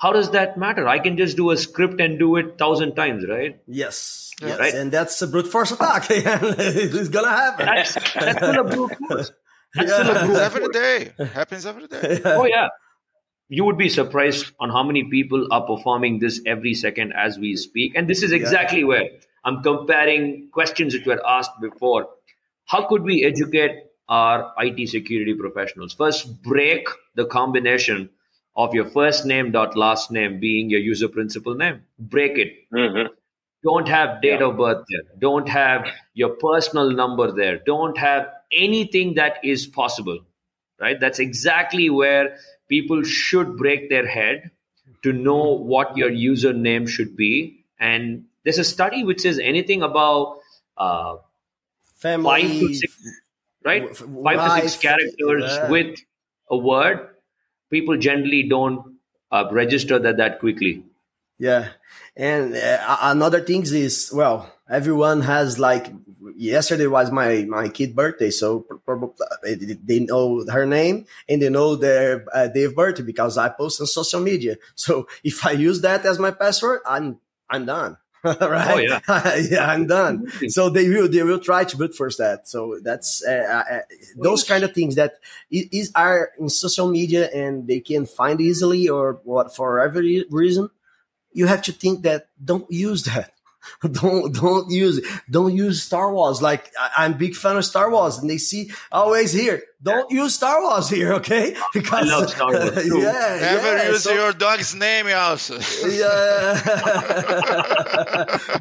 how 0.00 0.12
does 0.12 0.30
that 0.32 0.56
matter? 0.56 0.88
I 0.88 0.98
can 0.98 1.16
just 1.16 1.36
do 1.36 1.50
a 1.50 1.56
script 1.56 2.00
and 2.00 2.18
do 2.18 2.36
it 2.36 2.56
thousand 2.58 2.94
times, 2.94 3.24
right? 3.28 3.60
Yes, 3.66 4.30
yes, 4.40 4.58
Right. 4.58 4.74
and 4.74 4.90
that's 4.90 5.20
a 5.22 5.26
brute 5.26 5.46
force 5.46 5.70
attack. 5.72 6.06
it's 6.10 7.08
gonna 7.10 7.28
happen. 7.30 7.66
That's, 7.66 7.94
that's 7.94 8.36
still 8.38 8.60
a 8.60 8.64
brute 8.64 8.96
force. 9.08 9.32
That's 9.74 9.92
still 9.92 10.10
a 10.10 10.14
Happens 10.14 10.26
brute 10.26 10.40
every 10.40 10.60
force. 10.62 10.72
day. 10.74 11.24
Happens 11.32 11.66
every 11.66 11.86
day. 11.86 12.20
Oh 12.24 12.44
yeah. 12.44 12.68
You 13.48 13.64
would 13.66 13.78
be 13.78 13.88
surprised 13.88 14.52
on 14.58 14.70
how 14.70 14.82
many 14.82 15.04
people 15.10 15.46
are 15.52 15.64
performing 15.66 16.18
this 16.18 16.40
every 16.46 16.74
second 16.74 17.12
as 17.16 17.38
we 17.38 17.54
speak. 17.56 17.94
And 17.96 18.08
this 18.08 18.22
is 18.24 18.32
exactly 18.32 18.82
where 18.84 19.04
I'm 19.44 19.62
comparing 19.62 20.48
questions 20.52 20.92
that 20.94 21.06
were 21.06 21.20
asked 21.26 21.60
before. 21.60 22.08
How 22.66 22.88
could 22.88 23.02
we 23.02 23.24
educate 23.24 23.72
our 24.08 24.52
IT 24.58 24.88
security 24.88 25.34
professionals? 25.34 25.92
First, 25.94 26.42
break 26.42 26.88
the 27.14 27.26
combination 27.26 28.10
of 28.56 28.74
your 28.74 28.84
first 28.84 29.24
name 29.24 29.52
dot 29.52 29.76
last 29.76 30.10
name 30.10 30.40
being 30.40 30.70
your 30.70 30.80
user 30.80 31.08
principal 31.08 31.54
name. 31.54 31.82
Break 31.98 32.38
it. 32.38 32.52
Don't 33.62 33.88
have 33.88 34.22
date 34.22 34.40
of 34.40 34.56
birth 34.56 34.84
there. 34.88 35.18
Don't 35.18 35.48
have 35.48 35.86
your 36.14 36.30
personal 36.30 36.90
number 36.90 37.30
there. 37.30 37.58
Don't 37.58 37.96
have 37.98 38.28
anything 38.52 39.14
that 39.14 39.38
is 39.44 39.66
possible. 39.66 40.20
Right? 40.80 40.98
That's 40.98 41.18
exactly 41.18 41.90
where 41.90 42.38
people 42.68 43.02
should 43.02 43.58
break 43.58 43.90
their 43.90 44.06
head 44.06 44.50
to 45.02 45.12
know 45.12 45.54
what 45.56 45.96
your 45.96 46.10
username 46.10 46.88
should 46.88 47.16
be. 47.16 47.64
And 47.78 48.24
there's 48.44 48.58
a 48.58 48.64
study 48.64 49.04
which 49.04 49.20
says 49.20 49.38
anything 49.38 49.82
about 49.82 50.38
uh, 50.78 51.16
Family, 51.96 52.24
five 52.24 52.50
to 52.50 52.74
six, 52.74 52.98
right? 53.62 53.82
f- 53.90 54.04
Five 54.24 54.62
to 54.62 54.68
six 54.68 54.82
characters 54.82 55.44
yeah. 55.46 55.68
with 55.68 55.98
a 56.50 56.56
word. 56.56 57.10
People 57.70 57.96
generally 57.96 58.42
don't 58.42 58.96
uh, 59.30 59.48
register 59.50 59.98
that 59.98 60.16
that 60.16 60.40
quickly. 60.40 60.84
Yeah, 61.38 61.68
and 62.16 62.54
uh, 62.54 62.96
another 63.00 63.40
thing 63.40 63.62
is 63.62 64.10
well, 64.12 64.52
everyone 64.68 65.22
has 65.22 65.58
like 65.58 65.90
yesterday 66.36 66.86
was 66.86 67.10
my 67.10 67.46
my 67.48 67.68
kid 67.68 67.96
birthday, 67.96 68.30
so 68.30 68.60
probably 68.84 69.16
they 69.84 70.00
know 70.00 70.44
her 70.52 70.66
name 70.66 71.06
and 71.28 71.40
they 71.40 71.48
know 71.48 71.76
their 71.76 72.26
uh, 72.34 72.48
day 72.48 72.64
of 72.64 72.74
birth 72.74 73.04
because 73.06 73.38
I 73.38 73.48
post 73.48 73.80
on 73.80 73.86
social 73.86 74.20
media. 74.20 74.56
So 74.74 75.08
if 75.24 75.46
I 75.46 75.52
use 75.52 75.80
that 75.80 76.04
as 76.04 76.18
my 76.18 76.30
password, 76.30 76.80
I'm 76.86 77.18
I'm 77.48 77.64
done. 77.64 77.96
right? 78.24 78.74
Oh, 78.74 78.78
yeah. 79.08 79.36
yeah, 79.50 79.66
I'm 79.66 79.86
done. 79.86 80.30
So 80.48 80.68
they 80.68 80.88
will 80.88 81.08
they 81.08 81.22
will 81.22 81.40
try 81.40 81.64
to 81.64 81.76
brute 81.76 81.94
force 81.94 82.18
that. 82.18 82.48
So 82.48 82.78
that's 82.82 83.24
uh, 83.26 83.64
uh, 83.70 83.78
those 84.16 84.44
kind 84.44 84.62
of 84.64 84.74
things 84.74 84.96
that 84.96 85.14
is 85.50 85.90
are 85.94 86.30
in 86.38 86.48
social 86.48 86.90
media 86.90 87.30
and 87.32 87.66
they 87.66 87.80
can 87.80 88.06
find 88.06 88.40
easily 88.40 88.88
or 88.88 89.20
what 89.24 89.56
for 89.56 89.80
every 89.80 90.26
reason. 90.30 90.70
You 91.32 91.46
have 91.46 91.62
to 91.62 91.72
think 91.72 92.02
that 92.02 92.28
don't 92.44 92.70
use 92.70 93.04
that. 93.04 93.32
don't 93.92 94.32
don't 94.34 94.70
use. 94.70 95.00
Don't 95.30 95.54
use 95.54 95.82
Star 95.82 96.12
Wars. 96.12 96.40
Like 96.42 96.70
I, 96.78 97.04
I'm 97.04 97.12
a 97.14 97.16
big 97.16 97.34
fan 97.34 97.56
of 97.56 97.64
Star 97.64 97.90
Wars, 97.90 98.18
and 98.18 98.28
they 98.30 98.38
see 98.38 98.70
always 98.90 99.32
here. 99.32 99.62
Don't 99.82 100.10
use 100.10 100.34
Star 100.34 100.60
Wars 100.60 100.88
here, 100.90 101.14
okay? 101.14 101.56
Because 101.74 102.06
love 102.08 102.28
Star 102.30 102.52
Wars 102.52 102.74
too. 102.88 102.98
yeah, 103.00 103.38
Never 103.40 103.76
yeah, 103.76 103.88
use 103.88 104.02
so- 104.02 104.12
your 104.12 104.32
dog's 104.32 104.74
name 104.74 105.06
also. 105.14 105.58
yeah. 105.88 106.54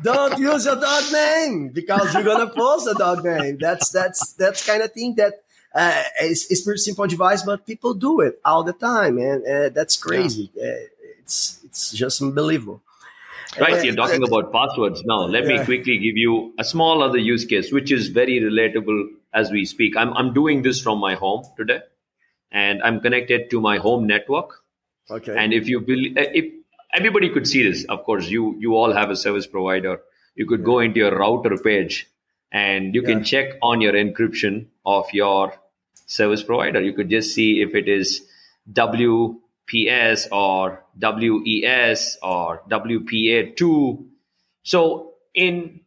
Don't 0.04 0.38
use 0.40 0.66
your 0.66 0.76
dog 0.80 1.04
name 1.12 1.70
because 1.70 2.14
you're 2.14 2.24
gonna 2.24 2.50
post 2.50 2.88
a 2.88 2.94
dog 2.94 3.24
name. 3.24 3.58
That's 3.60 3.90
that's 3.92 4.34
that's 4.34 4.66
kind 4.66 4.82
of 4.82 4.92
thing 4.94 5.16
that 5.16 5.42
uh, 5.76 6.04
is 6.22 6.48
it's 6.50 6.62
pretty 6.62 6.80
simple 6.80 7.06
device, 7.08 7.44
but 7.44 7.66
people 7.66 7.94
do 7.94 8.22
it 8.22 8.40
all 8.46 8.64
the 8.64 8.74
time, 8.74 9.18
and 9.18 9.46
uh, 9.46 9.70
that's 9.70 9.98
crazy. 9.98 10.52
Uh, 10.58 10.88
it's 11.20 11.60
it's 11.64 11.92
just 11.92 12.22
unbelievable. 12.22 12.82
Right, 13.58 13.84
you're 13.84 13.96
talking 13.96 14.24
about 14.24 14.52
passwords 14.54 15.04
now. 15.06 15.22
Let 15.22 15.46
me 15.46 15.64
quickly 15.66 15.98
give 15.98 16.18
you 16.18 16.54
a 16.60 16.64
small 16.64 17.02
other 17.02 17.18
use 17.18 17.46
case, 17.46 17.72
which 17.72 17.92
is 17.92 18.10
very 18.10 18.40
relatable 18.40 19.08
as 19.34 19.50
we 19.50 19.66
speak. 19.66 19.98
I'm, 19.98 20.14
I'm 20.14 20.34
doing 20.34 20.62
this 20.62 20.82
from 20.82 21.00
my 21.00 21.16
home 21.16 21.44
today, 21.58 21.80
and 22.52 22.82
I'm 22.84 23.00
connected 23.00 23.50
to 23.50 23.60
my 23.60 23.78
home 23.78 24.06
network. 24.06 24.64
Okay. 25.10 25.36
And 25.36 25.54
if 25.54 25.68
you 25.68 25.80
believe, 25.80 26.16
uh, 26.16 26.26
if 26.34 26.46
everybody 26.94 27.30
could 27.30 27.48
see 27.48 27.64
this, 27.64 27.86
of 27.86 28.04
course, 28.04 28.30
you 28.30 28.56
you 28.60 28.76
all 28.76 28.94
have 28.94 29.10
a 29.10 29.16
service 29.16 29.48
provider. 29.48 30.00
You 30.36 30.46
could 30.46 30.64
go 30.64 30.80
into 30.80 31.00
your 31.00 31.18
router 31.18 31.58
page, 31.58 32.08
and 32.52 32.94
you 32.94 33.02
can 33.02 33.24
check 33.24 33.54
on 33.64 33.82
your 33.82 33.94
encryption 33.94 34.68
of 34.86 35.12
your 35.12 35.54
service 36.06 36.44
provider. 36.44 36.82
You 36.82 36.94
could 36.94 37.10
just 37.10 37.34
see 37.34 37.62
if 37.62 37.74
it 37.74 37.90
is 37.90 38.22
WPS 39.74 40.28
or 40.32 40.84
WES 41.02 42.18
or 42.24 42.64
WPA2. 42.70 44.06
So 44.64 45.14
in 45.34 45.82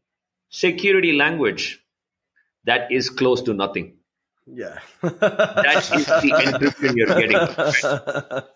security 0.51 1.13
language, 1.13 1.81
that 2.65 2.93
is 2.93 3.11
close 3.11 3.43
to 3.43 3.55
nothing. 3.55 3.95
yeah. 4.47 4.79
That 5.03 5.91
is 5.95 6.07
the 6.07 6.33
encryption 6.45 6.97
you're 6.97 7.07
getting. 7.07 7.37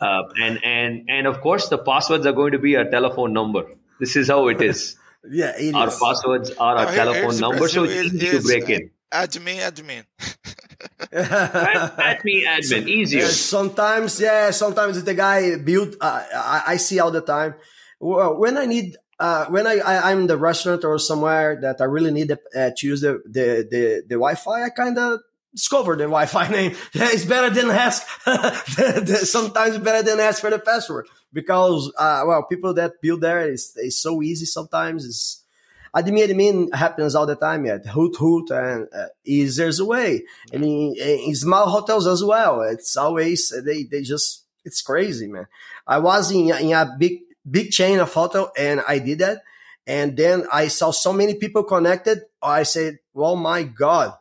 Uh, 0.01 0.23
and 0.41 0.61
and 0.65 1.09
and 1.09 1.27
of 1.27 1.41
course, 1.41 1.69
the 1.69 1.79
passwords 1.79 2.27
are 2.27 2.33
going 2.33 2.53
to 2.53 2.59
be 2.59 2.75
a 2.75 2.85
telephone 2.91 3.33
number. 3.33 3.65
This 4.01 4.17
is 4.17 4.29
how 4.29 4.49
it 4.49 4.61
is. 4.63 4.97
yeah, 5.31 5.53
it 5.59 5.75
Our 5.75 5.89
is. 5.89 5.99
passwords 6.03 6.51
are 6.53 6.77
Oh, 6.77 6.81
our 6.81 6.87
here- 6.93 6.97
telephone 7.05 7.39
number, 7.41 7.69
so 7.69 7.85
best. 7.87 7.97
it's 7.97 8.15
easy 8.15 8.39
to 8.39 8.43
break 8.43 8.69
in. 8.71 8.91
Admin, 9.13 9.59
admin. 9.71 10.05
At 11.13 12.25
me, 12.25 12.45
admin, 12.45 12.89
easier. 12.89 13.23
Yeah, 13.23 13.29
sometimes, 13.29 14.21
yeah, 14.21 14.51
sometimes 14.51 15.03
the 15.03 15.15
guy 15.15 15.57
build. 15.57 15.97
Uh, 16.01 16.23
I, 16.35 16.63
I 16.69 16.77
see 16.77 17.01
all 17.01 17.11
the 17.11 17.21
time. 17.21 17.55
Well, 18.01 18.39
when 18.39 18.57
I 18.59 18.67
need, 18.67 18.97
uh, 19.19 19.47
when 19.47 19.67
I, 19.67 19.79
I 19.79 20.11
I'm 20.11 20.21
in 20.21 20.27
the 20.27 20.37
restaurant 20.37 20.85
or 20.85 20.99
somewhere 20.99 21.59
that 21.63 21.81
I 21.81 21.85
really 21.85 22.11
need 22.11 22.33
uh, 22.33 22.71
to 22.77 22.87
use 22.87 23.01
the 23.01 23.23
the 23.25 23.67
the, 23.71 24.03
the 24.09 24.15
Wi-Fi, 24.17 24.65
I 24.65 24.71
kind 24.71 24.99
of 24.99 25.21
discover 25.55 25.97
the 25.97 26.05
Wi-Fi 26.05 26.49
name. 26.51 26.77
Yeah, 26.93 27.09
it's 27.11 27.25
better 27.25 27.51
than 27.51 27.71
ask. 27.71 28.07
sometimes 29.27 29.79
better 29.79 30.03
than 30.03 30.21
ask 30.21 30.41
for 30.41 30.51
the 30.51 30.59
password 30.59 31.09
because, 31.33 31.93
uh, 31.99 32.23
well, 32.27 32.43
people 32.45 32.75
that 32.75 33.01
build 33.01 33.23
there 33.23 33.51
is 33.51 33.75
is 33.77 34.01
so 34.01 34.23
easy. 34.23 34.45
Sometimes 34.45 35.05
it's 35.05 35.43
admin 35.95 36.29
admin 36.29 36.75
happens 36.75 37.15
all 37.15 37.27
the 37.27 37.37
time. 37.37 37.67
Yeah, 37.67 37.79
hoot 37.79 38.17
hoot 38.17 38.51
and 38.51 38.89
uh, 38.95 39.07
is 39.25 39.57
there's 39.57 39.81
a 39.81 39.85
way. 39.85 40.25
And 40.53 40.65
in, 40.65 40.95
in 40.97 41.35
small 41.35 41.69
hotels 41.69 42.07
as 42.07 42.23
well, 42.23 42.63
it's 42.63 42.97
always 42.97 43.53
they 43.65 43.85
they 43.85 44.03
just 44.03 44.45
it's 44.65 44.83
crazy, 44.83 45.27
man. 45.27 45.47
I 45.87 45.99
was 45.99 46.31
in 46.31 46.51
in 46.51 46.73
a 46.73 46.97
big 46.99 47.21
big 47.49 47.71
chain 47.71 47.99
of 47.99 48.13
hotel 48.13 48.53
and 48.57 48.83
I 48.87 48.99
did 48.99 49.21
that, 49.21 49.43
and 49.87 50.17
then 50.17 50.47
I 50.53 50.69
saw 50.69 50.91
so 50.91 51.13
many 51.13 51.35
people 51.35 51.65
connected. 51.65 52.23
I 52.43 52.65
said, 52.65 52.99
"Oh 53.15 53.37
my 53.37 53.63
god." 53.63 54.15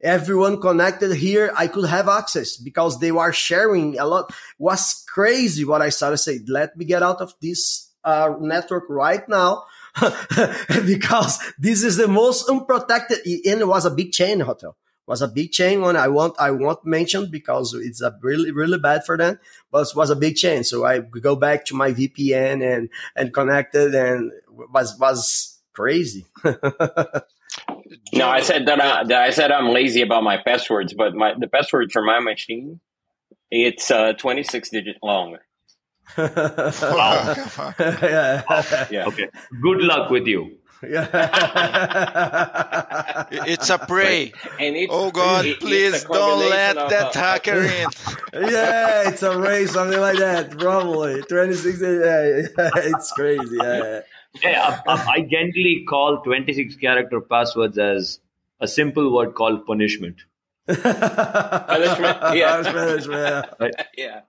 Everyone 0.00 0.60
connected 0.60 1.12
here, 1.16 1.52
I 1.56 1.66
could 1.66 1.88
have 1.88 2.08
access 2.08 2.56
because 2.56 3.00
they 3.00 3.10
were 3.10 3.32
sharing 3.32 3.98
a 3.98 4.06
lot. 4.06 4.32
Was 4.56 5.04
crazy 5.08 5.64
what 5.64 5.82
I 5.82 5.88
started 5.88 6.18
to 6.18 6.22
say. 6.22 6.38
Let 6.46 6.76
me 6.76 6.84
get 6.84 7.02
out 7.02 7.20
of 7.20 7.34
this 7.42 7.90
uh, 8.04 8.36
network 8.38 8.84
right 8.88 9.28
now 9.28 9.64
because 10.86 11.38
this 11.58 11.82
is 11.82 11.96
the 11.96 12.08
most 12.08 12.48
unprotected. 12.48 13.18
And 13.24 13.60
it 13.60 13.68
was 13.68 13.84
a 13.84 13.90
big 13.90 14.12
chain 14.12 14.40
hotel. 14.40 14.76
was 15.06 15.22
a 15.22 15.28
big 15.28 15.52
chain 15.52 15.80
one. 15.80 15.96
I 15.96 16.08
won't 16.08 16.34
I 16.38 16.50
won't 16.50 16.84
mention 16.84 17.30
because 17.30 17.74
it's 17.74 18.00
a 18.00 18.14
really 18.22 18.50
really 18.50 18.78
bad 18.78 19.04
for 19.04 19.16
them, 19.16 19.38
but 19.70 19.88
it 19.88 19.96
was 19.96 20.10
a 20.10 20.16
big 20.16 20.36
chain. 20.36 20.64
So 20.64 20.84
I 20.84 21.00
go 21.00 21.36
back 21.36 21.64
to 21.66 21.74
my 21.74 21.92
VPN 21.92 22.62
and 22.62 22.88
and 23.16 23.32
connected 23.32 23.94
and 23.94 24.32
was 24.48 24.98
was 24.98 25.58
crazy. 25.72 26.26
No, 28.12 28.28
I 28.28 28.40
said 28.40 28.66
that, 28.66 28.80
I, 28.80 29.04
that 29.04 29.22
I 29.22 29.30
said 29.30 29.50
I'm 29.50 29.70
lazy 29.70 30.02
about 30.02 30.22
my 30.22 30.36
passwords, 30.36 30.92
but 30.92 31.14
my 31.14 31.32
the 31.38 31.48
password 31.48 31.90
for 31.90 32.02
my 32.02 32.20
machine 32.20 32.80
it's 33.50 33.90
uh, 33.90 34.12
26 34.12 34.70
digit 34.70 34.96
long. 35.02 35.38
Wow. 36.16 37.34
yeah. 37.78 38.86
Yeah. 38.90 39.04
Okay. 39.06 39.28
Good 39.62 39.78
luck 39.82 40.10
with 40.10 40.26
you. 40.26 40.56
yeah. 40.82 41.08
It's 43.30 43.70
a 43.70 43.78
prey. 43.78 44.32
And 44.60 44.76
it's, 44.76 44.92
Oh 44.94 45.10
God, 45.10 45.44
it- 45.44 45.60
please 45.60 46.04
a 46.04 46.08
don't 46.08 46.48
let 46.50 46.76
of, 46.76 46.90
that 46.90 47.14
hacker 47.24 47.60
in. 47.62 47.88
yeah, 48.32 49.08
it's 49.10 49.22
a 49.22 49.38
race, 49.38 49.72
something 49.72 50.00
like 50.00 50.18
that. 50.18 50.56
Probably 50.58 51.22
26. 51.22 51.80
Yeah, 51.80 52.46
it's 52.92 53.12
crazy. 53.12 53.56
Yeah. 53.60 54.00
Yeah, 54.42 54.80
I, 54.86 54.92
I, 54.92 55.06
I 55.14 55.20
gently 55.22 55.84
call 55.88 56.22
26 56.22 56.76
character 56.76 57.20
passwords 57.20 57.78
as 57.78 58.20
a 58.60 58.68
simple 58.68 59.12
word 59.14 59.34
called 59.34 59.66
punishment. 59.66 60.16
Punishment, 60.68 62.18
yeah. 62.36 62.62
Punishment, 62.62 63.46
yeah. 63.60 63.82
yeah. 63.96 64.20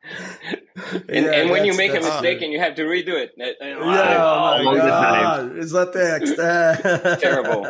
And, 1.09 1.25
Yeah, 1.25 1.31
and 1.33 1.49
when 1.49 1.65
you 1.65 1.75
make 1.75 1.91
a 1.91 1.99
mistake 1.99 2.39
good. 2.39 2.45
and 2.45 2.53
you 2.53 2.59
have 2.59 2.75
to 2.75 2.83
redo 2.83 3.09
it, 3.09 3.33
uh, 3.39 3.65
Yeah, 3.65 3.75
oh 4.23 4.63
my 4.63 4.73
the 4.73 4.81
God. 4.81 5.57
It's 5.57 5.73
a 5.73 5.91
text. 5.91 6.35
Terrible. 7.21 7.67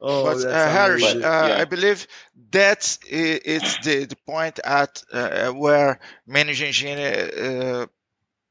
oh, 0.00 0.24
but 0.24 0.44
uh, 0.44 0.70
Harsh, 0.72 1.14
uh, 1.14 1.18
yeah. 1.18 1.58
I 1.60 1.64
believe 1.64 2.06
that's 2.50 2.98
it's 3.06 3.78
the, 3.84 4.06
the 4.06 4.16
point 4.26 4.58
at 4.64 5.02
uh, 5.12 5.50
where 5.52 6.00
Manage 6.26 6.62
Engine 6.62 6.98
uh, 6.98 7.86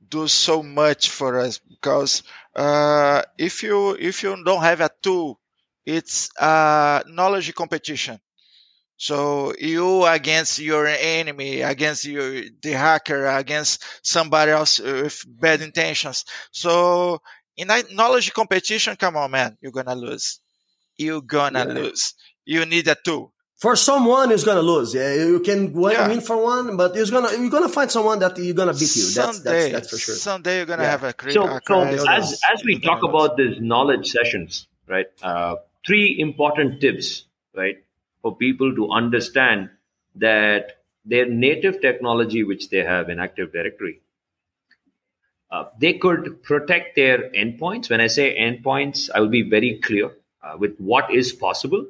do 0.08 0.28
so 0.28 0.64
much 0.64 1.10
for 1.10 1.40
us 1.40 1.60
because 1.60 2.24
uh, 2.56 3.22
if 3.38 3.64
you 3.64 3.96
if 4.00 4.24
you 4.24 4.42
don't 4.44 4.64
have 4.64 4.82
a 4.82 4.90
tool, 5.02 5.40
it's 5.86 6.30
a 6.40 7.04
knowledge 7.08 7.54
competition. 7.54 8.20
So 9.00 9.54
you 9.58 10.06
against 10.06 10.60
your 10.60 10.86
enemy, 10.86 11.62
against 11.62 12.04
your 12.04 12.44
the 12.62 12.72
hacker, 12.76 13.26
against 13.28 13.82
somebody 14.04 14.52
else 14.52 14.80
with 14.80 15.24
bad 15.26 15.62
intentions. 15.62 16.26
So 16.52 17.22
in 17.56 17.72
a 17.72 17.82
knowledge 17.94 18.34
competition, 18.34 18.98
come 18.98 19.16
on, 19.16 19.32
man, 19.32 19.58
you're 19.62 19.72
gonna 19.72 19.96
lose. 19.96 20.42
You're 20.98 21.22
gonna 21.22 21.64
Yeah. 21.66 21.74
lose. 21.80 22.14
You 22.46 22.66
need 22.66 22.88
a 22.90 22.96
tool. 22.96 23.32
for 23.60 23.76
someone 23.76 24.30
who's 24.32 24.46
gonna 24.46 24.62
lose. 24.62 24.94
Yeah, 24.96 25.14
you 25.16 25.42
can 25.42 25.74
win, 25.74 25.92
Yeah. 25.92 26.20
for 26.22 26.38
one, 26.42 26.78
but 26.78 26.96
you're 26.96 27.06
gonna 27.16 27.32
you're 27.38 27.50
gonna 27.50 27.68
find 27.68 27.92
someone 27.92 28.20
that 28.20 28.38
you're 28.38 28.54
gonna 28.56 28.72
beat 28.74 28.96
you. 28.96 29.04
That's 29.04 29.16
someday, 29.16 29.72
that's, 29.72 29.72
that's 29.74 29.90
for 29.92 29.98
sure. 29.98 30.16
someday 30.16 30.58
you're 30.58 30.66
gonna 30.66 30.84
Yeah. 30.84 30.92
have 30.96 31.04
a, 31.04 31.12
cri- 31.12 31.34
So, 31.34 31.44
a 31.44 31.60
so 31.68 31.84
as, 32.08 32.40
as 32.54 32.64
we 32.64 32.80
talk 32.80 33.04
about 33.04 33.36
these 33.36 33.60
knowledge 33.60 34.12
sessions, 34.12 34.66
right, 34.88 35.08
uh, 35.22 35.56
three 35.86 36.08
important 36.20 36.80
tips, 36.80 37.26
right, 37.54 37.84
for 38.22 38.36
people 38.36 38.76
to 38.76 38.92
understand 38.92 39.70
that 40.16 40.84
their 41.06 41.26
native 41.26 41.82
technology, 41.82 42.44
which 42.44 42.70
they 42.70 42.84
have 42.84 43.10
in 43.10 43.20
Active 43.20 43.52
Directory, 43.52 44.02
uh, 45.52 45.66
they 45.80 45.94
could 45.94 46.44
protect 46.44 46.96
their 46.96 47.30
endpoints. 47.32 47.90
When 47.90 48.02
I 48.02 48.08
say 48.08 48.38
endpoints, 48.40 49.10
I 49.14 49.20
will 49.20 49.30
be 49.30 49.42
very 49.50 49.80
clear 49.80 50.12
uh, 50.44 50.56
with 50.58 50.78
what 50.78 51.12
is 51.14 51.34
possible. 51.34 51.88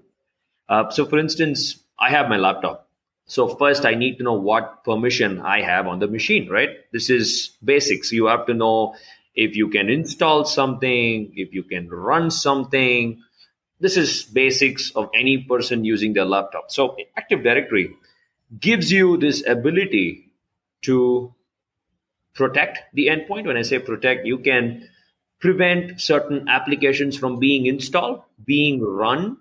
Uh, 0.69 0.89
so, 0.89 1.05
for 1.05 1.19
instance, 1.19 1.79
I 1.99 2.11
have 2.11 2.29
my 2.29 2.37
laptop. 2.37 2.87
So, 3.25 3.47
first, 3.55 3.85
I 3.85 3.95
need 3.95 4.17
to 4.17 4.23
know 4.23 4.33
what 4.33 4.83
permission 4.83 5.41
I 5.41 5.61
have 5.61 5.87
on 5.87 5.99
the 5.99 6.07
machine, 6.07 6.49
right? 6.49 6.69
This 6.91 7.09
is 7.09 7.51
basics. 7.63 8.11
You 8.11 8.27
have 8.27 8.45
to 8.47 8.53
know 8.53 8.95
if 9.35 9.55
you 9.55 9.67
can 9.69 9.89
install 9.89 10.45
something, 10.45 11.33
if 11.35 11.53
you 11.53 11.63
can 11.63 11.89
run 11.89 12.31
something. 12.31 13.21
This 13.79 13.95
is 13.97 14.23
basics 14.23 14.91
of 14.91 15.09
any 15.13 15.37
person 15.37 15.85
using 15.85 16.13
their 16.13 16.25
laptop. 16.25 16.71
So, 16.71 16.97
Active 17.17 17.43
Directory 17.43 17.95
gives 18.59 18.91
you 18.91 19.17
this 19.17 19.45
ability 19.47 20.31
to 20.81 21.33
protect 22.33 22.79
the 22.93 23.07
endpoint. 23.07 23.45
When 23.45 23.57
I 23.57 23.61
say 23.61 23.79
protect, 23.79 24.25
you 24.25 24.39
can 24.39 24.89
prevent 25.39 26.01
certain 26.01 26.49
applications 26.49 27.17
from 27.17 27.39
being 27.39 27.65
installed, 27.65 28.21
being 28.45 28.81
run. 28.81 29.37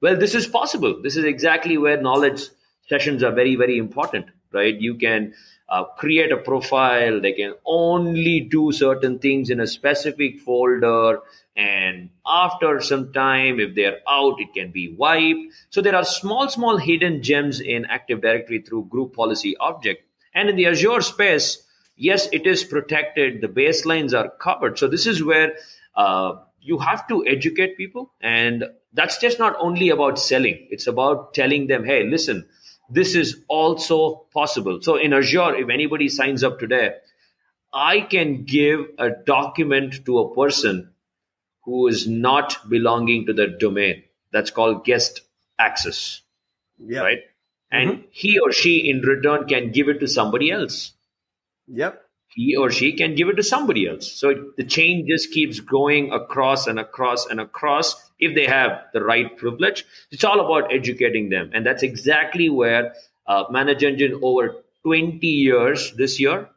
Well, 0.00 0.16
this 0.16 0.34
is 0.34 0.46
possible. 0.46 1.00
This 1.02 1.16
is 1.16 1.24
exactly 1.24 1.78
where 1.78 2.00
knowledge 2.00 2.42
sessions 2.88 3.22
are 3.22 3.32
very, 3.32 3.56
very 3.56 3.78
important, 3.78 4.26
right? 4.52 4.74
You 4.74 4.94
can 4.94 5.34
uh, 5.68 5.84
create 5.84 6.32
a 6.32 6.36
profile, 6.36 7.20
they 7.20 7.32
can 7.32 7.54
only 7.64 8.40
do 8.40 8.72
certain 8.72 9.18
things 9.18 9.50
in 9.50 9.60
a 9.60 9.66
specific 9.66 10.40
folder. 10.40 11.20
And 11.56 12.10
after 12.26 12.80
some 12.80 13.12
time, 13.12 13.58
if 13.60 13.74
they're 13.74 14.00
out, 14.08 14.40
it 14.40 14.52
can 14.54 14.70
be 14.70 14.94
wiped. 14.94 15.54
So 15.70 15.80
there 15.80 15.96
are 15.96 16.04
small, 16.04 16.48
small 16.48 16.76
hidden 16.76 17.22
gems 17.22 17.60
in 17.60 17.86
Active 17.86 18.20
Directory 18.20 18.60
through 18.60 18.86
group 18.86 19.14
policy 19.14 19.56
object. 19.56 20.02
And 20.34 20.50
in 20.50 20.56
the 20.56 20.66
Azure 20.66 21.00
space, 21.00 21.66
yes, 21.96 22.28
it 22.32 22.46
is 22.46 22.62
protected. 22.62 23.40
The 23.40 23.48
baselines 23.48 24.12
are 24.12 24.28
covered. 24.28 24.78
So 24.78 24.86
this 24.86 25.06
is 25.06 25.24
where 25.24 25.54
uh, 25.94 26.34
you 26.60 26.78
have 26.78 27.08
to 27.08 27.26
educate 27.26 27.76
people. 27.78 28.12
And 28.20 28.64
that's 28.92 29.18
just 29.18 29.38
not 29.38 29.56
only 29.58 29.88
about 29.88 30.18
selling, 30.18 30.66
it's 30.70 30.86
about 30.86 31.32
telling 31.34 31.68
them, 31.68 31.84
hey, 31.84 32.04
listen, 32.04 32.46
this 32.88 33.14
is 33.14 33.42
also 33.48 34.26
possible. 34.32 34.80
So 34.82 34.96
in 34.96 35.12
Azure, 35.12 35.56
if 35.56 35.68
anybody 35.68 36.08
signs 36.08 36.44
up 36.44 36.58
today, 36.58 36.94
I 37.72 38.00
can 38.00 38.44
give 38.44 38.80
a 38.98 39.10
document 39.10 40.04
to 40.06 40.18
a 40.20 40.34
person 40.34 40.92
who 41.64 41.88
is 41.88 42.06
not 42.06 42.56
belonging 42.68 43.26
to 43.26 43.32
the 43.32 43.48
domain. 43.48 44.04
That's 44.32 44.50
called 44.50 44.84
guest 44.84 45.22
access, 45.58 46.20
Yeah. 46.78 47.00
right? 47.00 47.18
Mm-hmm. 47.72 47.90
And 47.90 48.04
he 48.10 48.38
or 48.38 48.52
she, 48.52 48.88
in 48.88 49.00
return, 49.00 49.46
can 49.48 49.72
give 49.72 49.88
it 49.88 49.98
to 50.00 50.06
somebody 50.08 50.50
else. 50.50 50.92
Yep. 51.66 52.02
He 52.28 52.56
or 52.56 52.70
she 52.70 52.92
can 52.96 53.14
give 53.14 53.28
it 53.28 53.34
to 53.36 53.42
somebody 53.42 53.88
else. 53.88 54.12
So 54.12 54.52
the 54.56 54.64
chain 54.64 55.06
just 55.08 55.32
keeps 55.32 55.58
going 55.60 56.12
across 56.12 56.66
and 56.66 56.78
across 56.78 57.26
and 57.26 57.40
across 57.40 58.05
if 58.18 58.34
they 58.34 58.46
have 58.46 58.84
the 58.92 59.02
right 59.02 59.36
privilege. 59.36 59.84
It's 60.10 60.24
all 60.24 60.40
about 60.40 60.72
educating 60.72 61.28
them. 61.28 61.50
And 61.52 61.66
that's 61.66 61.82
exactly 61.82 62.48
where 62.48 62.94
uh, 63.26 63.44
Manage 63.50 63.84
Engine 63.84 64.20
over 64.22 64.56
20 64.84 65.26
years 65.26 65.92
this 65.96 66.20
year 66.20 66.48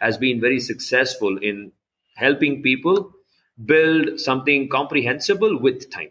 has 0.00 0.18
been 0.18 0.40
very 0.40 0.60
successful 0.60 1.38
in 1.38 1.72
helping 2.16 2.62
people 2.62 3.12
build 3.64 4.20
something 4.20 4.68
comprehensible 4.68 5.58
with 5.60 5.90
time. 5.90 6.10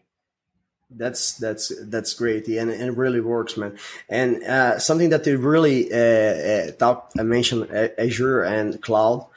That's 0.90 1.34
that's 1.38 1.74
that's 1.88 2.14
great, 2.14 2.48
yeah, 2.48 2.62
and, 2.62 2.72
and 2.72 2.84
it 2.84 2.98
really 2.98 3.20
works, 3.20 3.58
man. 3.58 3.78
And 4.08 4.42
uh, 4.44 4.80
something 4.80 5.10
that 5.10 5.26
they 5.26 5.36
really 5.36 5.92
uh, 5.92 6.72
uh, 6.80 7.02
I 7.20 7.24
mentioned 7.24 7.70
uh, 7.74 7.90
Azure 7.98 8.44
and 8.44 8.82
cloud. 8.82 9.28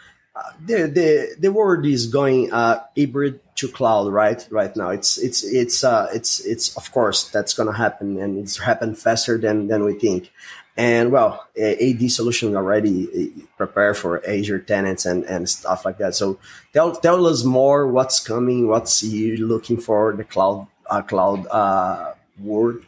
The 0.65 0.87
the 0.87 1.37
the 1.39 1.53
world 1.53 1.85
is 1.85 2.07
going 2.07 2.53
uh, 2.53 2.85
hybrid 2.97 3.41
to 3.57 3.69
cloud, 3.69 4.13
right? 4.13 4.47
Right 4.51 4.75
now, 4.77 4.91
it's 4.91 5.19
it's 5.19 5.43
it's 5.43 5.83
uh, 5.85 6.09
it's 6.15 6.41
it's 6.41 6.77
of 6.77 6.93
course 6.93 7.29
that's 7.29 7.53
going 7.53 7.67
to 7.67 7.77
happen, 7.77 8.19
and 8.19 8.39
it's 8.39 8.59
happened 8.59 8.99
faster 8.99 9.39
than 9.39 9.67
than 9.67 9.85
we 9.85 9.95
think. 9.95 10.31
And 10.77 11.13
well, 11.13 11.47
AD 11.61 12.11
solution 12.11 12.57
already 12.57 13.05
uh, 13.05 13.47
prepared 13.57 13.99
for 13.99 14.25
Azure 14.27 14.61
tenants 14.61 15.05
and, 15.05 15.25
and 15.25 15.49
stuff 15.49 15.85
like 15.85 15.99
that. 15.99 16.15
So 16.15 16.39
tell 16.73 16.93
tell 16.95 17.27
us 17.27 17.45
more 17.45 17.87
what's 17.89 18.21
coming, 18.21 18.69
what's 18.69 19.03
you 19.03 19.37
looking 19.47 19.79
for 19.79 20.15
the 20.15 20.25
cloud 20.25 20.69
uh, 20.89 21.03
cloud 21.03 21.47
uh, 21.49 22.15
world. 22.39 22.85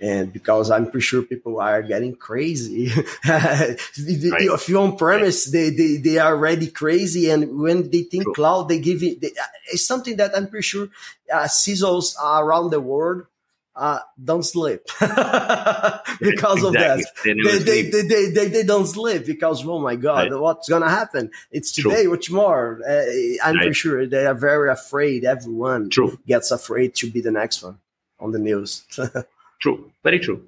And 0.00 0.32
because 0.32 0.70
I'm 0.70 0.90
pretty 0.90 1.04
sure 1.04 1.22
people 1.22 1.60
are 1.60 1.82
getting 1.82 2.14
crazy. 2.16 2.90
If 3.24 4.68
you're 4.68 4.82
on 4.82 4.96
premise, 4.96 5.46
they, 5.46 5.70
they, 5.70 5.96
they 5.96 6.18
are 6.18 6.34
already 6.34 6.68
crazy. 6.68 7.30
And 7.30 7.58
when 7.58 7.90
they 7.90 8.02
think 8.02 8.34
cloud, 8.34 8.68
they 8.68 8.78
give 8.78 9.02
it, 9.02 9.20
they, 9.20 9.32
it's 9.72 9.86
something 9.86 10.16
that 10.16 10.36
I'm 10.36 10.48
pretty 10.48 10.62
sure 10.62 10.88
uh, 11.32 11.44
CISOs 11.44 12.14
around 12.22 12.70
the 12.70 12.80
world 12.80 13.26
uh, 13.74 13.98
don't 14.22 14.42
sleep 14.42 14.80
because 15.00 16.62
of 16.64 16.72
that. 16.72 17.04
They 17.24 17.34
They, 17.34 17.58
they, 17.58 18.02
they, 18.02 18.30
they, 18.30 18.48
they, 18.48 18.62
don't 18.62 18.86
sleep 18.86 19.26
because, 19.26 19.66
oh 19.66 19.78
my 19.78 19.96
God, 19.96 20.30
Right. 20.30 20.40
what's 20.40 20.68
going 20.68 20.82
to 20.82 20.88
happen? 20.88 21.30
It's 21.50 21.72
True. 21.72 21.90
today, 21.90 22.06
which 22.06 22.30
more? 22.30 22.80
Uh, 22.88 23.04
I'm 23.44 23.56
pretty 23.56 23.74
sure 23.74 24.06
they 24.06 24.26
are 24.26 24.34
very 24.34 24.70
afraid. 24.70 25.24
Everyone 25.24 25.90
True. 25.90 26.18
gets 26.26 26.50
afraid 26.50 26.94
to 26.96 27.10
be 27.10 27.20
the 27.20 27.30
next 27.30 27.62
one 27.62 27.78
on 28.18 28.32
the 28.32 28.38
news. 28.38 28.84
True. 29.60 29.90
Very 30.02 30.18
true. 30.18 30.46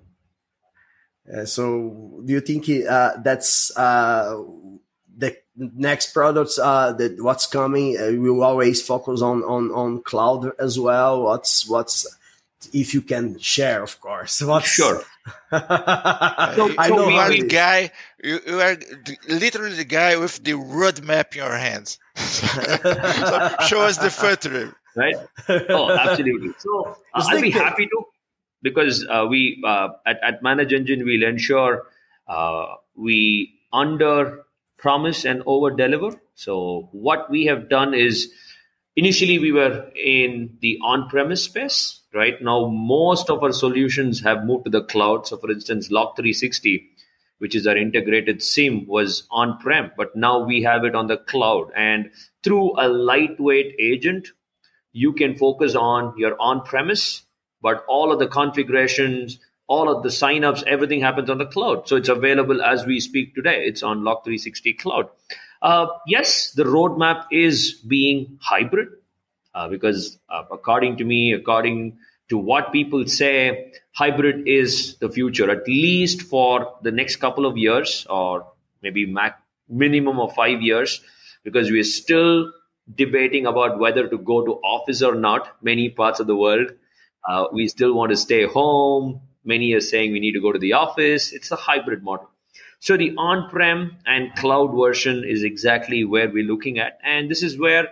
Uh, 1.32 1.44
so, 1.44 2.22
do 2.24 2.32
you 2.32 2.40
think 2.40 2.68
uh, 2.88 3.12
that's 3.22 3.76
uh, 3.76 4.42
the 5.16 5.36
next 5.56 6.14
products 6.14 6.58
uh, 6.58 6.92
that 6.92 7.22
what's 7.22 7.46
coming? 7.46 7.98
Uh, 7.98 8.06
we 8.10 8.30
will 8.30 8.42
always 8.42 8.80
focus 8.80 9.20
on, 9.20 9.42
on 9.42 9.70
on 9.72 10.02
cloud 10.02 10.52
as 10.58 10.78
well. 10.78 11.22
What's 11.24 11.68
what's 11.68 12.06
if 12.72 12.94
you 12.94 13.02
can 13.02 13.38
share, 13.38 13.82
of 13.82 14.00
course. 14.00 14.40
What's 14.42 14.68
Sure. 14.68 15.02
So, 15.50 15.58
I 15.60 16.88
so 16.88 16.96
know 16.96 17.08
you 17.08 17.16
are 17.18 17.28
the 17.28 17.42
guy. 17.42 17.90
You, 18.22 18.40
you 18.46 18.60
are 18.60 18.76
literally 19.28 19.76
the 19.76 19.84
guy 19.84 20.16
with 20.16 20.42
the 20.42 20.52
roadmap 20.52 21.32
in 21.32 21.42
your 21.42 21.56
hands. 21.56 21.98
so 22.16 22.46
show 23.66 23.82
us 23.82 23.98
the 23.98 24.10
future. 24.10 24.74
right? 24.96 25.16
Oh, 25.68 25.90
absolutely. 25.90 26.52
So 26.58 26.86
uh, 26.86 26.94
I'll 27.14 27.40
be 27.40 27.50
happy 27.50 27.86
to 27.86 28.04
because 28.62 29.06
uh, 29.08 29.26
we 29.28 29.62
uh, 29.66 29.88
at, 30.06 30.18
at 30.22 30.42
Manage 30.42 30.72
Engine 30.72 31.04
we'll 31.04 31.22
ensure 31.22 31.86
uh, 32.26 32.66
we 32.94 33.54
under 33.72 34.44
promise 34.78 35.24
and 35.24 35.42
over 35.46 35.70
deliver. 35.70 36.20
So 36.34 36.88
what 36.92 37.30
we 37.30 37.46
have 37.46 37.68
done 37.68 37.94
is 37.94 38.30
initially 38.96 39.38
we 39.38 39.52
were 39.52 39.90
in 39.96 40.56
the 40.60 40.78
on-premise 40.82 41.44
space. 41.44 42.00
Right 42.14 42.40
now, 42.40 42.68
most 42.68 43.28
of 43.28 43.42
our 43.42 43.52
solutions 43.52 44.20
have 44.20 44.44
moved 44.44 44.64
to 44.64 44.70
the 44.70 44.84
cloud. 44.84 45.26
So, 45.26 45.36
for 45.36 45.50
instance, 45.50 45.88
Log360 45.88 46.82
which 47.38 47.54
is 47.54 47.66
our 47.66 47.76
integrated 47.76 48.42
SIEM, 48.42 48.86
was 48.86 49.26
on 49.30 49.58
prem, 49.58 49.92
but 49.96 50.14
now 50.14 50.44
we 50.44 50.62
have 50.62 50.84
it 50.84 50.94
on 50.94 51.06
the 51.06 51.16
cloud. 51.16 51.70
And 51.74 52.10
through 52.42 52.80
a 52.80 52.88
lightweight 52.88 53.76
agent, 53.78 54.28
you 54.92 55.12
can 55.12 55.36
focus 55.36 55.74
on 55.74 56.14
your 56.16 56.36
on 56.40 56.62
premise, 56.62 57.22
but 57.62 57.84
all 57.88 58.12
of 58.12 58.18
the 58.18 58.26
configurations, 58.26 59.38
all 59.66 59.94
of 59.94 60.02
the 60.02 60.08
signups, 60.08 60.62
everything 60.66 61.00
happens 61.00 61.28
on 61.30 61.38
the 61.38 61.46
cloud. 61.46 61.88
So 61.88 61.96
it's 61.96 62.08
available 62.08 62.62
as 62.62 62.86
we 62.86 63.00
speak 63.00 63.34
today. 63.34 63.64
It's 63.64 63.82
on 63.82 64.00
Log360 64.00 64.78
Cloud. 64.78 65.08
Uh, 65.60 65.86
yes, 66.06 66.52
the 66.52 66.64
roadmap 66.64 67.26
is 67.30 67.72
being 67.72 68.38
hybrid 68.40 68.88
uh, 69.54 69.68
because, 69.68 70.18
uh, 70.30 70.44
according 70.50 70.96
to 70.98 71.04
me, 71.04 71.32
according 71.32 71.98
to 72.28 72.38
what 72.38 72.72
people 72.72 73.06
say, 73.06 73.72
hybrid 73.92 74.46
is 74.46 74.96
the 74.98 75.08
future, 75.08 75.50
at 75.50 75.66
least 75.66 76.22
for 76.22 76.74
the 76.82 76.92
next 76.92 77.16
couple 77.16 77.46
of 77.46 77.56
years 77.56 78.06
or 78.08 78.46
maybe 78.82 79.12
minimum 79.68 80.20
of 80.20 80.34
five 80.34 80.62
years, 80.62 81.00
because 81.42 81.70
we're 81.70 81.82
still 81.82 82.52
debating 82.94 83.46
about 83.46 83.78
whether 83.78 84.06
to 84.08 84.18
go 84.18 84.44
to 84.44 84.52
office 84.64 85.02
or 85.02 85.14
not. 85.14 85.56
Many 85.62 85.90
parts 85.90 86.20
of 86.20 86.26
the 86.26 86.36
world, 86.36 86.70
uh, 87.26 87.46
we 87.52 87.68
still 87.68 87.94
want 87.94 88.10
to 88.10 88.16
stay 88.16 88.46
home. 88.46 89.20
Many 89.44 89.72
are 89.72 89.80
saying 89.80 90.12
we 90.12 90.20
need 90.20 90.32
to 90.32 90.40
go 90.40 90.52
to 90.52 90.58
the 90.58 90.74
office. 90.74 91.32
It's 91.32 91.50
a 91.50 91.56
hybrid 91.56 92.02
model. 92.02 92.28
So 92.80 92.96
the 92.96 93.14
on-prem 93.16 93.96
and 94.06 94.34
cloud 94.36 94.76
version 94.76 95.24
is 95.24 95.42
exactly 95.42 96.04
where 96.04 96.28
we're 96.28 96.44
looking 96.44 96.78
at, 96.78 96.98
and 97.02 97.30
this 97.30 97.42
is 97.42 97.58
where 97.58 97.88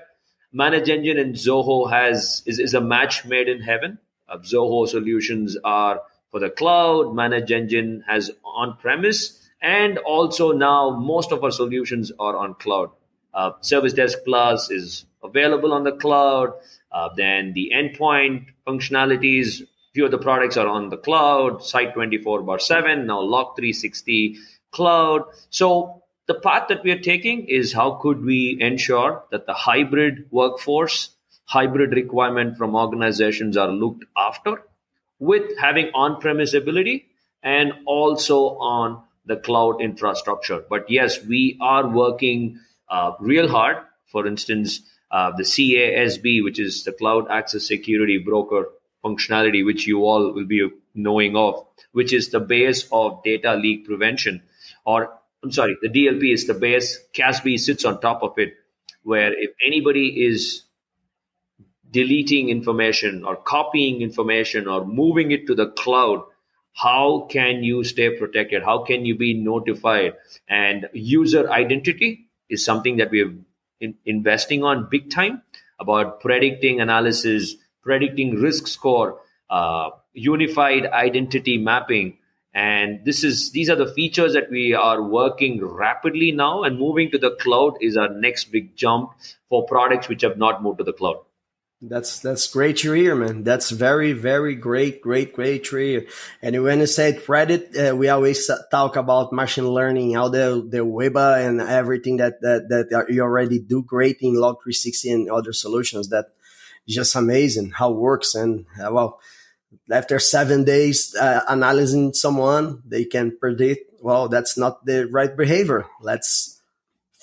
Manage 0.52 0.88
Engine 0.88 1.18
and 1.18 1.34
Zoho 1.34 1.90
has 1.90 2.42
is, 2.46 2.58
is 2.58 2.72
a 2.74 2.80
match 2.80 3.24
made 3.24 3.48
in 3.48 3.60
heaven. 3.60 3.98
Uh, 4.28 4.38
Zoho 4.38 4.86
solutions 4.86 5.56
are 5.64 6.02
for 6.30 6.40
the 6.40 6.50
cloud. 6.50 7.14
Manage 7.14 7.50
Engine 7.52 8.04
has 8.06 8.30
on-premise, 8.44 9.50
and 9.60 9.98
also 9.98 10.52
now 10.52 10.90
most 10.90 11.32
of 11.32 11.42
our 11.42 11.50
solutions 11.50 12.12
are 12.18 12.36
on 12.36 12.54
cloud. 12.54 12.90
Uh, 13.34 13.52
Service 13.60 13.92
Desk 13.92 14.18
Plus 14.24 14.70
is 14.70 15.04
available 15.22 15.72
on 15.72 15.84
the 15.84 15.92
cloud. 15.92 16.52
Uh, 16.96 17.10
then 17.14 17.52
the 17.52 17.72
endpoint 17.74 18.46
functionalities, 18.66 19.60
few 19.92 20.06
of 20.06 20.10
the 20.10 20.16
products 20.16 20.56
are 20.56 20.66
on 20.66 20.88
the 20.88 20.96
cloud. 20.96 21.60
Site24x7, 21.60 23.04
now 23.04 23.20
Log360 23.20 24.36
cloud. 24.70 25.24
So 25.50 26.04
the 26.26 26.36
path 26.36 26.68
that 26.68 26.82
we 26.82 26.92
are 26.92 26.98
taking 26.98 27.48
is 27.48 27.74
how 27.74 27.98
could 28.00 28.24
we 28.24 28.56
ensure 28.62 29.22
that 29.30 29.44
the 29.44 29.52
hybrid 29.52 30.24
workforce, 30.30 31.10
hybrid 31.44 31.92
requirement 31.92 32.56
from 32.56 32.74
organizations 32.74 33.58
are 33.58 33.68
looked 33.68 34.06
after 34.16 34.62
with 35.18 35.58
having 35.58 35.90
on-premise 35.92 36.54
ability 36.54 37.08
and 37.42 37.74
also 37.84 38.56
on 38.56 39.02
the 39.26 39.36
cloud 39.36 39.82
infrastructure. 39.82 40.64
But 40.70 40.88
yes, 40.88 41.22
we 41.22 41.58
are 41.60 41.86
working 41.86 42.58
uh, 42.88 43.12
real 43.20 43.48
hard. 43.48 43.76
For 44.06 44.26
instance, 44.26 44.80
uh, 45.10 45.32
the 45.36 45.42
CASB, 45.42 46.42
which 46.42 46.58
is 46.58 46.84
the 46.84 46.92
Cloud 46.92 47.26
Access 47.30 47.66
Security 47.66 48.18
Broker 48.18 48.66
functionality, 49.04 49.64
which 49.64 49.86
you 49.86 50.04
all 50.04 50.32
will 50.32 50.46
be 50.46 50.68
knowing 50.94 51.36
of, 51.36 51.64
which 51.92 52.12
is 52.12 52.30
the 52.30 52.40
base 52.40 52.88
of 52.90 53.22
data 53.22 53.54
leak 53.54 53.86
prevention. 53.86 54.42
Or, 54.84 55.18
I'm 55.42 55.52
sorry, 55.52 55.76
the 55.80 55.88
DLP 55.88 56.32
is 56.32 56.46
the 56.46 56.54
base, 56.54 56.98
CASB 57.14 57.58
sits 57.58 57.84
on 57.84 58.00
top 58.00 58.22
of 58.22 58.32
it, 58.38 58.54
where 59.02 59.32
if 59.32 59.50
anybody 59.64 60.26
is 60.26 60.64
deleting 61.90 62.48
information 62.48 63.24
or 63.24 63.36
copying 63.36 64.02
information 64.02 64.66
or 64.66 64.84
moving 64.84 65.30
it 65.30 65.46
to 65.46 65.54
the 65.54 65.68
cloud, 65.68 66.24
how 66.74 67.26
can 67.30 67.62
you 67.62 67.84
stay 67.84 68.10
protected? 68.18 68.62
How 68.62 68.84
can 68.84 69.06
you 69.06 69.16
be 69.16 69.32
notified? 69.32 70.14
And 70.48 70.88
user 70.92 71.50
identity 71.50 72.28
is 72.50 72.64
something 72.64 72.98
that 72.98 73.10
we're 73.10 73.34
in, 73.80 73.94
investing 74.04 74.64
on 74.64 74.88
big 74.90 75.10
time 75.10 75.42
about 75.78 76.20
predicting 76.20 76.80
analysis, 76.80 77.54
predicting 77.82 78.40
risk 78.40 78.66
score, 78.66 79.20
uh, 79.50 79.90
unified 80.12 80.86
identity 80.86 81.58
mapping. 81.58 82.18
And 82.54 83.04
this 83.04 83.22
is 83.22 83.50
these 83.50 83.68
are 83.68 83.76
the 83.76 83.92
features 83.92 84.32
that 84.32 84.50
we 84.50 84.72
are 84.72 85.02
working 85.02 85.62
rapidly 85.62 86.32
now, 86.32 86.62
and 86.62 86.78
moving 86.78 87.10
to 87.10 87.18
the 87.18 87.32
cloud 87.32 87.74
is 87.82 87.98
our 87.98 88.08
next 88.08 88.50
big 88.50 88.74
jump 88.74 89.10
for 89.50 89.66
products 89.66 90.08
which 90.08 90.22
have 90.22 90.38
not 90.38 90.62
moved 90.62 90.78
to 90.78 90.84
the 90.84 90.94
cloud. 90.94 91.18
That's 91.82 92.20
that's 92.20 92.48
great 92.48 92.78
to 92.78 92.92
hear, 92.92 93.14
man. 93.14 93.44
That's 93.44 93.68
very 93.70 94.14
very 94.14 94.54
great, 94.54 95.02
great, 95.02 95.34
great 95.34 95.64
to 95.64 95.76
hear. 95.76 96.06
And 96.40 96.62
when 96.62 96.80
you 96.80 96.86
said 96.86 97.22
credit, 97.22 97.76
uh, 97.76 97.94
we 97.94 98.08
always 98.08 98.50
talk 98.70 98.96
about 98.96 99.32
machine 99.32 99.68
learning, 99.68 100.14
how 100.14 100.28
the 100.30 100.66
the 100.66 100.82
web 100.86 101.18
and 101.18 101.60
everything 101.60 102.16
that 102.16 102.40
that 102.40 102.68
that 102.70 103.06
you 103.10 103.20
already 103.20 103.58
do 103.58 103.82
great 103.82 104.16
in 104.22 104.36
Log360 104.36 105.12
and 105.12 105.30
other 105.30 105.52
solutions. 105.52 106.08
That 106.08 106.32
just 106.88 107.14
amazing 107.14 107.72
how 107.72 107.92
it 107.92 107.98
works. 107.98 108.34
And 108.34 108.64
uh, 108.82 108.90
well, 108.90 109.20
after 109.90 110.18
seven 110.18 110.64
days 110.64 111.14
uh, 111.14 111.42
analyzing 111.46 112.14
someone, 112.14 112.82
they 112.86 113.04
can 113.04 113.36
predict. 113.36 114.00
Well, 114.00 114.28
that's 114.28 114.56
not 114.56 114.86
the 114.86 115.08
right 115.08 115.36
behavior. 115.36 115.86
Let's 116.00 116.55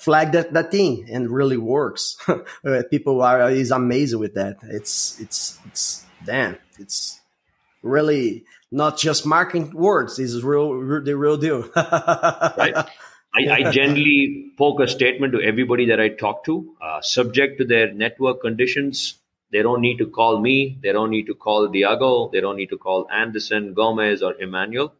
flag 0.04 0.32
that 0.32 0.52
that 0.52 0.70
thing 0.70 1.08
and 1.10 1.30
really 1.30 1.56
works. 1.56 2.16
People 2.90 3.22
are 3.22 3.50
is 3.50 3.70
amazed 3.70 4.16
with 4.16 4.34
that. 4.34 4.58
It's 4.62 5.18
it's 5.20 5.58
it's 5.66 6.04
damn. 6.24 6.58
It's 6.78 7.20
really 7.82 8.44
not 8.70 8.98
just 8.98 9.24
marking 9.24 9.70
words. 9.72 10.16
This 10.16 10.32
is 10.32 10.42
real, 10.42 10.72
real 10.74 11.02
the 11.02 11.16
real 11.16 11.36
deal. 11.36 11.62
right. 11.76 12.76
I, 13.36 13.50
I 13.50 13.70
generally 13.72 14.52
poke 14.56 14.80
a 14.80 14.86
statement 14.86 15.32
to 15.32 15.40
everybody 15.40 15.86
that 15.86 15.98
I 15.98 16.08
talk 16.08 16.44
to, 16.44 16.76
uh, 16.80 17.00
subject 17.00 17.58
to 17.58 17.64
their 17.64 17.92
network 17.92 18.40
conditions. 18.40 19.14
They 19.50 19.62
don't 19.62 19.80
need 19.80 19.98
to 19.98 20.06
call 20.06 20.40
me. 20.40 20.78
They 20.82 20.92
don't 20.92 21.10
need 21.10 21.26
to 21.26 21.34
call 21.34 21.68
Diago. 21.68 22.30
They 22.30 22.40
don't 22.40 22.56
need 22.56 22.70
to 22.70 22.78
call 22.78 23.08
Anderson, 23.10 23.74
Gomez, 23.74 24.22
or 24.22 24.34
Emmanuel. 24.40 24.94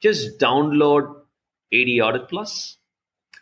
Just 0.00 0.38
download 0.38 1.16
AD 1.72 1.88
Audit 2.02 2.28
Plus, 2.28 2.77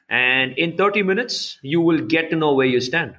and 0.09 0.57
in 0.57 0.77
30 0.77 1.03
minutes, 1.03 1.59
you 1.63 1.81
will 1.81 1.99
get 2.01 2.31
to 2.31 2.37
know 2.37 2.55
where 2.55 2.67
you 2.67 2.81
stand. 2.81 3.17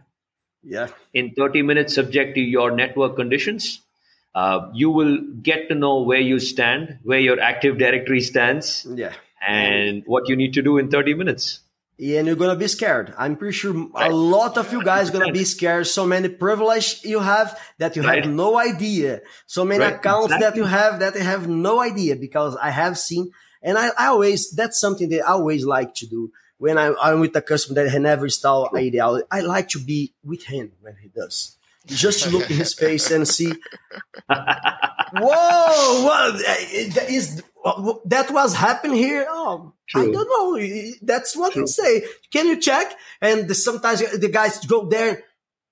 Yeah. 0.64 0.88
In 1.14 1.34
30 1.34 1.62
minutes, 1.62 1.96
subject 1.96 2.36
to 2.36 2.42
your 2.42 2.72
network 2.72 3.16
conditions, 3.16 3.82
uh, 4.36 4.70
you 4.74 4.90
will 4.90 5.18
get 5.42 5.70
to 5.70 5.76
know 5.76 6.02
where 6.02 6.20
you 6.20 6.40
stand, 6.40 7.00
where 7.04 7.20
your 7.20 7.40
Active 7.40 7.78
Directory 7.78 8.22
stands, 8.22 8.86
yeah, 8.90 9.14
and 9.48 10.04
what 10.06 10.28
you 10.28 10.36
need 10.36 10.54
to 10.54 10.62
do 10.62 10.78
in 10.78 10.90
30 10.90 11.14
minutes. 11.14 11.60
Yeah, 11.98 12.20
and 12.20 12.28
you're 12.28 12.36
gonna 12.36 12.56
be 12.56 12.68
scared. 12.68 13.14
I'm 13.18 13.36
pretty 13.38 13.54
sure 13.58 13.74
a 13.96 14.12
lot 14.12 14.58
of 14.60 14.72
you 14.72 14.84
guys 14.84 15.10
gonna 15.10 15.32
be 15.32 15.44
scared. 15.46 15.88
So 15.88 16.06
many 16.06 16.30
privilege 16.30 17.04
you 17.04 17.20
have 17.20 17.60
that 17.80 17.96
you 17.96 18.04
Right. 18.04 18.24
have 18.24 18.32
no 18.32 18.58
idea. 18.60 19.22
So 19.48 19.66
many 19.66 19.84
Right, 19.84 19.96
accounts 19.96 20.38
that 20.38 20.56
you 20.56 20.66
have 20.66 21.00
that 21.00 21.16
you 21.16 21.22
have 21.22 21.48
no 21.48 21.82
idea 21.82 22.16
because 22.16 22.56
I 22.56 22.70
have 22.70 23.00
seen, 23.00 23.32
and 23.64 23.78
I, 23.80 23.90
I 23.98 24.08
always 24.08 24.52
that's 24.52 24.80
something 24.80 25.10
that 25.10 25.22
I 25.28 25.32
always 25.32 25.66
like 25.66 25.96
to 25.96 26.06
do 26.06 26.32
when 26.58 26.78
I, 26.78 26.94
I'm 27.02 27.20
with 27.20 27.36
a 27.36 27.42
customer 27.42 27.76
that 27.76 27.90
has 27.90 28.02
never 28.02 28.26
installed 28.26 28.70
IDL. 28.72 29.22
I 29.32 29.42
like 29.42 29.70
to 29.70 29.80
be 29.80 30.14
with 30.24 30.44
him 30.46 30.72
when 30.82 30.96
he 31.02 31.10
does. 31.10 31.58
Just 31.86 32.24
to 32.24 32.30
look 32.30 32.50
in 32.50 32.58
his 32.58 32.74
face 32.74 33.12
and 33.12 33.26
see 33.26 33.54
Whoa! 35.14 36.04
What 36.04 36.38
that 36.38 37.06
is 37.10 37.42
that 38.06 38.32
was 38.32 38.56
happening 38.56 38.98
here? 38.98 39.26
Oh, 39.30 39.74
I 39.96 40.06
don't 40.06 40.14
know. 40.14 40.94
That's 41.02 41.36
what 41.36 41.56
you 41.56 41.68
say. 41.68 42.06
Can 42.32 42.48
you 42.48 42.60
check? 42.60 42.94
And 43.22 43.48
the, 43.48 43.56
sometimes 43.56 44.00
the 44.20 44.30
guys 44.30 44.66
go 44.66 44.86
there. 44.86 45.24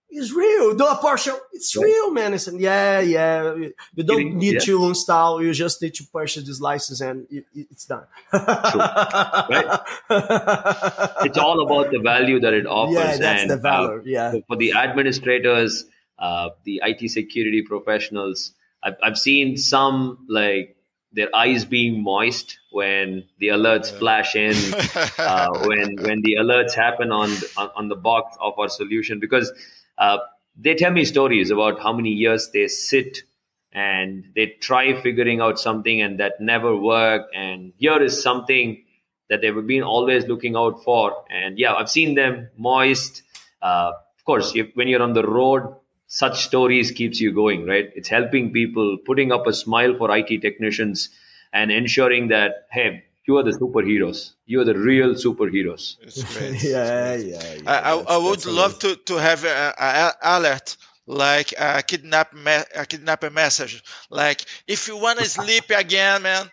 It's 0.09 0.31
real. 0.31 0.75
Do 0.75 0.85
a 0.85 0.95
partial. 0.97 1.37
It's 1.51 1.75
real, 1.75 2.11
man. 2.11 2.33
I 2.33 2.37
said, 2.37 2.53
yeah, 2.59 2.99
yeah. 3.01 3.53
You 3.95 4.03
don't 4.03 4.17
Kidding? 4.17 4.37
need 4.37 4.53
Yeah. 4.53 4.59
to 4.59 4.85
install. 4.87 5.43
You 5.43 5.51
just 5.53 5.81
need 5.81 5.93
to 5.95 6.03
purchase 6.13 6.45
this 6.47 6.61
license, 6.61 7.01
and 7.01 7.27
it, 7.29 7.45
it's 7.53 7.85
done. 7.85 8.05
Right? 8.31 9.79
It's 11.25 11.37
all 11.37 11.61
about 11.65 11.91
the 11.91 11.99
value 11.99 12.39
that 12.41 12.53
it 12.53 12.65
offers. 12.65 12.95
Yeah, 12.95 13.17
that's 13.17 13.41
and, 13.41 13.49
the 13.51 13.57
value. 13.57 13.99
uh, 13.99 14.01
yeah. 14.05 14.31
for- 14.31 14.41
for 14.47 14.55
the 14.55 14.73
administrators, 14.73 15.85
uh, 16.19 16.49
the 16.63 16.81
IT 16.83 17.09
security 17.09 17.61
professionals, 17.63 18.53
I've, 18.83 18.95
I've 19.03 19.17
seen 19.17 19.57
some 19.57 20.25
like 20.29 20.75
their 21.11 21.33
eyes 21.35 21.65
being 21.65 22.03
moist 22.03 22.57
when 22.71 23.23
the 23.39 23.47
alerts 23.47 23.89
flash 23.91 24.35
in, 24.35 24.53
uh, 25.17 25.49
when 25.67 25.95
when 25.97 26.21
the 26.21 26.35
alerts 26.39 26.73
happen 26.73 27.11
on, 27.11 27.29
on 27.57 27.69
on 27.75 27.87
the 27.89 27.95
box 27.95 28.37
of 28.39 28.53
our 28.59 28.69
solution, 28.69 29.19
because 29.19 29.51
uh, 29.97 30.17
they 30.57 30.75
tell 30.75 30.91
me 30.91 31.05
stories 31.05 31.51
about 31.51 31.79
how 31.81 31.93
many 31.93 32.09
years 32.09 32.49
they 32.53 32.67
sit 32.67 33.23
and 33.71 34.31
they 34.35 34.47
try 34.47 34.99
figuring 35.01 35.41
out 35.41 35.59
something 35.59 36.01
and 36.01 36.19
that 36.19 36.39
never 36.39 36.75
worked, 36.75 37.35
and 37.35 37.73
here 37.77 38.01
is 38.01 38.21
something 38.21 38.83
that 39.29 39.41
they've 39.41 39.67
been 39.67 39.83
always 39.83 40.25
looking 40.27 40.55
out 40.55 40.83
for, 40.83 41.25
and 41.29 41.59
yeah, 41.59 41.73
I've 41.73 41.89
seen 41.89 42.15
them 42.15 42.49
moist. 42.57 43.23
Uh, 43.61 43.91
of 44.17 44.23
course, 44.25 44.53
if, 44.55 44.67
when 44.75 44.87
you're 44.87 45.01
on 45.01 45.13
the 45.13 45.27
road, 45.27 45.75
such 46.07 46.45
stories 46.45 46.91
keeps 46.91 47.19
you 47.19 47.33
going, 47.33 47.65
right? 47.65 47.91
It's 47.95 48.07
helping 48.07 48.53
people, 48.53 48.97
putting 49.05 49.31
up 49.31 49.47
a 49.47 49.53
smile 49.53 49.97
for 49.97 50.15
IT 50.15 50.41
technicians, 50.41 51.09
and 51.51 51.71
ensuring 51.71 52.29
that 52.29 52.67
hey, 52.71 53.03
you 53.27 53.37
are 53.37 53.43
the 53.43 53.51
superheroes. 53.51 54.33
You 54.45 54.61
are 54.61 54.65
the 54.65 54.77
real 54.77 55.15
superheroes. 55.15 55.97
yeah, 56.63 57.15
yeah, 57.15 57.53
yeah. 57.53 57.71
I, 57.71 57.91
I, 57.91 57.97
I 57.97 58.17
would 58.17 58.39
that's 58.39 58.45
love 58.45 58.79
to, 58.79 58.95
to 58.95 59.15
have 59.15 59.43
a, 59.43 59.73
a, 59.77 59.85
a 59.85 60.37
alert 60.37 60.77
like 61.07 61.53
a 61.59 61.83
kidnap 61.83 62.33
me- 62.33 62.63
a 62.75 62.83
kidnapper 62.87 63.29
message 63.29 63.83
like 64.09 64.43
if 64.67 64.87
you 64.87 64.97
want 64.97 65.19
to 65.19 65.25
sleep 65.29 65.69
again 65.69 66.23
man 66.23 66.49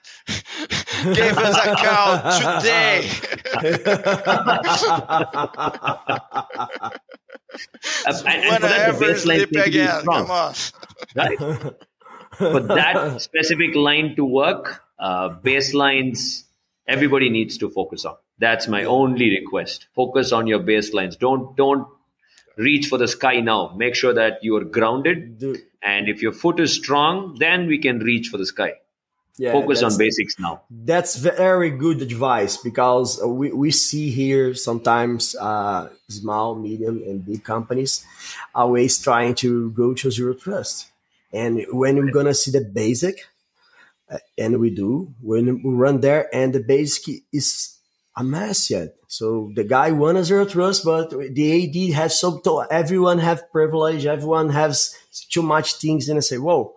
give 1.15 1.39
us 1.39 1.57
a 1.57 1.75
call 1.75 2.19
today 2.59 3.09
and, 8.05 8.15
and 8.15 8.15
for 8.15 8.27
I 8.27 8.59
that, 8.59 8.61
the 8.61 8.77
ever 8.77 9.05
baseline 9.07 9.17
sleep 9.17 9.49
thing 9.49 9.63
to 9.63 9.71
be 9.71 9.79
again 9.79 10.05
come 10.05 10.31
on 10.31 10.55
right? 11.17 11.39
for 12.37 12.61
that 12.61 13.21
specific 13.21 13.75
line 13.75 14.17
to 14.17 14.25
work, 14.25 14.83
uh, 14.99 15.31
baselines 15.31 16.45
everybody 16.87 17.31
needs 17.31 17.59
to 17.59 17.71
focus 17.71 18.05
on. 18.05 18.17
That's 18.39 18.69
my 18.69 18.85
only 18.85 19.31
request. 19.31 19.87
Focus 19.95 20.33
on 20.33 20.47
your 20.47 20.61
baselines. 20.61 21.19
Don't 21.19 21.57
don't 21.57 21.87
reach 22.57 22.87
for 22.89 22.99
the 22.99 23.09
sky 23.09 23.41
now. 23.41 23.75
Make 23.77 23.95
sure 23.95 24.15
that 24.15 24.43
you 24.43 24.57
are 24.57 24.65
grounded, 24.65 25.39
Dude. 25.39 25.63
and 25.83 26.09
if 26.09 26.23
your 26.23 26.33
foot 26.33 26.61
is 26.61 26.73
strong, 26.75 27.37
then 27.39 27.67
we 27.67 27.79
can 27.79 27.99
reach 27.99 28.29
for 28.29 28.37
the 28.39 28.47
sky. 28.47 28.75
Yeah, 29.39 29.53
Focus 29.53 29.83
on 29.83 29.97
basics 29.97 30.39
now. 30.39 30.61
That's 30.71 31.17
very 31.17 31.71
good 31.71 32.03
advice 32.03 32.59
because 32.59 33.19
we, 33.25 33.51
we 33.51 33.71
see 33.71 34.11
here 34.11 34.53
sometimes 34.53 35.35
uh, 35.41 35.89
small, 36.09 36.55
medium, 36.55 37.03
and 37.07 37.25
big 37.25 37.43
companies 37.43 38.05
always 38.55 39.01
trying 39.01 39.35
to 39.37 39.71
go 39.71 39.95
to 39.95 40.11
zero 40.11 40.35
trust. 40.35 40.93
And 41.33 41.65
when 41.71 41.97
we're 41.97 42.13
going 42.13 42.27
to 42.27 42.35
see 42.35 42.51
the 42.51 42.61
basic, 42.61 43.27
and 44.37 44.59
we 44.59 44.71
do, 44.71 45.15
when 45.21 45.63
we 45.63 45.71
run 45.75 46.01
there, 46.01 46.35
and 46.35 46.53
the 46.53 46.61
basic 46.61 47.23
is 47.33 47.79
a 48.17 48.25
mess 48.25 48.71
yet. 48.71 48.95
So 49.09 49.51
the 49.55 49.65
guy 49.65 49.91
won 49.93 50.17
a 50.17 50.25
zero 50.25 50.45
trust, 50.45 50.85
but 50.85 51.11
the 51.11 51.91
AD 51.91 51.95
has 51.95 52.19
so 52.19 52.41
everyone 52.71 53.19
have 53.19 53.51
privilege, 53.53 54.07
everyone 54.07 54.51
has 54.51 54.95
too 55.31 55.43
much 55.43 55.75
things, 55.75 56.09
and 56.09 56.19
I 56.19 56.21
say, 56.21 56.39
whoa 56.39 56.75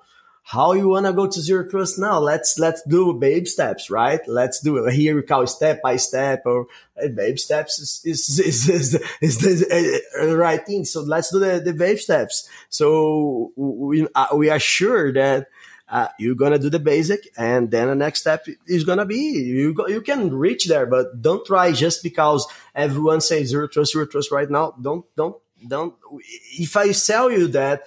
how 0.47 0.73
you 0.73 0.89
want 0.89 1.07
to 1.07 1.13
go 1.13 1.25
to 1.25 1.41
zero 1.41 1.67
trust 1.67 1.97
now? 1.97 2.19
Let's 2.19 2.59
let's 2.59 2.83
do 2.83 3.13
babe 3.15 3.47
steps 3.47 3.89
right? 3.89 4.21
Let's 4.27 4.59
do 4.59 4.77
it. 4.77 4.93
Here 4.93 5.15
we 5.15 5.23
call 5.23 5.47
step 5.47 5.81
by 5.81 5.95
step 5.95 6.43
or 6.45 6.67
uh, 7.03 7.07
babe 7.07 7.39
steps 7.39 7.79
is 7.79 8.01
is 8.05 8.39
is, 8.39 8.69
is, 8.69 9.01
is 9.21 9.38
the 9.39 10.01
uh, 10.21 10.36
right 10.36 10.63
thing. 10.63 10.86
So 10.86 11.01
let's 11.01 11.31
do 11.31 11.39
the, 11.39 11.59
the 11.59 11.73
babe 11.73 11.97
steps. 11.97 12.47
So 12.69 13.53
we, 13.55 14.07
uh, 14.13 14.27
we 14.36 14.51
are 14.51 14.59
sure 14.59 15.11
that 15.13 15.47
uh, 15.88 16.07
you're 16.17 16.36
gonna 16.36 16.59
do 16.59 16.69
the 16.69 16.79
basic, 16.79 17.27
and 17.38 17.69
then 17.69 17.88
the 17.88 17.95
next 17.95 18.21
step 18.21 18.45
is 18.67 18.83
gonna 18.83 19.05
be 19.05 19.17
you. 19.17 19.73
Go, 19.73 19.88
you 19.88 20.01
can 20.01 20.33
reach 20.33 20.65
there, 20.67 20.86
but 20.86 21.21
don't 21.21 21.45
try 21.45 21.71
just 21.71 22.01
because 22.01 22.47
everyone 22.73 23.21
says 23.21 23.49
zero 23.49 23.67
trust, 23.67 23.93
zero 23.93 24.05
trust 24.05 24.31
right 24.31 24.49
now. 24.49 24.73
Don't, 24.81 25.05
don't, 25.15 25.36
don't. 25.67 25.93
If 26.57 26.75
I 26.75 26.91
sell 26.91 27.31
you 27.31 27.47
that, 27.49 27.83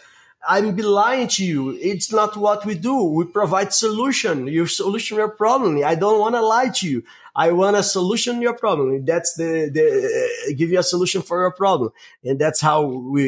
I'm 0.47 0.75
be 0.75 0.83
lying 0.83 1.29
to 1.29 1.45
you. 1.45 1.77
It's 1.81 2.13
not 2.13 2.37
what 2.37 2.65
we 2.65 2.75
do. 2.75 3.03
We 3.03 3.25
provide 3.25 3.73
solution. 3.73 4.47
Your 4.47 4.69
solution 4.69 5.17
your 5.17 5.31
problem. 5.31 5.83
I 5.85 5.95
don't 5.95 6.21
want 6.21 6.37
to 6.37 6.43
lie 6.43 6.69
to 6.69 6.89
you. 6.89 7.03
I 7.39 7.53
want 7.53 7.77
a 7.77 7.83
solution 7.85 8.43
your 8.43 8.57
problem. 8.65 9.05
That's 9.05 9.35
the, 9.41 9.71
the 9.73 9.85
uh, 9.87 10.55
give 10.59 10.71
you 10.71 10.81
a 10.81 10.83
solution 10.95 11.23
for 11.23 11.37
your 11.43 11.53
problem, 11.53 11.91
and 12.25 12.37
that's 12.43 12.61
how 12.61 12.83
we 13.15 13.25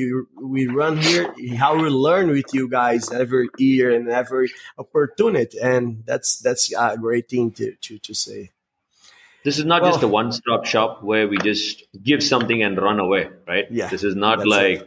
we 0.55 0.67
run 0.67 0.97
here. 0.99 1.33
How 1.57 1.73
we 1.83 1.89
learn 1.89 2.27
with 2.31 2.53
you 2.53 2.69
guys 2.69 3.13
every 3.13 3.47
year 3.59 3.95
and 3.97 4.09
every 4.09 4.49
opportunity, 4.77 5.59
and 5.63 6.03
that's 6.07 6.39
that's 6.47 6.65
a 6.77 6.97
great 6.99 7.29
thing 7.31 7.53
to 7.59 7.67
to, 7.85 7.99
to 8.07 8.13
say. 8.15 8.51
This 9.45 9.59
is 9.59 9.65
not 9.65 9.83
Well- 9.83 9.93
just 9.93 10.03
a 10.03 10.09
one-stop 10.09 10.67
shop 10.67 11.03
where 11.03 11.27
we 11.29 11.39
just 11.39 11.85
give 12.03 12.21
something 12.23 12.63
and 12.63 12.77
run 12.77 12.99
away, 13.01 13.29
right? 13.49 13.67
Yeah, 13.71 13.89
This 13.89 14.05
is 14.05 14.15
not 14.15 14.47
like 14.47 14.83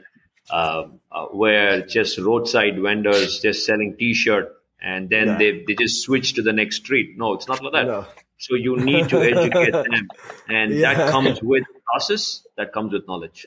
uh, 0.52 0.84
uh, 1.12 1.26
where 1.42 1.82
just 1.88 2.20
roadside 2.20 2.76
vendors 2.80 3.40
just 3.40 3.66
selling 3.66 3.96
T-shirt 3.98 4.54
and 4.80 5.10
then 5.10 5.28
Yeah. 5.28 5.38
they, 5.40 5.52
they 5.66 5.76
just 5.84 6.04
switch 6.04 6.34
to 6.36 6.42
the 6.44 6.54
next 6.54 6.76
street. 6.84 7.18
No, 7.18 7.34
it's 7.34 7.48
not 7.48 7.64
like 7.64 7.74
that. 7.74 7.88
No. 7.88 8.06
So 8.44 8.56
you 8.56 8.76
need 8.78 9.08
to 9.10 9.18
educate 9.22 9.72
them, 9.90 10.08
and 10.50 10.74
Yeah. 10.74 10.94
that 10.96 11.12
comes 11.12 11.42
with 11.42 11.64
process. 11.90 12.46
That 12.58 12.74
comes 12.74 12.92
with 12.94 13.04
knowledge. 13.08 13.46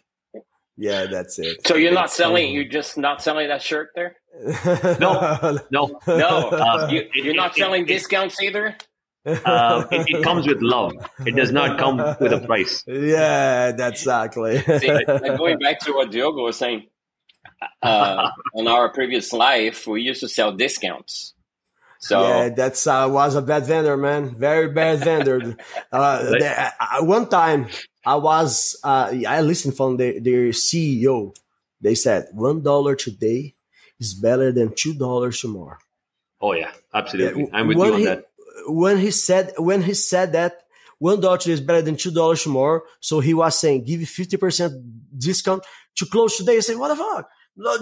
Yeah, 0.78 1.06
that's 1.06 1.38
it. 1.38 1.66
So 1.66 1.74
you're 1.76 1.92
not 1.92 2.08
That's- 2.12 2.16
selling. 2.16 2.52
You're 2.54 2.64
just 2.80 2.96
not 2.98 3.22
selling 3.22 3.48
that 3.48 3.62
shirt 3.62 3.88
there. 3.94 4.16
No, 5.00 5.12
no, 5.70 5.98
No, 6.06 6.48
Uh, 6.48 6.88
you, 6.90 7.00
it- 7.14 7.24
you're 7.24 7.34
not 7.34 7.52
it- 7.56 7.60
selling 7.60 7.82
it- 7.82 7.88
discounts 7.88 8.40
either. 8.42 8.76
Uh, 9.26 9.84
it, 9.90 10.06
it 10.08 10.22
comes 10.22 10.46
with 10.46 10.62
love. 10.62 10.92
It 11.26 11.34
does 11.34 11.50
not 11.52 11.78
come 11.78 11.96
with 12.20 12.32
a 12.32 12.40
price. 12.46 12.84
Yeah, 12.86 13.72
that's 13.72 14.00
exactly. 14.02 14.58
See, 14.60 14.92
like 14.92 15.06
going 15.44 15.58
back 15.58 15.80
to 15.80 15.92
what 15.92 16.10
Diogo 16.12 16.42
was 16.44 16.56
saying, 16.56 16.86
uh, 17.82 18.30
on 18.54 18.68
our 18.68 18.88
previous 18.90 19.32
life, 19.32 19.86
we 19.86 20.02
used 20.02 20.20
to 20.20 20.28
sell 20.28 20.52
discounts. 20.52 21.34
So 22.06 22.22
yeah, 22.22 22.48
that's 22.50 22.86
uh, 22.86 23.08
was 23.10 23.34
a 23.34 23.42
bad 23.42 23.66
vendor, 23.66 23.96
man. 23.96 24.36
Very 24.36 24.68
bad 24.68 25.00
vendor. 25.00 25.56
uh, 25.92 26.22
the, 26.22 26.72
uh, 26.78 27.04
one 27.04 27.28
time, 27.28 27.66
I 28.04 28.14
was 28.14 28.78
uh, 28.84 29.12
I 29.26 29.40
listened 29.40 29.76
from 29.76 29.96
the, 29.96 30.20
their 30.20 30.50
CEO. 30.50 31.36
They 31.80 31.96
said 31.96 32.28
one 32.32 32.62
dollar 32.62 32.94
today 32.94 33.56
is 33.98 34.14
better 34.14 34.52
than 34.52 34.72
two 34.74 34.94
dollars 34.94 35.40
tomorrow. 35.40 35.78
Oh 36.40 36.52
yeah, 36.52 36.70
absolutely. 36.94 37.42
Yeah, 37.42 37.48
I'm 37.52 37.66
with 37.66 37.78
you 37.78 37.92
on 37.92 37.98
he, 37.98 38.04
that. 38.04 38.26
When 38.66 38.98
he 38.98 39.10
said 39.10 39.54
when 39.58 39.82
he 39.82 39.94
said 39.94 40.32
that 40.34 40.62
one 40.98 41.20
dollar 41.20 41.38
today 41.38 41.54
is 41.54 41.60
better 41.60 41.82
than 41.82 41.96
two 41.96 42.12
dollars 42.12 42.44
tomorrow, 42.44 42.82
so 43.00 43.18
he 43.18 43.34
was 43.34 43.58
saying 43.58 43.82
give 43.82 43.98
you 43.98 44.06
fifty 44.06 44.36
percent 44.36 44.72
discount 45.18 45.64
to 45.96 46.06
close 46.06 46.36
today. 46.36 46.56
I 46.56 46.60
say 46.60 46.76
what 46.76 46.88
the 46.88 46.96
fuck? 46.96 47.28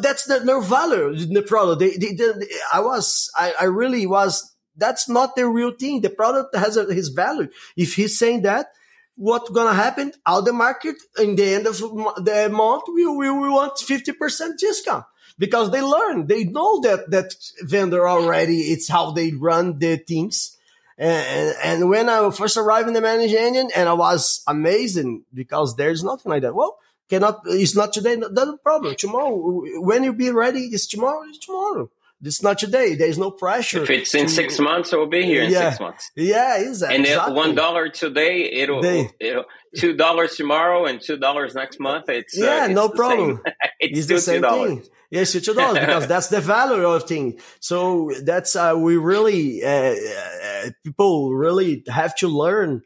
That's 0.00 0.24
the, 0.24 0.44
no 0.44 0.60
value. 0.60 1.16
The 1.16 1.42
product. 1.42 1.80
They, 1.80 1.96
they, 1.96 2.14
they, 2.14 2.32
I 2.72 2.80
was 2.80 3.30
I, 3.36 3.54
I 3.60 3.64
really 3.64 4.06
was. 4.06 4.54
That's 4.76 5.08
not 5.08 5.36
the 5.36 5.48
real 5.48 5.72
thing. 5.72 6.00
The 6.00 6.10
product 6.10 6.54
has 6.54 6.76
a, 6.76 6.92
his 6.92 7.08
value. 7.08 7.48
If 7.76 7.94
he's 7.94 8.18
saying 8.18 8.42
that, 8.42 8.68
what's 9.16 9.50
gonna 9.50 9.74
happen? 9.74 10.12
All 10.26 10.42
the 10.42 10.52
market 10.52 10.96
in 11.18 11.36
the 11.36 11.54
end 11.54 11.66
of 11.66 11.78
the 11.78 12.48
month, 12.52 12.84
we 12.92 13.06
we, 13.06 13.30
we 13.30 13.48
want 13.48 13.78
fifty 13.78 14.12
percent 14.12 14.58
discount 14.60 15.04
because 15.38 15.70
they 15.70 15.82
learn. 15.82 16.26
They 16.26 16.44
know 16.44 16.80
that 16.80 17.10
that 17.10 17.34
vendor 17.62 18.08
already. 18.08 18.58
It's 18.72 18.88
how 18.88 19.10
they 19.10 19.32
run 19.32 19.78
the 19.78 19.96
things. 19.96 20.56
And, 20.96 21.56
and 21.64 21.88
when 21.90 22.08
I 22.08 22.30
first 22.30 22.56
arrived 22.56 22.86
in 22.86 22.94
the 22.94 23.00
Manage 23.00 23.32
Engine, 23.32 23.70
and 23.74 23.88
I 23.88 23.94
was 23.94 24.44
amazing 24.46 25.24
because 25.34 25.74
there's 25.74 26.04
nothing 26.04 26.30
like 26.30 26.42
that. 26.42 26.54
Well, 26.54 26.78
cannot. 27.14 27.40
It's 27.46 27.74
not 27.76 27.92
today. 27.92 28.16
No, 28.16 28.56
problem. 28.58 28.94
Tomorrow, 28.96 29.62
when 29.80 30.04
you 30.04 30.12
be 30.12 30.30
ready, 30.30 30.60
it's 30.74 30.86
tomorrow. 30.86 31.22
It's 31.28 31.38
tomorrow. 31.38 31.90
It's 32.22 32.42
not 32.42 32.58
today. 32.58 32.94
There's 32.94 33.18
no 33.18 33.30
pressure. 33.30 33.82
if 33.82 33.90
it's 33.90 34.14
in 34.14 34.26
to- 34.26 34.32
six 34.32 34.58
months, 34.58 34.92
it 34.92 34.98
will 34.98 35.06
be 35.20 35.24
here 35.24 35.42
in 35.42 35.50
Yeah. 35.50 35.70
six 35.70 35.80
months. 35.80 36.10
Yeah, 36.16 36.58
exactly. 36.58 37.06
And 37.12 37.34
one 37.36 37.54
dollar 37.54 37.88
today, 37.90 38.44
it'll, 38.62 38.80
They- 38.80 39.10
it'll 39.20 39.44
two 39.76 39.92
dollars 39.94 40.34
tomorrow 40.36 40.86
and 40.86 41.00
two 41.02 41.18
dollars 41.18 41.54
next 41.54 41.78
month. 41.80 42.08
It's 42.08 42.34
uh, 42.40 42.44
yeah, 42.44 42.64
it's 42.66 42.74
no 42.74 42.88
problem. 42.88 43.42
it's, 43.78 43.98
it's 43.98 44.06
the 44.06 44.20
same 44.20 44.42
$2. 44.50 44.66
thing. 44.66 44.82
Yes, 45.10 45.34
it's 45.34 45.44
two 45.46 45.54
dollars 45.54 45.78
because 45.80 46.06
that's 46.06 46.28
the 46.28 46.40
value 46.40 46.86
of 46.86 47.02
thing. 47.04 47.38
So 47.60 48.10
that's 48.22 48.56
uh, 48.56 48.74
we 48.76 48.96
really 48.96 49.62
uh, 49.62 49.94
uh, 49.94 50.70
people 50.82 51.34
really 51.34 51.84
have 51.88 52.14
to 52.16 52.28
learn 52.28 52.82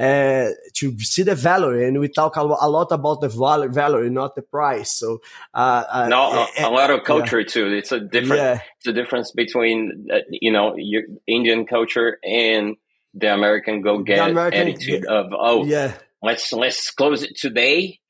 uh, 0.00 0.48
to 0.76 0.98
see 1.00 1.22
the 1.22 1.34
value, 1.34 1.84
and 1.86 2.00
we 2.00 2.08
talk 2.08 2.36
a, 2.36 2.40
a 2.40 2.70
lot 2.70 2.90
about 2.90 3.20
the 3.20 3.28
value, 3.28 3.68
value, 3.70 4.08
not 4.08 4.34
the 4.34 4.40
price. 4.40 4.92
So 4.98 5.18
uh, 5.52 5.84
uh, 5.92 6.08
No, 6.08 6.48
a, 6.58 6.68
a 6.68 6.70
lot 6.70 6.90
of 6.90 7.04
culture 7.04 7.44
too. 7.44 7.66
It's 7.66 7.92
a 7.92 8.00
different. 8.00 8.40
Yeah. 8.40 8.60
It's 8.78 8.86
a 8.86 8.92
difference 8.94 9.32
between 9.32 10.08
uh, 10.10 10.20
you 10.30 10.52
know 10.52 10.74
your 10.76 11.02
Indian 11.26 11.66
culture 11.66 12.18
and 12.24 12.76
the 13.12 13.34
American 13.34 13.82
go 13.82 13.98
get 13.98 14.30
American- 14.30 14.68
attitude 14.68 15.06
of 15.06 15.32
oh 15.32 15.64
yeah. 15.66 15.92
let's 16.22 16.50
let's 16.52 16.90
close 16.92 17.22
it 17.22 17.36
today 17.36 18.00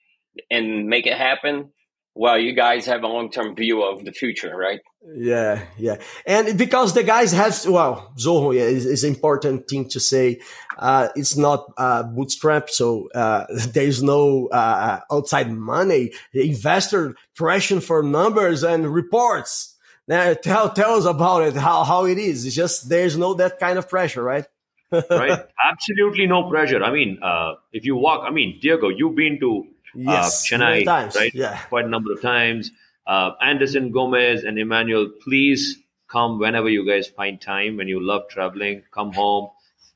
and 0.51 0.86
make 0.86 1.07
it 1.07 1.16
happen. 1.16 1.72
Well, 2.14 2.38
you 2.38 2.52
guys 2.54 2.86
have 2.86 3.02
a 3.02 3.06
long 3.06 3.30
term 3.30 3.54
view 3.54 3.82
of 3.82 4.04
the 4.04 4.12
future, 4.12 4.56
right? 4.56 4.80
Yeah, 5.16 5.62
yeah, 5.78 5.96
and 6.26 6.58
because 6.58 6.92
the 6.92 7.02
guys 7.02 7.32
have 7.32 7.58
well, 7.66 8.12
Zoho 8.18 8.54
yeah, 8.54 8.64
is, 8.64 8.84
is 8.84 9.04
important 9.04 9.68
thing 9.68 9.88
to 9.90 10.00
say. 10.00 10.40
Uh, 10.76 11.08
it's 11.14 11.36
not 11.36 11.72
uh, 11.76 12.02
bootstrap, 12.02 12.68
so 12.70 13.08
uh, 13.14 13.46
there 13.72 13.84
is 13.84 14.02
no 14.02 14.48
uh, 14.48 15.00
outside 15.11 15.50
money. 15.50 16.12
The 16.32 16.48
investor 16.48 17.14
pressure 17.34 17.80
for 17.80 18.02
numbers 18.02 18.62
and 18.62 18.92
reports. 18.92 19.76
Now, 20.08 20.34
tell 20.34 20.70
tell 20.72 20.96
us 20.96 21.04
about 21.04 21.42
it. 21.42 21.54
How 21.54 21.84
how 21.84 22.04
it 22.06 22.18
is? 22.18 22.44
It's 22.44 22.56
just 22.56 22.88
there's 22.88 23.16
no 23.16 23.34
that 23.34 23.58
kind 23.58 23.78
of 23.78 23.88
pressure, 23.88 24.22
right? 24.22 24.44
right. 24.92 25.38
Absolutely 25.70 26.26
no 26.26 26.50
pressure. 26.50 26.82
I 26.82 26.90
mean, 26.92 27.20
uh, 27.22 27.54
if 27.72 27.84
you 27.84 27.94
walk, 27.94 28.24
I 28.26 28.30
mean, 28.30 28.58
Diego, 28.61 28.88
you've 28.88 29.14
been 29.14 29.38
to 29.38 29.66
Yes, 29.95 30.53
uh, 30.53 30.59
many 30.59 30.82
Chennai, 30.82 30.84
times, 30.84 31.16
right? 31.16 31.34
yeah. 31.34 31.59
Quite 31.68 31.84
a 31.84 31.88
number 31.88 32.12
of 32.12 32.20
times. 32.22 32.70
Uh, 33.07 33.32
Anderson 33.43 33.91
Gomez 33.91 34.45
and 34.45 34.59
Emmanuel, 34.59 35.11
please 35.24 35.76
come 36.09 36.38
whenever 36.38 36.68
you 36.68 36.86
guys 36.86 37.09
find 37.09 37.41
time. 37.41 37.76
When 37.76 37.88
you 37.88 38.01
love 38.05 38.28
traveling, 38.28 38.82
come 38.93 39.12
home, 39.12 39.51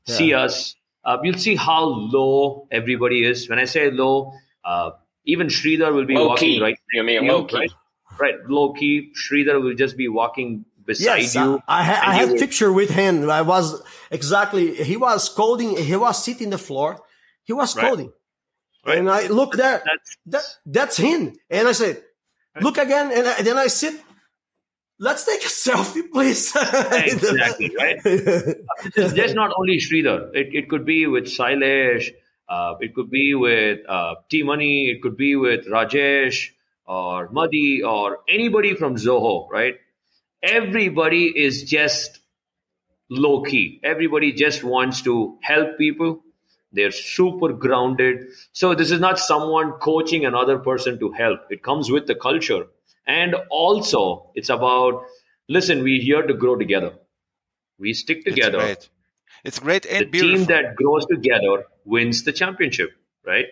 see 0.07 0.33
us. 0.33 0.75
Uh, 1.03 1.17
you'll 1.23 1.37
see 1.37 1.55
how 1.55 1.83
low 1.85 2.67
everybody 2.71 3.23
is. 3.25 3.47
When 3.49 3.59
I 3.59 3.65
say 3.65 3.91
low, 3.91 4.33
uh, 4.63 4.91
even 5.25 5.47
Sridhar 5.47 5.93
will 5.93 6.05
be 6.05 6.15
Low 6.15 6.29
walking 6.29 6.55
key. 6.55 6.61
right. 6.61 6.77
You 6.93 7.03
mean 7.03 7.27
low 7.27 7.45
key. 7.45 7.57
Right, 7.57 7.71
right, 8.19 8.35
low 8.49 8.73
key. 8.73 9.11
Sridhar 9.13 9.61
will 9.61 9.75
just 9.75 9.97
be 9.97 10.07
walking 10.07 10.65
beside 10.85 11.03
Yes, 11.21 11.35
you. 11.35 11.61
I, 11.67 11.79
I, 11.79 11.83
ha- 11.83 12.01
I 12.09 12.13
have 12.15 12.31
will- 12.31 12.39
picture 12.39 12.71
with 12.73 12.89
him. 12.89 13.29
I 13.29 13.41
was 13.43 13.81
exactly. 14.11 14.75
He 14.83 14.97
was 14.97 15.29
coding. 15.29 15.77
He 15.77 15.95
was 15.95 16.23
sitting 16.23 16.49
the 16.49 16.57
floor. 16.57 17.01
He 17.43 17.53
was 17.53 17.75
Right. 17.75 17.87
coding, 17.89 18.11
and 18.85 19.09
I 19.09 19.27
look 19.27 19.53
there. 19.55 19.83
That's 19.85 20.17
That 20.27 20.43
that's 20.65 20.97
him. 20.97 21.35
And 21.49 21.67
I 21.67 21.71
said, 21.71 22.03
look 22.61 22.77
again. 22.77 23.11
And, 23.11 23.27
I, 23.27 23.41
then 23.41 23.57
I 23.57 23.67
sit. 23.67 23.99
Let's 24.97 25.25
take 25.25 25.41
a 25.41 25.47
selfie, 25.47 26.09
please. 26.11 26.55
exactly 26.55 27.75
right. 27.77 28.01
There's 28.03 29.13
there's 29.13 29.33
not 29.33 29.51
only 29.57 29.77
Sridhar. 29.77 30.29
It, 30.33 30.53
it 30.53 30.69
could 30.69 30.85
be 30.85 31.05
with 31.07 31.25
Shailesh. 31.25 32.11
Uh, 32.47 32.75
it 32.79 32.93
could 32.93 33.09
be 33.09 33.33
with 33.33 33.79
uh, 33.89 34.15
T 34.29 34.43
Money. 34.43 34.89
It 34.89 35.01
could 35.01 35.17
be 35.17 35.35
with 35.35 35.67
Rajesh 35.67 36.51
or 36.85 37.29
Madi 37.29 37.81
or 37.83 38.19
anybody 38.29 38.75
from 38.75 38.95
Zoho. 38.95 39.49
Right? 39.49 39.75
Everybody 40.41 41.25
is 41.25 41.63
just 41.63 42.19
low 43.09 43.43
key. 43.43 43.81
Everybody 43.83 44.31
just 44.31 44.63
wants 44.63 45.01
to 45.01 45.37
help 45.41 45.77
people. 45.77 46.21
They're 46.75 46.91
super 46.91 47.53
grounded. 47.53 48.27
So 48.51 48.75
this 48.75 48.91
is 48.91 48.99
not 48.99 49.17
someone 49.19 49.71
coaching 49.73 50.25
another 50.25 50.59
person 50.59 50.99
to 50.99 51.11
help. 51.13 51.39
It 51.49 51.63
comes 51.63 51.89
with 51.89 52.05
the 52.07 52.15
culture. 52.15 52.67
And 53.07 53.35
also 53.49 54.31
it's 54.35 54.49
about, 54.49 55.03
listen, 55.47 55.83
we're 55.83 56.01
here 56.01 56.23
to 56.23 56.33
grow 56.33 56.55
together. 56.57 56.93
We 57.79 57.93
stick 57.93 58.23
It's 58.25 58.35
together. 58.35 58.59
great. 58.59 58.89
It's 59.43 59.59
great 59.59 59.83
The 59.83 59.97
and 59.97 60.11
team 60.11 60.45
that 60.45 60.75
grows 60.75 61.05
together 61.05 61.65
wins 61.85 62.23
the 62.23 62.33
championship, 62.33 62.91
right? 63.25 63.45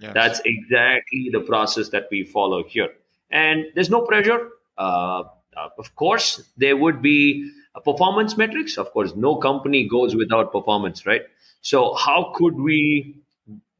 Yes. 0.00 0.12
That's 0.14 0.40
exactly 0.44 1.30
the 1.32 1.40
process 1.40 1.88
that 1.90 2.08
we 2.10 2.24
follow 2.24 2.62
here. 2.64 2.90
And 3.30 3.66
there's 3.74 3.90
no 3.90 4.02
pressure. 4.02 4.50
Uh, 4.76 5.24
uh, 5.56 5.68
of 5.78 5.94
course, 5.96 6.42
there 6.56 6.76
would 6.76 7.02
be 7.02 7.50
a 7.74 7.80
performance 7.80 8.36
metrics. 8.36 8.76
Of 8.78 8.92
course, 8.92 9.14
no 9.16 9.36
company 9.36 9.88
goes 9.88 10.14
without 10.14 10.52
performance, 10.52 11.06
right? 11.06 11.22
So, 11.68 11.92
how 11.92 12.32
could 12.34 12.58
we 12.58 13.16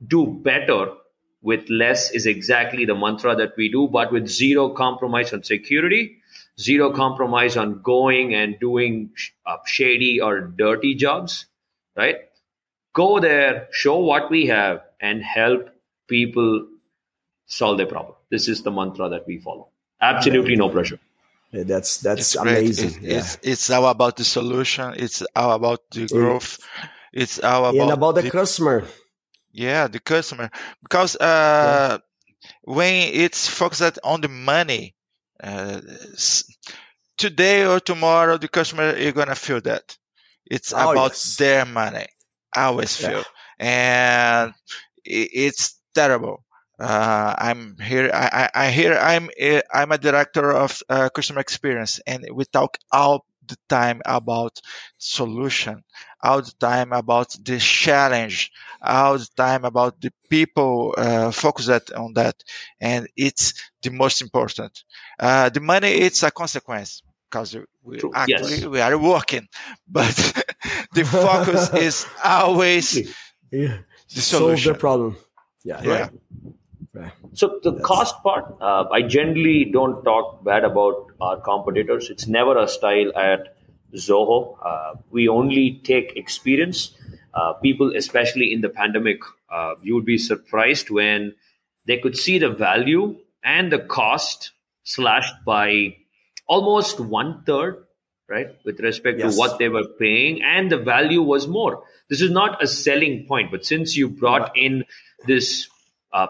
do 0.07 0.26
better 0.26 0.93
with 1.41 1.70
less 1.70 2.11
is 2.11 2.26
exactly 2.26 2.84
the 2.84 2.95
mantra 2.95 3.34
that 3.36 3.55
we 3.57 3.70
do, 3.70 3.89
but 3.89 4.12
with 4.12 4.28
zero 4.28 4.68
compromise 4.74 5.32
on 5.32 5.43
security, 5.43 6.18
zero 6.61 6.93
compromise 6.93 7.57
on 7.57 7.80
going 7.80 8.34
and 8.34 8.61
doing 8.61 9.12
uh, 9.47 9.57
shady 9.64 10.20
or 10.20 10.43
dirty 10.43 10.97
jobs, 10.97 11.47
right? 11.97 12.16
Go 12.93 13.20
there, 13.20 13.68
show 13.70 14.01
what 14.01 14.30
we 14.30 14.45
have, 14.49 14.82
and 15.01 15.22
help 15.22 15.70
people 16.09 16.66
solve 17.47 17.78
their 17.78 17.86
problem. 17.86 18.16
This 18.30 18.49
is 18.49 18.62
the 18.64 18.70
mantra 18.70 19.09
that 19.09 19.26
we 19.26 19.39
follow. 19.39 19.68
Absolutely 19.99 20.57
no 20.57 20.68
pressure. 20.68 21.01
Yeah, 21.53 21.62
that's 21.62 21.97
that's 22.03 22.20
It's 22.20 22.36
amazing. 22.36 22.91
It- 22.91 23.01
yeah. 23.01 23.16
It's 23.16 23.39
it's 23.43 23.70
all 23.70 23.89
about 23.89 24.18
the 24.18 24.24
solution. 24.24 24.93
It's 24.99 25.22
all 25.34 25.53
about 25.53 25.91
the 25.91 26.07
growth. 26.07 26.59
It's 27.12 27.38
all 27.40 27.66
about, 27.66 27.80
and 27.80 27.90
about 27.90 28.14
the 28.14 28.22
customer. 28.22 28.84
yeah 29.52 29.86
the 29.88 30.00
customer 30.00 30.50
because 30.82 31.16
uh 31.16 31.98
when 32.64 32.94
it's 33.14 33.48
focused 33.48 33.98
on 34.04 34.20
the 34.20 34.28
money 34.28 34.94
uh, 35.42 35.80
today 37.16 37.66
or 37.66 37.80
tomorrow 37.80 38.36
the 38.38 38.48
customer 38.48 38.90
is 38.90 39.12
gonna 39.12 39.34
feel 39.34 39.61
that 39.62 39.96
it's 40.46 40.72
Oh, 40.72 40.92
about 40.92 41.12
yes. 41.12 41.36
their 41.38 41.64
money 41.64 42.06
I 42.54 42.64
always 42.64 42.96
Yeah. 42.96 43.09
feel 43.11 43.24
and 43.59 44.54
it's 45.04 45.78
terrible 45.94 46.44
uh, 46.80 47.34
I'm 47.38 47.76
here. 47.80 48.09
I, 48.14 48.48
I, 48.54 48.66
I 48.66 48.70
here. 48.70 48.94
I'm. 48.94 49.30
a- 49.36 49.62
I'm 49.74 49.90
a 49.90 49.98
director 49.98 50.52
of 50.52 50.80
uh, 50.88 51.09
customer 51.09 51.40
experience, 51.40 52.00
and 52.06 52.24
we 52.32 52.44
talk 52.44 52.78
all 52.92 53.26
the 53.49 53.57
time 53.68 54.03
about 54.05 54.61
solution, 54.99 55.82
all 56.22 56.42
the 56.42 56.53
time 56.61 56.92
about 56.92 57.34
the 57.44 57.59
challenge, 57.59 58.53
all 58.82 59.18
the 59.18 59.28
time 59.36 59.64
about 59.64 60.01
the 60.01 60.12
people 60.30 60.94
uh, 60.96 61.30
focused 61.30 61.92
on 61.92 62.14
that, 62.14 62.36
and 62.80 63.09
it's 63.16 63.55
the 63.82 63.90
most 63.90 64.22
important. 64.22 64.84
Uh, 65.18 65.49
the 65.51 65.61
money 65.61 65.88
it's 65.88 66.22
a 66.22 66.30
consequence 66.30 67.03
because 67.30 67.57
we 67.82 67.99
True. 67.99 68.14
actually 68.14 68.59
Yes. 68.59 68.66
we 68.66 68.80
are 68.80 68.96
working, 68.99 69.49
but 69.88 70.14
the 70.92 71.05
focus 71.05 71.70
is 71.74 72.07
always 72.24 73.03
Yeah. 73.51 73.78
the 74.14 74.22
Solve 74.22 74.62
the 74.64 74.74
problem. 74.74 75.16
Yeah. 75.64 75.82
Yeah. 75.82 76.09
Right. 76.09 76.11
So 77.32 77.61
the 77.62 77.74
cost 77.80 78.22
part, 78.22 78.57
uh, 78.61 78.84
I 78.90 79.03
generally 79.03 79.64
don't 79.64 80.03
talk 80.05 80.44
bad 80.44 80.64
about 80.64 81.07
our 81.20 81.40
competitors. 81.40 82.11
It's 82.11 82.26
never 82.26 82.57
a 82.59 82.68
style 82.68 83.16
at 83.16 83.57
Zoho. 83.94 84.57
Uh, 84.64 84.94
we 85.11 85.28
only 85.28 85.80
take 85.84 86.16
experience. 86.16 86.92
Uh, 87.34 87.53
people, 87.55 87.94
especially 87.96 88.53
in 88.53 88.61
the 88.61 88.68
pandemic, 88.68 89.20
uh, 89.51 89.74
you 89.82 89.94
would 89.94 90.05
be 90.05 90.18
surprised 90.18 90.90
when 90.90 91.34
they 91.86 91.99
could 91.99 92.16
see 92.16 92.38
the 92.38 92.49
value 92.51 93.16
and 93.44 93.70
the 93.72 93.78
cost 93.78 94.53
slashed 94.82 95.34
by 95.44 95.94
almost 96.46 96.99
one 96.99 97.42
third, 97.44 97.84
right, 98.28 98.49
with 98.64 98.80
respect 98.80 99.18
Yes. 99.18 99.34
to 99.34 99.38
what 99.38 99.59
they 99.59 99.68
were 99.68 99.86
paying, 99.99 100.42
and 100.42 100.72
the 100.72 100.78
value 100.78 101.22
was 101.22 101.46
more. 101.46 101.84
This 102.09 102.20
is 102.22 102.30
not 102.30 102.62
a 102.62 102.66
selling 102.66 103.26
point, 103.26 103.51
but 103.51 103.64
since 103.64 103.96
you 103.96 104.09
brought 104.09 104.57
in 104.57 104.84
this, 105.26 105.68
uh, 106.12 106.28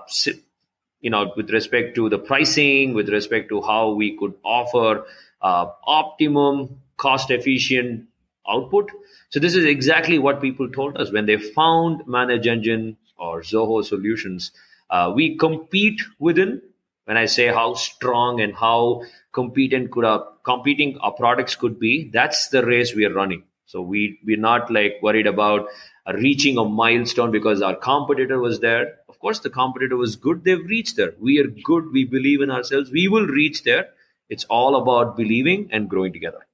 you 1.01 1.11
know, 1.11 1.33
with 1.37 1.51
respect 1.51 1.95
to 1.97 2.09
the 2.09 2.19
pricing, 2.19 2.95
with 2.95 3.09
respect 3.09 3.49
to 3.51 3.63
how 3.63 3.91
we 3.91 4.17
could 4.17 4.35
offer 4.45 5.05
uh, 5.43 5.67
optimum 5.85 6.81
cost 6.97 7.31
efficient 7.31 8.07
output. 8.49 8.91
So 9.31 9.41
this 9.41 9.55
is 9.55 9.65
exactly 9.65 10.19
what 10.19 10.41
people 10.41 10.71
told 10.71 10.97
us 10.97 11.13
when 11.13 11.27
they 11.27 11.37
found 11.37 12.07
Manage 12.07 12.47
Engine 12.47 12.97
or 13.19 13.43
Zoho 13.43 13.85
solutions. 13.85 14.53
Uh, 14.91 15.13
we 15.15 15.37
compete 15.37 16.01
within. 16.19 16.63
When 17.05 17.17
I 17.17 17.27
say 17.27 17.47
how 17.47 17.75
strong 17.75 18.41
and 18.41 18.55
how 18.55 19.03
competent 19.33 19.91
could 19.91 20.05
our 20.05 20.27
competing 20.43 20.99
our 20.99 21.13
products 21.13 21.55
could 21.57 21.79
be, 21.79 22.11
that's 22.13 22.49
the 22.49 22.65
race 22.65 22.95
we 22.95 23.07
are 23.07 23.13
running. 23.13 23.45
So 23.67 23.81
we 23.83 24.19
we're 24.25 24.39
not 24.39 24.71
like 24.71 24.97
worried 25.03 25.27
about 25.27 25.69
reaching 26.15 26.59
a 26.59 26.65
milestone 26.65 27.31
because 27.31 27.63
our 27.63 27.77
competitor 27.77 28.39
was 28.39 28.61
there. 28.61 28.97
Course, 29.29 29.41
the 29.41 29.51
competitor 29.51 29.99
was 29.99 30.17
good; 30.17 30.43
they've 30.43 30.65
reached 30.65 30.97
there. 30.97 31.13
We 31.21 31.39
are 31.39 31.49
good. 31.49 31.93
We 31.93 32.05
believe 32.07 32.41
in 32.41 32.51
ourselves. 32.51 32.91
We 32.91 33.09
will 33.09 33.27
reach 33.27 33.63
there. 33.63 33.89
It's 34.31 34.45
all 34.45 34.77
about 34.77 35.19
believing 35.19 35.69
and 35.71 35.87
growing 35.87 36.15
together. 36.15 36.47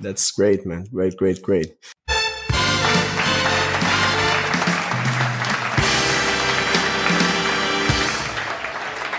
That's 0.00 0.30
great, 0.30 0.64
man. 0.64 0.86
Great, 0.90 1.14
great, 1.18 1.42
great. 1.42 1.76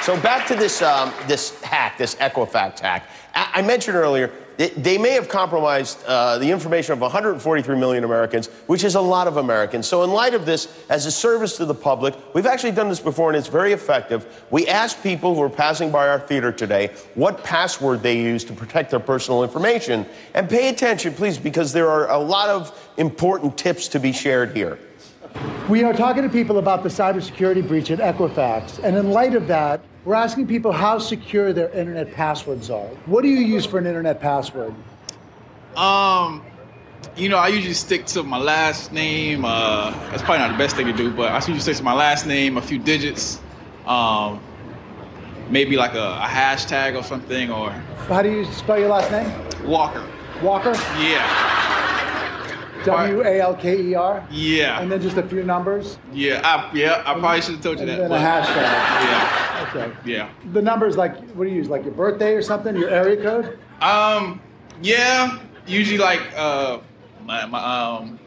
So 0.08 0.18
back 0.22 0.48
to 0.48 0.56
this 0.56 0.82
um, 0.82 1.12
this 1.28 1.62
hack, 1.62 1.98
this 1.98 2.16
Equifax 2.16 2.80
hack. 2.80 3.10
I, 3.36 3.52
I 3.56 3.62
mentioned 3.62 3.98
earlier 3.98 4.32
they, 4.56 4.70
they 4.70 4.98
may 4.98 5.10
have 5.10 5.28
compromised 5.28 6.02
uh, 6.06 6.38
the 6.38 6.50
information 6.50 6.94
of 6.94 7.02
143 7.02 7.78
million 7.78 8.06
Americans, 8.06 8.48
which 8.68 8.86
is 8.86 8.96
a 8.96 9.02
lot 9.02 9.28
of 9.28 9.36
Americans. 9.36 9.86
So 9.86 10.04
in 10.04 10.12
light 10.12 10.34
of 10.34 10.46
this, 10.46 10.74
as 10.88 11.08
a 11.08 11.12
service 11.12 11.58
to 11.58 11.66
the 11.66 11.76
public, 11.76 12.16
we've 12.34 12.46
actually 12.46 12.72
done 12.72 12.88
this 12.88 13.02
before, 13.02 13.32
and 13.32 13.38
it's 13.38 13.50
very 13.50 13.74
effective. 13.74 14.46
We 14.50 14.66
asked 14.70 15.04
people 15.04 15.36
who 15.36 15.42
are 15.42 15.50
passing 15.50 15.92
by 15.92 16.08
our 16.08 16.22
theater 16.22 16.54
today 16.54 16.96
what 17.16 17.44
password 17.44 18.02
they 18.02 18.18
use 18.18 18.46
to 18.46 18.54
protect 18.54 18.92
their 18.92 19.02
personal 19.02 19.44
information, 19.44 20.06
and 20.34 20.50
pay 20.50 20.70
attention, 20.70 21.16
please, 21.16 21.38
because 21.38 21.74
there 21.74 21.90
are 21.90 22.10
a 22.12 22.18
lot 22.18 22.48
of 22.48 22.94
important 22.96 23.58
tips 23.58 23.90
to 23.90 24.00
be 24.00 24.14
shared 24.14 24.56
here. 24.56 24.80
We 25.70 25.84
are 25.84 25.94
talking 25.94 26.24
to 26.24 26.30
people 26.30 26.60
about 26.60 26.84
the 26.84 26.90
cybersecurity 26.90 27.68
breach 27.68 27.92
at 27.92 28.00
Equifax, 28.00 28.82
and 28.84 28.96
in 28.96 29.12
light 29.12 29.36
of 29.36 29.48
that, 29.48 29.82
we're 30.06 30.16
asking 30.16 30.48
people 30.48 30.72
how 30.72 30.98
secure 30.98 31.52
their 31.52 31.70
internet 31.72 32.14
passwords 32.14 32.70
are. 32.70 32.88
What 33.06 33.24
do 33.24 33.28
you 33.28 33.40
use 33.40 33.66
for 33.66 33.78
an 33.78 33.86
internet 33.86 34.22
password? 34.22 34.74
Um, 35.76 36.46
you 37.18 37.28
know, 37.28 37.38
I 37.38 37.50
usually 37.50 37.74
stick 37.74 38.06
to 38.08 38.24
my 38.24 38.38
last 38.38 38.94
name. 38.94 39.44
Uh, 39.44 39.92
that's 40.10 40.22
probably 40.22 40.40
not 40.40 40.52
the 40.54 40.58
best 40.58 40.78
thing 40.78 40.88
to 40.88 40.94
do, 40.94 41.12
but 41.12 41.32
I 41.32 41.36
usually 41.36 41.60
stick 41.60 41.76
to 41.76 41.84
my 41.84 41.94
last 41.94 42.26
name, 42.26 42.56
a 42.56 42.62
few 42.62 42.80
digits, 42.80 43.42
um, 43.86 44.40
maybe 45.50 45.76
like 45.76 45.96
a, 45.96 46.22
a 46.22 46.28
hashtag 46.28 46.98
or 46.98 47.04
something, 47.04 47.52
or 47.52 47.72
How 48.08 48.22
do 48.22 48.32
you 48.32 48.46
spell 48.54 48.80
your 48.80 48.90
last 48.90 49.12
name? 49.12 49.30
Walker. 49.68 50.06
Walker? 50.42 50.72
Yeah, 51.02 51.87
W 52.88 53.22
A 53.24 53.40
L 53.42 53.56
K 53.56 53.82
E 53.82 53.96
R? 53.96 54.26
yeah, 54.32 54.80
And 54.82 54.92
then 54.92 55.02
just 55.02 55.18
a 55.18 55.24
few 55.24 55.44
numbers? 55.44 55.98
yeah. 56.14 56.42
I, 56.44 56.72
yeah, 56.76 57.04
I 57.06 57.14
probably 57.20 57.42
should 57.42 57.56
have 57.56 57.64
told 57.64 57.80
you 57.80 57.88
And 57.88 58.02
that. 58.02 58.10
then 58.10 58.12
a 58.12 58.24
hashtag. 58.24 58.56
Yeah, 58.56 59.68
Okay. 59.70 59.92
yeah. 60.06 60.30
The 60.54 60.62
numbers, 60.62 60.96
like, 60.98 61.18
what 61.32 61.44
do 61.46 61.50
you 61.50 61.58
use? 61.58 61.68
Like 61.70 61.84
your 61.84 61.94
birthday 61.94 62.34
or 62.36 62.42
something? 62.42 62.76
Your 62.76 62.90
area 62.90 63.22
code? 63.22 63.60
Um, 63.82 64.40
yeah. 64.82 65.40
Usually 65.68 65.98
like 65.98 66.22
uh, 66.36 66.80
my, 67.26 67.46
my 67.46 67.60
um, 67.60 68.20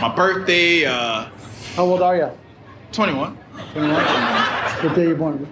my 0.00 0.14
birthday. 0.14 0.84
Uh, 0.86 1.26
How 1.74 1.84
old 1.84 2.00
are 2.02 2.16
you? 2.16 2.30
Twenty 2.92 3.12
one. 3.14 3.36
21? 3.72 3.94
What 4.84 4.94
day 4.94 5.08
you 5.08 5.16
born? 5.16 5.48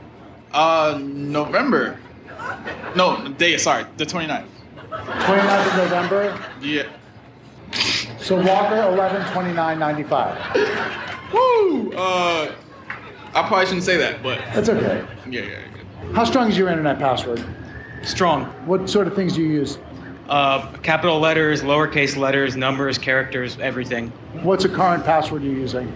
Uh, 0.53 0.99
November. 1.03 1.99
No, 2.95 3.23
the 3.23 3.31
day. 3.31 3.57
Sorry, 3.57 3.85
the 3.97 4.05
29th. 4.05 4.47
29th 4.91 5.67
of 5.67 5.77
November. 5.77 6.39
Yeah. 6.61 6.83
So 8.21 8.37
Walker, 8.37 8.77
11, 8.77 9.33
29, 9.33 9.79
95. 9.79 10.57
Woo! 11.33 11.93
Uh, 11.93 12.55
I 13.35 13.49
probably 13.49 13.67
shouldn't 13.67 13.85
say 13.85 13.97
that, 13.97 14.23
but 14.23 14.39
That's 14.55 14.69
okay. 14.69 15.05
yeah, 15.29 15.43
yeah. 15.43 15.49
yeah. 15.51 16.13
How 16.15 16.25
strong 16.25 16.49
is 16.51 16.59
your 16.59 16.69
internet 16.69 16.99
password? 16.99 17.45
Strong. 18.03 18.45
What 18.67 18.89
sort 18.91 19.07
of 19.07 19.15
things 19.15 19.35
do 19.35 19.43
you 19.43 19.49
use? 19.49 19.79
Uh, 20.29 20.71
capital 20.79 21.19
letters, 21.19 21.63
lowercase 21.63 22.17
letters, 22.17 22.57
numbers, 22.57 22.99
characters, 22.99 23.59
everything. 23.61 24.09
What's 24.43 24.65
a 24.65 24.69
current 24.69 25.05
password 25.05 25.43
you're 25.43 25.55
using? 25.55 25.89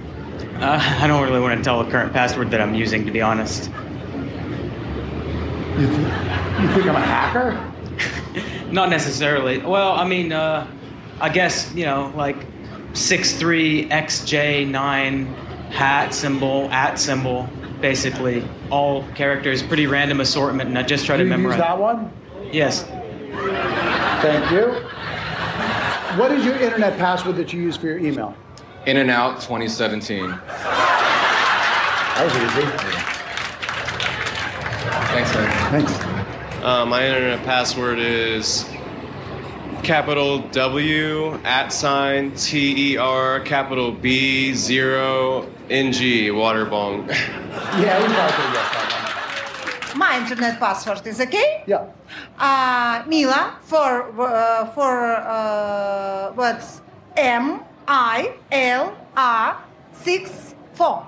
Uh, 0.61 0.81
I 1.01 1.07
don't 1.07 1.22
really 1.22 1.41
want 1.41 1.59
to 1.59 1.64
tell 1.64 1.83
the 1.85 1.91
current 1.91 2.12
password 2.12 2.51
that 2.51 2.61
I'm 2.61 2.74
using, 2.74 3.05
to 3.07 3.12
be 3.12 3.20
honest. 3.20 3.70
You, 5.79 5.87
th- 5.87 5.99
you 5.99 6.68
think 6.72 6.87
I'm 6.87 6.97
a 6.97 7.01
hacker? 7.01 7.72
Not 8.72 8.89
necessarily. 8.89 9.59
Well, 9.59 9.93
I 9.93 10.07
mean, 10.07 10.33
uh, 10.33 10.66
I 11.21 11.29
guess, 11.29 11.73
you 11.75 11.85
know, 11.87 12.12
like 12.17 12.37
63XJ9 12.93 15.27
hat 15.71 16.14
symbol, 16.14 16.69
at 16.71 16.99
symbol, 16.99 17.49
basically. 17.81 18.47
All 18.71 19.03
characters, 19.14 19.62
pretty 19.62 19.87
random 19.87 20.21
assortment, 20.21 20.69
and 20.69 20.79
I 20.79 20.83
just 20.83 21.07
try 21.07 21.17
Do 21.17 21.23
to 21.25 21.29
you 21.29 21.35
use 21.35 21.41
memorize. 21.43 21.59
that 21.61 21.79
one? 21.79 22.11
Yes. 22.53 22.83
Thank 24.23 24.51
you. 24.51 24.73
What 26.19 26.33
is 26.33 26.45
your 26.45 26.57
internet 26.57 26.99
password 26.99 27.37
that 27.37 27.53
you 27.53 27.61
use 27.62 27.77
for 27.77 27.87
your 27.87 27.99
email? 27.99 28.35
In 28.87 28.97
and 28.99 29.11
Out 29.11 29.41
2017. 29.41 30.29
That 30.29 32.25
was 32.25 32.35
easy. 32.35 32.67
Thanks, 35.12 35.35
man. 35.35 35.51
Thanks. 35.71 35.93
Uh, 36.64 36.85
my 36.87 37.07
internet 37.07 37.45
password 37.45 37.99
is 37.99 38.64
capital 39.87 40.41
W 40.49 41.34
at 41.45 41.68
sign 41.72 42.32
T 42.34 42.93
E 42.95 42.97
R 42.97 43.39
capital 43.41 43.93
B 43.93 44.53
zero 44.53 45.49
N 45.70 45.93
G 45.93 46.32
water 46.32 46.64
bong. 46.64 47.09
Yeah, 47.78 48.03
we 48.03 48.09
probably 48.12 48.32
could 48.37 48.47
have 48.47 48.53
guessed 48.53 48.72
that 48.72 49.95
My 49.97 50.18
internet 50.18 50.59
password 50.59 51.07
is 51.07 51.20
okay. 51.20 51.62
Yeah. 51.66 51.87
Uh, 52.39 53.05
Mila 53.07 53.57
for 53.62 54.11
uh, 54.20 54.66
for 54.74 55.14
uh, 55.14 56.32
what's 56.32 56.82
M 57.16 57.61
I 57.87 58.34
L 58.51 58.97
R 59.16 59.62
six 59.93 60.55
four. 60.74 61.07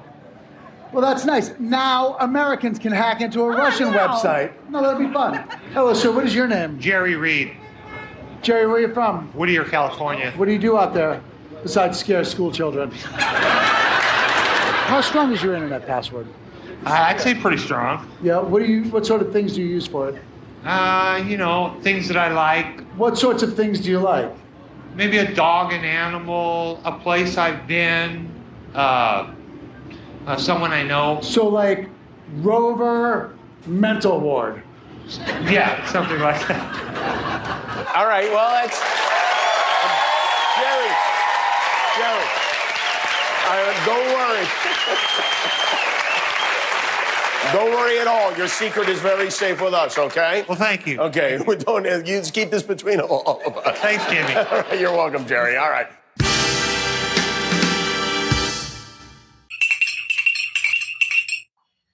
Well, 0.92 1.02
that's 1.02 1.24
nice. 1.24 1.50
Now 1.58 2.16
Americans 2.20 2.78
can 2.78 2.92
hack 2.92 3.20
into 3.20 3.40
a 3.42 3.48
Russian 3.48 3.90
no. 3.90 3.98
website. 3.98 4.52
No, 4.70 4.80
that'd 4.82 5.04
be 5.06 5.12
fun. 5.12 5.34
Hello, 5.74 5.92
sir. 5.94 6.12
What 6.12 6.24
is 6.24 6.34
your 6.34 6.46
name? 6.46 6.78
Jerry 6.80 7.16
Reed, 7.16 7.54
Jerry, 8.42 8.66
where 8.66 8.76
are 8.76 8.80
you 8.80 8.94
from? 8.94 9.28
Whittier, 9.32 9.64
California. 9.64 10.32
What 10.36 10.46
do 10.46 10.52
you 10.52 10.58
do 10.58 10.78
out 10.78 10.94
there 10.94 11.20
besides 11.62 11.98
scare 11.98 12.24
school 12.24 12.52
children? 12.52 12.90
How 12.92 15.00
strong 15.00 15.32
is 15.32 15.42
your 15.42 15.54
internet 15.54 15.86
password? 15.86 16.26
Uh, 16.86 16.90
I'd 16.90 17.20
say 17.20 17.34
pretty 17.34 17.58
strong. 17.58 18.08
Yeah. 18.22 18.38
What 18.38 18.60
do 18.60 18.66
you? 18.66 18.84
What 18.90 19.04
sort 19.04 19.20
of 19.20 19.32
things 19.32 19.54
do 19.54 19.60
you 19.60 19.68
use 19.68 19.86
for 19.86 20.08
it? 20.08 20.22
Uh, 20.64 21.22
you 21.26 21.36
know, 21.36 21.76
things 21.82 22.08
that 22.08 22.16
I 22.16 22.32
like. 22.32 22.84
What 22.94 23.18
sorts 23.18 23.42
of 23.42 23.56
things 23.56 23.80
do 23.80 23.90
you 23.90 23.98
like? 23.98 24.32
Maybe 24.94 25.18
a 25.18 25.34
dog, 25.34 25.72
an 25.72 25.84
animal, 25.84 26.80
a 26.84 26.98
place 26.98 27.36
I've 27.36 27.66
been, 27.66 28.30
uh, 28.74 29.32
uh, 30.26 30.36
someone 30.36 30.72
I 30.72 30.82
know. 30.82 31.20
So, 31.22 31.48
like 31.48 31.88
Rover 32.36 33.36
Mental 33.66 34.20
Ward. 34.20 34.62
Yeah, 35.48 35.86
something 35.86 36.20
like 36.20 36.46
that. 36.48 37.96
All 37.96 38.06
right, 38.06 38.30
well, 38.30 38.50
that's. 38.50 38.78
Jerry, 40.58 40.92
Jerry, 41.96 42.26
uh, 43.48 43.86
don't 43.86 44.08
worry. 44.12 44.44
Don't 47.52 47.70
worry 47.70 47.98
at 47.98 48.06
all. 48.06 48.36
Your 48.36 48.48
secret 48.48 48.90
is 48.90 49.00
very 49.00 49.30
safe 49.30 49.62
with 49.62 49.72
us, 49.72 49.96
okay? 49.96 50.44
Well, 50.46 50.58
thank 50.58 50.86
you. 50.86 51.00
Okay, 51.00 51.38
we 51.46 51.56
don't. 51.56 51.84
You 51.84 52.18
just 52.18 52.34
keep 52.34 52.50
this 52.50 52.62
between 52.62 53.00
all 53.00 53.40
of 53.46 53.56
us. 53.56 53.78
Thanks, 53.78 54.04
Jimmy. 54.10 54.34
All 54.36 54.44
right, 54.44 54.78
you're 54.78 54.92
welcome, 54.92 55.26
Jerry. 55.26 55.56
All 55.56 55.70
right. 55.70 55.88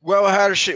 Well, 0.03 0.29
Harsh, 0.29 0.69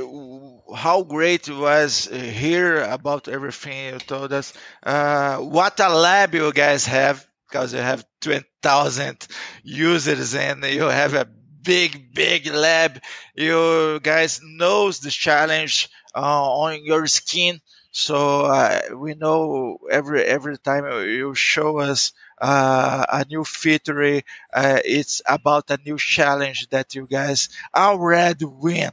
how 0.75 1.03
great 1.03 1.49
was 1.49 2.07
here 2.07 2.81
about 2.83 3.29
everything 3.29 3.95
you 3.95 3.99
told 3.99 4.33
us. 4.33 4.53
Uh, 4.83 5.39
what 5.39 5.79
a 5.81 5.89
lab 5.89 6.35
you 6.35 6.53
guys 6.53 6.87
have, 6.87 7.27
because 7.49 7.73
you 7.73 7.81
have 7.81 8.05
20,000 8.21 9.27
users 9.63 10.35
and 10.35 10.63
you 10.65 10.83
have 10.85 11.15
a 11.15 11.27
big, 11.63 12.15
big 12.15 12.47
lab. 12.47 13.01
You 13.35 14.01
guys 14.03 14.41
knows 14.43 15.01
the 15.01 15.11
challenge 15.11 15.89
uh, 16.15 16.21
on 16.21 16.85
your 16.85 17.07
skin. 17.07 17.61
So 17.91 18.43
uh, 18.45 18.81
we 18.97 19.15
know 19.15 19.79
every 19.91 20.23
every 20.23 20.59
time 20.59 20.85
you 21.09 21.35
show 21.35 21.79
us 21.79 22.13
uh, 22.41 23.05
a 23.11 23.25
new 23.25 23.45
feature, 23.45 24.23
uh, 24.53 24.79
it's 24.85 25.23
about 25.27 25.71
a 25.71 25.79
new 25.85 25.97
challenge 25.99 26.69
that 26.71 26.95
you 26.95 27.07
guys 27.07 27.49
already 27.75 28.45
win, 28.45 28.91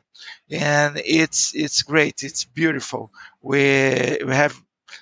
and 0.50 1.02
it's 1.04 1.56
it's 1.56 1.84
great. 1.84 2.24
It's 2.24 2.46
beautiful. 2.46 3.12
We 3.42 4.20
we 4.26 4.34
have 4.34 4.60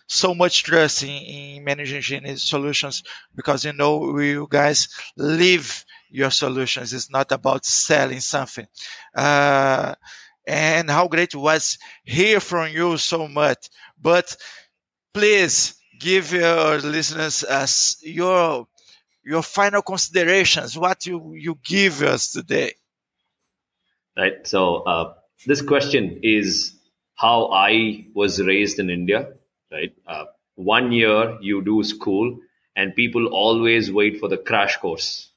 so 0.08 0.34
much 0.34 0.64
trust 0.64 1.04
in, 1.04 1.10
in 1.10 1.64
managing 1.64 2.38
solutions 2.38 3.04
because 3.36 3.66
you 3.66 3.74
know 3.74 4.18
you 4.20 4.48
guys 4.50 4.90
live 5.18 5.86
your 6.10 6.32
solutions. 6.32 6.94
It's 6.94 7.10
not 7.10 7.32
about 7.32 7.66
selling 7.66 8.20
something. 8.20 8.68
Uh, 9.16 9.96
and 10.46 10.90
how 10.90 11.08
great 11.08 11.36
was 11.36 11.78
hear 12.04 12.40
from 12.40 12.72
you 12.72 12.98
so 12.98 13.28
much. 13.28 13.70
But 14.02 14.36
please 15.14 15.76
give 16.00 16.34
your 16.34 16.80
listeners 16.80 17.44
us 17.44 17.98
your 18.04 18.68
your 19.24 19.42
final 19.44 19.82
considerations. 19.82 20.78
What 20.78 21.06
you 21.06 21.34
you 21.36 21.58
give 21.64 22.02
us 22.04 22.32
today. 22.32 22.74
right? 24.18 24.46
So 24.48 24.78
uh, 24.84 25.14
this 25.46 25.62
question 25.62 26.20
is 26.24 26.74
how 27.16 27.52
I 27.52 28.06
was 28.14 28.42
raised 28.42 28.80
in 28.80 28.90
India, 28.90 29.30
right? 29.72 29.94
Uh, 30.08 30.26
one 30.56 30.92
year 30.92 31.38
you 31.42 31.64
do 31.64 31.84
school, 31.84 32.40
and 32.76 32.96
people 32.96 33.28
always 33.28 33.92
wait 33.92 34.20
for 34.20 34.30
the 34.30 34.38
crash 34.38 34.78
course, 34.78 35.30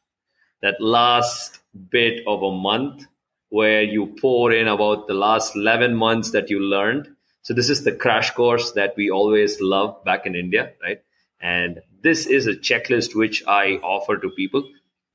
that 0.62 0.80
last 0.80 1.60
bit 1.90 2.22
of 2.26 2.42
a 2.42 2.52
month 2.52 3.06
where 3.50 3.82
you 3.82 4.14
pour 4.20 4.52
in 4.52 4.68
about 4.68 5.06
the 5.06 5.14
last 5.14 5.54
11 5.54 5.94
months 5.94 6.30
that 6.32 6.50
you 6.50 6.60
learned. 6.60 7.08
So 7.42 7.54
this 7.54 7.70
is 7.70 7.84
the 7.84 7.92
crash 7.92 8.30
course 8.32 8.72
that 8.72 8.94
we 8.96 9.10
always 9.10 9.60
love 9.60 10.02
back 10.04 10.26
in 10.26 10.34
India, 10.34 10.72
right? 10.82 11.00
And 11.40 11.80
this 12.02 12.26
is 12.26 12.46
a 12.46 12.54
checklist 12.54 13.14
which 13.14 13.44
I 13.46 13.74
offer 13.82 14.16
to 14.16 14.30
people. 14.30 14.68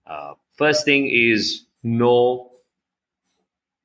Uh, 0.05 0.35
first 0.57 0.85
thing 0.85 1.09
is 1.09 1.65
know 1.83 2.50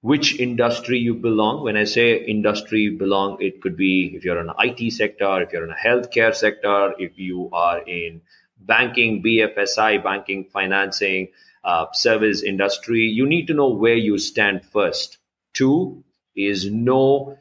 which 0.06 0.38
industry 0.38 1.00
you 1.00 1.14
belong. 1.14 1.64
When 1.64 1.76
I 1.76 1.82
say 1.82 2.24
industry 2.24 2.90
belong, 2.90 3.38
it 3.40 3.60
could 3.60 3.76
be 3.76 4.12
if 4.14 4.24
you're 4.24 4.40
in 4.40 4.48
an 4.48 4.54
IT 4.60 4.92
sector, 4.92 5.42
if 5.42 5.52
you're 5.52 5.64
in 5.64 5.72
a 5.72 5.84
healthcare 5.84 6.32
sector, 6.32 6.94
if 6.96 7.18
you 7.18 7.50
are 7.52 7.80
in 7.80 8.20
banking, 8.60 9.20
BFSI, 9.20 10.04
banking, 10.04 10.44
financing, 10.44 11.30
uh, 11.64 11.86
service 11.92 12.44
industry, 12.44 13.00
you 13.00 13.26
need 13.26 13.48
to 13.48 13.54
know 13.54 13.70
where 13.70 13.96
you 13.96 14.16
stand 14.16 14.64
first. 14.64 15.18
Two 15.54 16.04
is 16.36 16.70
know 16.70 17.36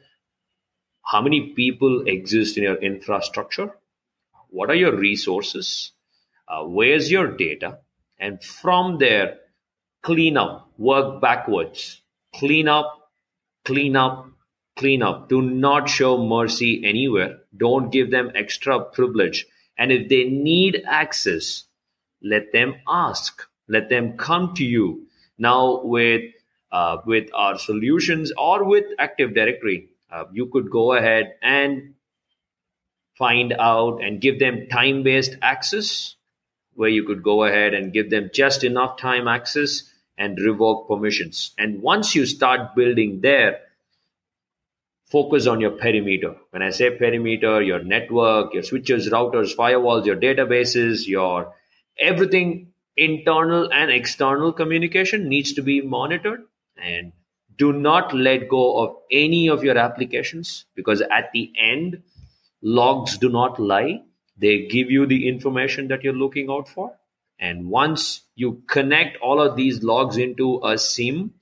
how 1.04 1.22
many 1.22 1.52
people 1.54 2.02
exist 2.08 2.56
in 2.56 2.64
your 2.64 2.82
infrastructure, 2.82 3.76
what 4.48 4.70
are 4.70 4.80
your 4.84 4.96
resources, 4.96 5.92
uh, 6.48 6.64
where's 6.64 7.12
your 7.12 7.28
data, 7.28 7.78
and 8.18 8.42
from 8.42 8.98
there, 8.98 9.38
clean 10.02 10.36
up, 10.36 10.68
work 10.78 11.20
backwards, 11.20 12.02
clean 12.38 12.68
up, 12.68 13.10
clean 13.64 13.96
up, 13.96 14.28
clean 14.76 15.02
up. 15.02 15.28
Do 15.28 15.42
not 15.42 15.88
show 15.88 16.22
mercy 16.22 16.82
anywhere. 16.84 17.38
Don't 17.56 17.90
give 17.90 18.10
them 18.10 18.32
extra 18.34 18.80
privilege. 18.80 19.46
And 19.78 19.90
if 19.90 20.08
they 20.08 20.24
need 20.24 20.82
access, 20.86 21.64
let 22.22 22.52
them 22.52 22.74
ask. 22.88 23.42
Let 23.68 23.88
them 23.88 24.16
come 24.16 24.54
to 24.54 24.64
you. 24.64 25.06
Now, 25.38 25.82
with 25.82 26.22
uh, 26.72 26.98
with 27.06 27.28
our 27.34 27.58
solutions 27.58 28.32
or 28.36 28.64
with 28.64 28.84
Active 28.98 29.34
Directory, 29.34 29.88
uh, 30.10 30.24
you 30.32 30.46
could 30.46 30.70
go 30.70 30.92
ahead 30.92 31.34
and 31.42 31.94
find 33.16 33.52
out 33.58 34.02
and 34.02 34.20
give 34.20 34.38
them 34.38 34.66
time 34.68 35.02
based 35.02 35.36
access, 35.42 36.16
where 36.74 36.88
you 36.88 37.04
could 37.04 37.22
go 37.22 37.44
ahead 37.44 37.74
and 37.74 37.92
give 37.92 38.10
them 38.10 38.30
just 38.32 38.64
enough 38.64 38.98
time 38.98 39.28
access 39.28 39.90
and 40.18 40.38
revoke 40.38 40.88
permissions. 40.88 41.52
And 41.58 41.82
once 41.82 42.14
you 42.14 42.26
start 42.26 42.74
building 42.74 43.20
there, 43.20 43.60
focus 45.10 45.46
on 45.46 45.60
your 45.60 45.72
perimeter. 45.72 46.34
When 46.50 46.62
I 46.62 46.70
say 46.70 46.90
perimeter, 46.90 47.62
your 47.62 47.82
network, 47.82 48.54
your 48.54 48.62
switches, 48.62 49.10
routers, 49.10 49.54
firewalls, 49.54 50.06
your 50.06 50.16
databases, 50.16 51.06
your 51.06 51.52
everything 51.98 52.72
internal 52.96 53.70
and 53.72 53.90
external 53.90 54.52
communication 54.52 55.28
needs 55.28 55.52
to 55.52 55.62
be 55.62 55.80
monitored 55.80 56.42
and 56.82 57.12
do 57.58 57.72
not 57.72 58.14
let 58.14 58.48
go 58.48 58.78
of 58.78 58.96
any 59.10 59.48
of 59.48 59.64
your 59.64 59.76
applications 59.78 60.64
because 60.74 61.00
at 61.02 61.30
the 61.32 61.52
end 61.58 62.02
logs 62.62 63.18
do 63.18 63.28
not 63.28 63.60
lie 63.60 64.02
they 64.38 64.66
give 64.66 64.90
you 64.90 65.06
the 65.06 65.28
information 65.28 65.88
that 65.88 66.02
you're 66.02 66.14
looking 66.14 66.50
out 66.50 66.68
for 66.68 66.92
and 67.38 67.68
once 67.68 68.22
you 68.34 68.62
connect 68.66 69.16
all 69.18 69.40
of 69.40 69.56
these 69.56 69.82
logs 69.82 70.16
into 70.16 70.60
a 70.64 70.78
SIEM 70.78 71.32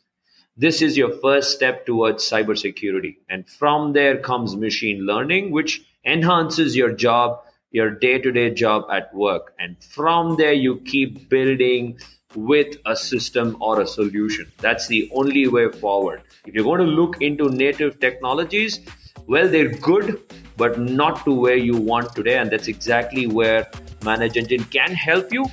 this 0.57 0.83
is 0.83 0.97
your 0.97 1.11
first 1.19 1.51
step 1.51 1.85
towards 1.85 2.23
cybersecurity. 2.31 3.17
And 3.29 3.49
from 3.49 3.93
there 3.93 4.19
comes 4.19 4.55
machine 4.55 5.05
learning 5.05 5.51
which 5.51 5.85
enhances 6.05 6.77
your 6.77 6.93
job 6.93 7.41
your 7.73 7.91
day-to-day 7.91 8.55
job 8.55 8.85
at 8.89 9.13
work. 9.13 9.53
And 9.59 9.77
from 9.83 10.37
there 10.37 10.53
you 10.53 10.77
keep 10.83 11.29
building 11.29 11.99
with 12.37 12.77
a 12.87 12.95
system 12.95 13.57
or 13.61 13.81
a 13.81 13.87
solution. 13.87 14.53
That's 14.59 14.87
the 14.87 15.11
only 15.13 15.49
way 15.49 15.73
forward. 15.73 16.23
If 16.47 16.55
you're 16.55 16.63
going 16.63 16.81
to 16.81 16.87
look 16.87 17.21
into 17.21 17.49
native 17.49 17.99
technologies 17.99 18.79
well 19.27 19.49
they're 19.49 19.73
good 19.79 20.21
but 20.57 20.79
not 20.79 21.25
to 21.25 21.33
where 21.33 21.57
you 21.57 21.77
want 21.77 22.15
today. 22.15 22.37
And 22.37 22.49
that's 22.49 22.69
exactly 22.69 23.27
where 23.27 23.69
manage 24.05 24.37
engine 24.37 24.63
can 24.65 24.93
help 24.93 25.33
you 25.33 25.47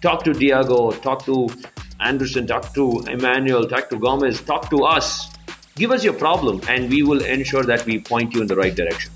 talk 0.00 0.22
to 0.24 0.32
diego 0.32 0.90
talk 0.90 1.24
to 1.24 1.48
anderson 2.00 2.46
talk 2.46 2.72
to 2.74 3.00
emmanuel 3.08 3.66
talk 3.66 3.88
to 3.88 3.96
gomez 3.96 4.40
talk 4.42 4.70
to 4.70 4.84
us 4.84 5.30
give 5.74 5.90
us 5.90 6.04
your 6.04 6.14
problem 6.14 6.60
and 6.68 6.88
we 6.90 7.02
will 7.02 7.22
ensure 7.24 7.64
that 7.64 7.84
we 7.86 8.00
point 8.00 8.34
you 8.34 8.40
in 8.40 8.46
the 8.46 8.56
right 8.56 8.74
direction 8.74 9.10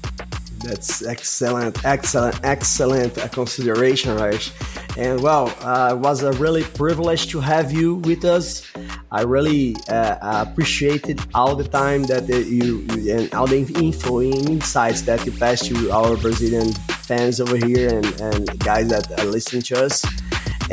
That's 0.63 1.05
excellent, 1.05 1.85
excellent, 1.85 2.39
excellent 2.45 3.19
uh, 3.19 3.27
consideration, 3.29 4.15
Raj. 4.15 4.53
And 4.97 5.21
well, 5.21 5.53
uh, 5.61 5.95
it 5.95 5.99
was 5.99 6.23
a 6.23 6.33
really 6.35 6.63
privilege 6.63 7.27
to 7.29 7.41
have 7.41 7.73
you 7.73 7.97
with 7.97 8.25
us. 8.25 8.63
I 9.11 9.23
really 9.23 9.75
uh, 9.89 10.47
appreciated 10.47 11.21
all 11.35 11.57
the 11.57 11.67
time 11.67 12.05
that 12.05 12.31
uh, 12.31 12.37
you, 12.37 12.87
you 12.95 13.17
and 13.17 13.35
all 13.35 13.49
the 13.49 13.59
info 13.59 14.21
and 14.21 14.49
insights 14.49 15.03
that 15.03 15.27
you 15.27 15.33
passed 15.33 15.67
to 15.67 15.91
our 15.91 16.17
Brazilian 16.17 16.73
fans 17.11 17.41
over 17.41 17.57
here 17.57 17.99
and, 17.99 18.07
and 18.21 18.59
guys 18.61 18.89
that 18.91 19.11
are 19.19 19.27
listening 19.27 19.63
to 19.63 19.85
us. 19.85 20.05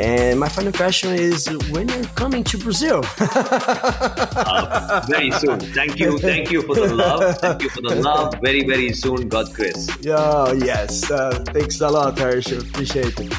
And 0.00 0.40
my 0.40 0.48
final 0.48 0.72
question 0.72 1.12
is 1.12 1.46
when 1.70 1.86
you're 1.86 2.04
coming 2.16 2.42
to 2.44 2.56
Brazil? 2.56 3.02
uh, 3.20 5.04
very 5.10 5.30
soon. 5.32 5.60
Thank 5.60 5.98
you. 5.98 6.18
Thank 6.18 6.50
you 6.50 6.62
for 6.62 6.74
the 6.74 6.94
love. 6.94 7.36
Thank 7.36 7.62
you 7.62 7.68
for 7.68 7.82
the 7.82 7.96
love. 7.96 8.34
Very, 8.42 8.64
very 8.64 8.94
soon, 8.94 9.28
God 9.28 9.52
Chris. 9.52 9.90
Yeah, 10.00 10.52
yes. 10.54 11.10
Uh, 11.10 11.44
thanks 11.52 11.82
a 11.82 11.88
lot, 11.90 12.18
Harsh. 12.18 12.50
Appreciate 12.50 13.12
it. 13.20 13.30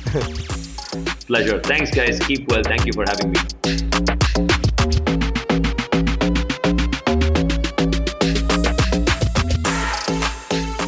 Pleasure. 1.26 1.60
Thanks, 1.62 1.90
guys. 1.90 2.20
Keep 2.20 2.52
well. 2.52 2.62
Thank 2.64 2.86
you 2.86 2.94
for 2.94 3.06
having 3.10 3.32
me. 3.32 3.40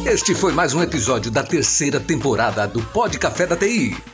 Este 0.06 0.36
foi 0.36 0.52
mais 0.52 0.72
um 0.72 0.80
episódio 0.80 1.32
da 1.32 1.42
terceira 1.42 1.98
temporada 1.98 2.68
do 2.68 2.80
Pod 2.80 3.18
Café 3.18 3.46
da 3.46 3.56
TI. 3.56 4.13